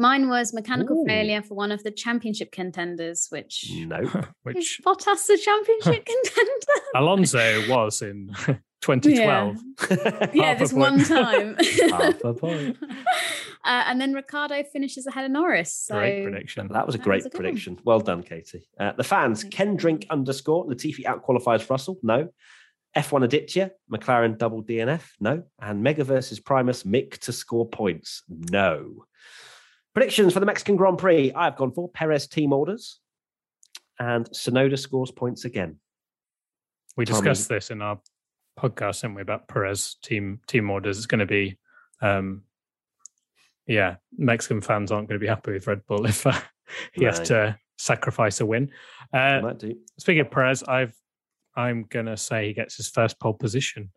[0.00, 1.06] Mine was mechanical Ooh.
[1.06, 3.98] failure for one of the championship contenders, which No.
[4.14, 6.86] is Which Bottas the championship contender.
[6.94, 8.30] Alonso was in
[8.80, 9.56] 2012.
[10.34, 11.56] yeah, Half a this one time.
[11.90, 12.78] Half a point.
[13.62, 15.74] Uh, and then Ricciardo finishes ahead of Norris.
[15.74, 16.68] So Great prediction.
[16.72, 17.44] That was a That great was a good one.
[17.44, 17.78] prediction.
[17.84, 18.66] Well done, Katie.
[18.78, 19.76] Uh, the fans, Thank Ken you.
[19.76, 21.98] Drink underscore, Latifi outqualifies Russell.
[22.02, 22.30] No.
[22.96, 25.02] F1 Aditya, McLaren double DNF.
[25.20, 25.42] No.
[25.60, 28.22] And Mega versus Primus, Mick to score points.
[28.50, 29.04] No.
[29.94, 31.32] Predictions for the Mexican Grand Prix.
[31.32, 33.00] I've gone for Perez team orders,
[33.98, 35.76] and Tsunoda scores points again.
[36.96, 37.20] We Tommy.
[37.20, 37.98] discussed this in our
[38.58, 40.98] podcast, didn't we, about Perez team team orders.
[40.98, 41.58] It's going to be,
[42.00, 42.42] um,
[43.66, 46.38] yeah, Mexican fans aren't going to be happy with Red Bull if uh,
[46.92, 48.70] he has to sacrifice a win.
[49.12, 49.54] Uh,
[49.98, 50.94] speaking of Perez, I've
[51.56, 53.90] I'm going to say he gets his first pole position.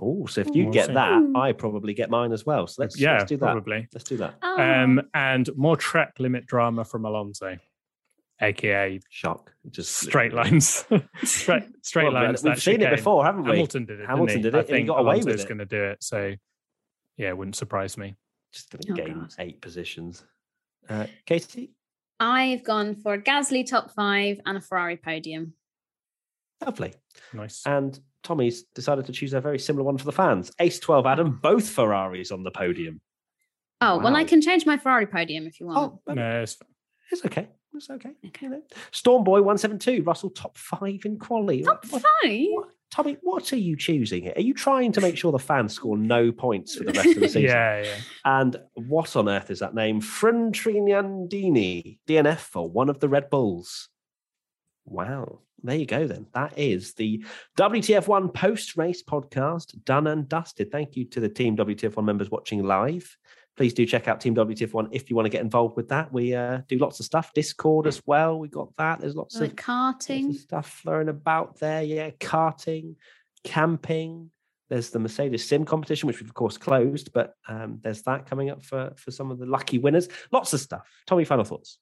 [0.00, 0.92] Oh, so if you We'll get see.
[0.94, 1.36] that, Hmm.
[1.36, 2.66] I probably get mine as well.
[2.66, 3.44] So let's, yeah, let's do that.
[3.52, 3.88] probably.
[3.92, 4.34] Let's do that.
[4.42, 7.56] Oh, Um, and more track limit drama from Alonso,
[8.40, 9.52] aka Shock.
[9.70, 10.84] Just straight lines,
[11.24, 12.42] straight straight Well, lines.
[12.42, 12.96] We've that seen it chicane.
[12.96, 13.50] before, haven't we?
[13.50, 14.06] Hamilton did it.
[14.06, 15.48] Hamilton didn't did it, I and he got away with Alonso's it.
[15.48, 16.02] going to do it.
[16.02, 16.34] So,
[17.16, 18.14] yeah, it wouldn't surprise me.
[18.52, 19.34] Just going to Oh, gain God.
[19.40, 20.24] eight positions.
[20.88, 21.72] Uh, Katie,
[22.20, 25.54] I've gone for a Gasly top five and a Ferrari podium.
[26.64, 26.94] lovely.
[27.32, 27.62] Nice.
[27.66, 30.50] And Tommy's decided to choose a very similar one for the fans.
[30.60, 31.36] Ace 12 Adam, hmm.
[31.40, 33.00] both Ferraris on the podium.
[33.80, 36.00] Oh, well, I can change my Ferrari podium if you oh, want.
[36.08, 36.58] Oh, no, it's,
[37.12, 37.48] it's okay.
[37.74, 38.10] It's okay.
[38.26, 38.46] Okay.
[38.46, 38.62] You know.
[38.90, 41.62] Stormboy 172, Russell top five in quali.
[41.62, 42.46] Top What- five?
[42.50, 44.32] what- Tommy, what are you choosing here?
[44.34, 47.20] Are you trying to make sure the fans score no points for the rest of
[47.20, 47.42] the season?
[47.42, 47.96] yeah, yeah.
[48.24, 50.00] And what on earth is that name?
[50.00, 53.90] Frintrignandini, DNF for one of the Red Bulls.
[54.86, 55.40] Wow.
[55.62, 56.26] There you go, then.
[56.34, 57.24] That is the
[57.56, 60.70] WTF1 post race podcast done and dusted.
[60.70, 63.16] Thank you to the Team WTF1 members watching live.
[63.56, 66.12] Please do check out Team WTF1 if you want to get involved with that.
[66.12, 68.38] We uh, do lots of stuff, Discord as well.
[68.38, 69.00] We got that.
[69.00, 70.26] There's lots Like of karting.
[70.26, 71.82] Lots of stuff flowing about there.
[71.82, 72.94] Yeah, karting,
[73.42, 74.30] camping.
[74.70, 78.50] There's the Mercedes Sim competition, which we've of course closed, but um, there's that coming
[78.50, 80.08] up for for some of the lucky winners.
[80.30, 80.88] Lots of stuff.
[81.06, 81.78] Tommy, final thoughts.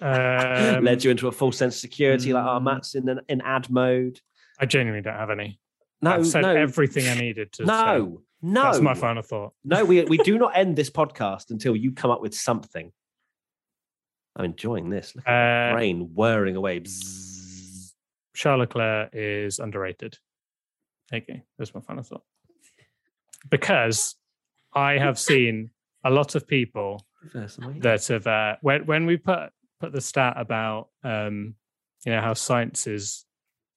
[0.00, 2.64] Um, Led you into a full sense of security, like our mm.
[2.64, 4.20] Matt's in an, in ad mode.
[4.58, 5.60] I genuinely don't have any.
[6.02, 7.66] No, I've said no, everything I needed to say.
[7.66, 8.62] no, no.
[8.62, 9.52] That's my final thought.
[9.64, 12.92] No, we we do not end this podcast until you come up with something.
[14.34, 15.14] I'm enjoying this.
[15.16, 16.80] Look at Uh, brain whirring away.
[16.80, 17.92] Bzzz.
[18.34, 20.18] Charles Leclerc is underrated.
[21.12, 22.24] Okay, that's my final thought.
[23.48, 24.16] Because
[24.74, 25.70] I have seen
[26.04, 27.78] a lot of people Reverse away.
[27.80, 31.54] that have uh, when when we put put the stat about um,
[32.04, 33.24] you know how Sainz is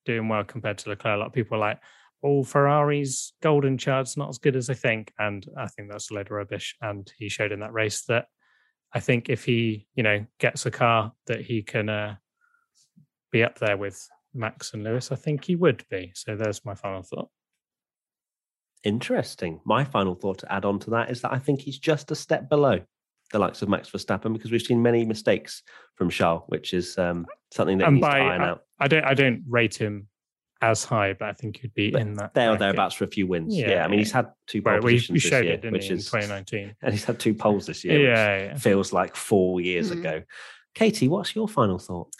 [0.06, 1.80] doing well compared to Leclerc, a lot of people are like,
[2.24, 6.14] "Oh, Ferrari's golden child's not as good as I think," and I think that's a
[6.14, 6.76] load of rubbish.
[6.82, 8.28] And he showed in that race that
[8.94, 12.16] I think if he you know gets a car that he can uh,
[13.32, 16.12] be up there with Max and Lewis, I think he would be.
[16.16, 17.30] So there's my final thought.
[18.84, 19.60] Interesting.
[19.66, 22.16] My final thought to add on to that is that I think he's just a
[22.16, 22.80] step below
[23.32, 25.64] the likes of Max Verstappen because we've seen many mistakes
[25.96, 28.64] from Charles, which is um, something that And needs by to iron I, out.
[28.80, 30.08] I don't I don't rate him
[30.62, 33.08] as high, but I think he'd be But in that There or thereabouts for a
[33.08, 33.56] few wins.
[33.56, 35.72] Yeah, Yeah, I mean he's had two pole Right, we, positions we this year, it,
[35.72, 36.76] which he, is 2019?
[36.82, 38.54] and he's had two poles this year, yeah.
[38.54, 40.00] which feels like four years Mhm.
[40.00, 40.24] ago.
[40.74, 42.12] Katie, what's your final thought?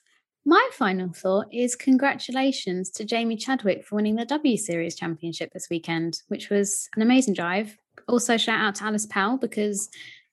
[0.46, 5.68] My final thought is congratulations to Jamie Chadwick for winning the W Series Championship this
[5.70, 7.78] weekend, which was an amazing drive.
[8.08, 9.90] Also, shout out to Alice Powell because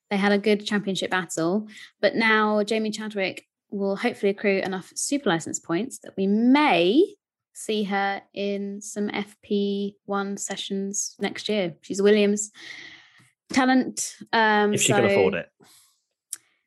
[0.09, 1.67] they had a good championship battle.
[2.01, 7.03] But now Jamie Chadwick will hopefully accrue enough super license points that we may
[7.53, 11.75] see her in some FP1 sessions next year.
[11.81, 12.51] She's a Williams
[13.51, 14.13] talent.
[14.31, 15.49] Um, if she can afford it.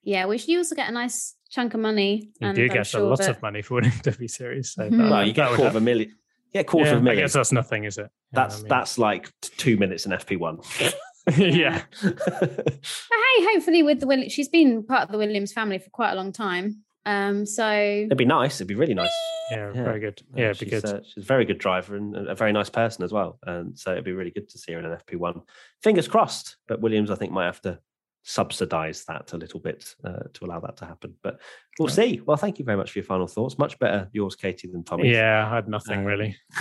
[0.02, 2.30] Yeah, we should also get a nice chunk of money.
[2.40, 4.72] You and do I'm get sure a lot that- of money for winning W Series.
[4.72, 4.96] So Mhm.
[4.98, 5.82] that, Well, you get a would quarter of help.
[5.82, 6.16] a million.
[6.52, 7.22] Yeah, quarter Yeah, of a million.
[7.24, 8.02] guess that's nothing, is it?
[8.02, 8.68] You That's I mean?
[8.68, 10.64] that's like two minutes in FP1.
[11.38, 11.82] yeah.
[12.02, 16.12] But hey, hopefully with the Williams, she's been part of the Williams family for quite
[16.12, 16.82] a long time.
[17.06, 18.56] Um, so It'd be nice.
[18.56, 19.10] It'd be really nice.
[19.50, 19.84] Yeah, Yeah.
[19.84, 20.22] very good.
[20.36, 20.94] Yeah, it'd be she's, good.
[20.94, 23.38] uh, she's a very good driver and a a very nice person as well.
[23.46, 25.42] And so it'd be really good to see her in an FP1.
[25.82, 26.56] Fingers crossed.
[26.68, 27.78] But Williams, I think, might have to
[28.22, 31.14] subsidize that a little bit uh, to allow that to happen.
[31.22, 31.40] But
[31.78, 31.94] we'll Right.
[31.96, 32.20] see.
[32.20, 33.58] Well, thank you very much for your final thoughts.
[33.58, 35.10] Much better yours, Katie, than Tommy.
[35.10, 36.36] yeah, I had nothing Um, really.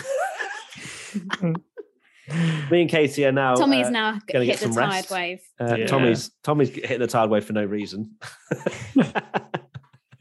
[2.71, 3.55] Me and Katie are now.
[3.55, 5.11] Tommy's uh, now g- gonna get the some tide rest.
[5.11, 5.41] wave.
[5.59, 5.85] uh, Yeah.
[5.87, 8.15] Tommy's Tommy's hitting the tide wave for no reason.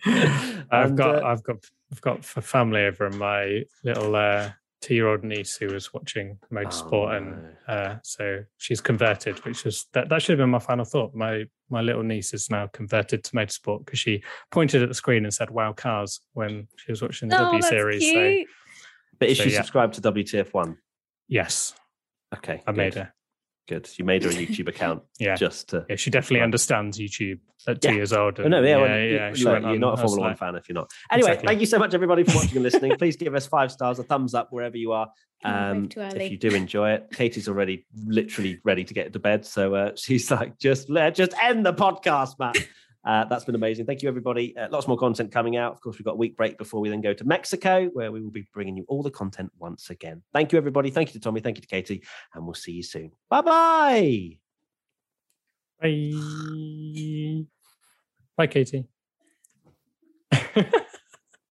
[0.07, 1.57] I've And, got, uh, I've got,
[1.93, 6.93] I've got f- family over, and my little uh, two-year-old niece who was watching motorsport,
[6.93, 10.09] Oh, and uh, so she's converted, which is that.
[10.09, 11.15] That should have been my final thought.
[11.15, 15.25] My my little niece is now converted to motorsport because she pointed at the screen
[15.25, 18.13] and said "Wow, cars" when she was watching the Oh, W that's series.
[18.13, 18.45] So
[19.19, 19.57] but is So, she yeah.
[19.59, 20.77] subscribed to WTF1?
[21.27, 21.75] yes,
[22.37, 22.63] Okay.
[22.67, 23.13] I made her.
[23.69, 23.89] Good.
[23.99, 25.03] You made her a YouTube account.
[25.19, 25.35] yeah.
[25.37, 25.85] Just to.
[25.91, 27.95] Yeah, she definitely understands YouTube at two Yeah.
[27.97, 28.41] years old.
[28.41, 29.29] Oh, no, yeah, yeah, well, yeah.
[29.29, 30.75] you- She look, went you're on, not a was Formula One like, fan if you're
[30.75, 30.91] not.
[31.11, 31.47] Anyway, Exactly.
[31.49, 32.97] thank you so much, everybody, for watching and listening.
[32.99, 35.11] Please give us five stars, a thumbs up wherever you are.
[35.45, 39.45] Wave Um, if you do enjoy it, Katie's already literally ready to get to bed.
[39.45, 42.57] So uh, she's like, just let just end the podcast, Matt.
[43.05, 43.87] Uh, that's been amazing.
[43.87, 44.57] Thank you, everybody.
[44.57, 45.73] Uh, lots more content coming out.
[45.73, 48.21] Of course, we've got a week break before we then go to Mexico, where we
[48.21, 50.23] will be bringing you all the content once again.
[50.33, 50.91] Thank you, everybody.
[50.91, 51.41] Thank you to Tommy.
[51.41, 52.03] Thank you to Katie.
[52.35, 53.13] And we'll see you soon.
[53.31, 54.39] Bye bye.
[55.81, 57.45] Bye.
[58.37, 58.87] Bye, Katie.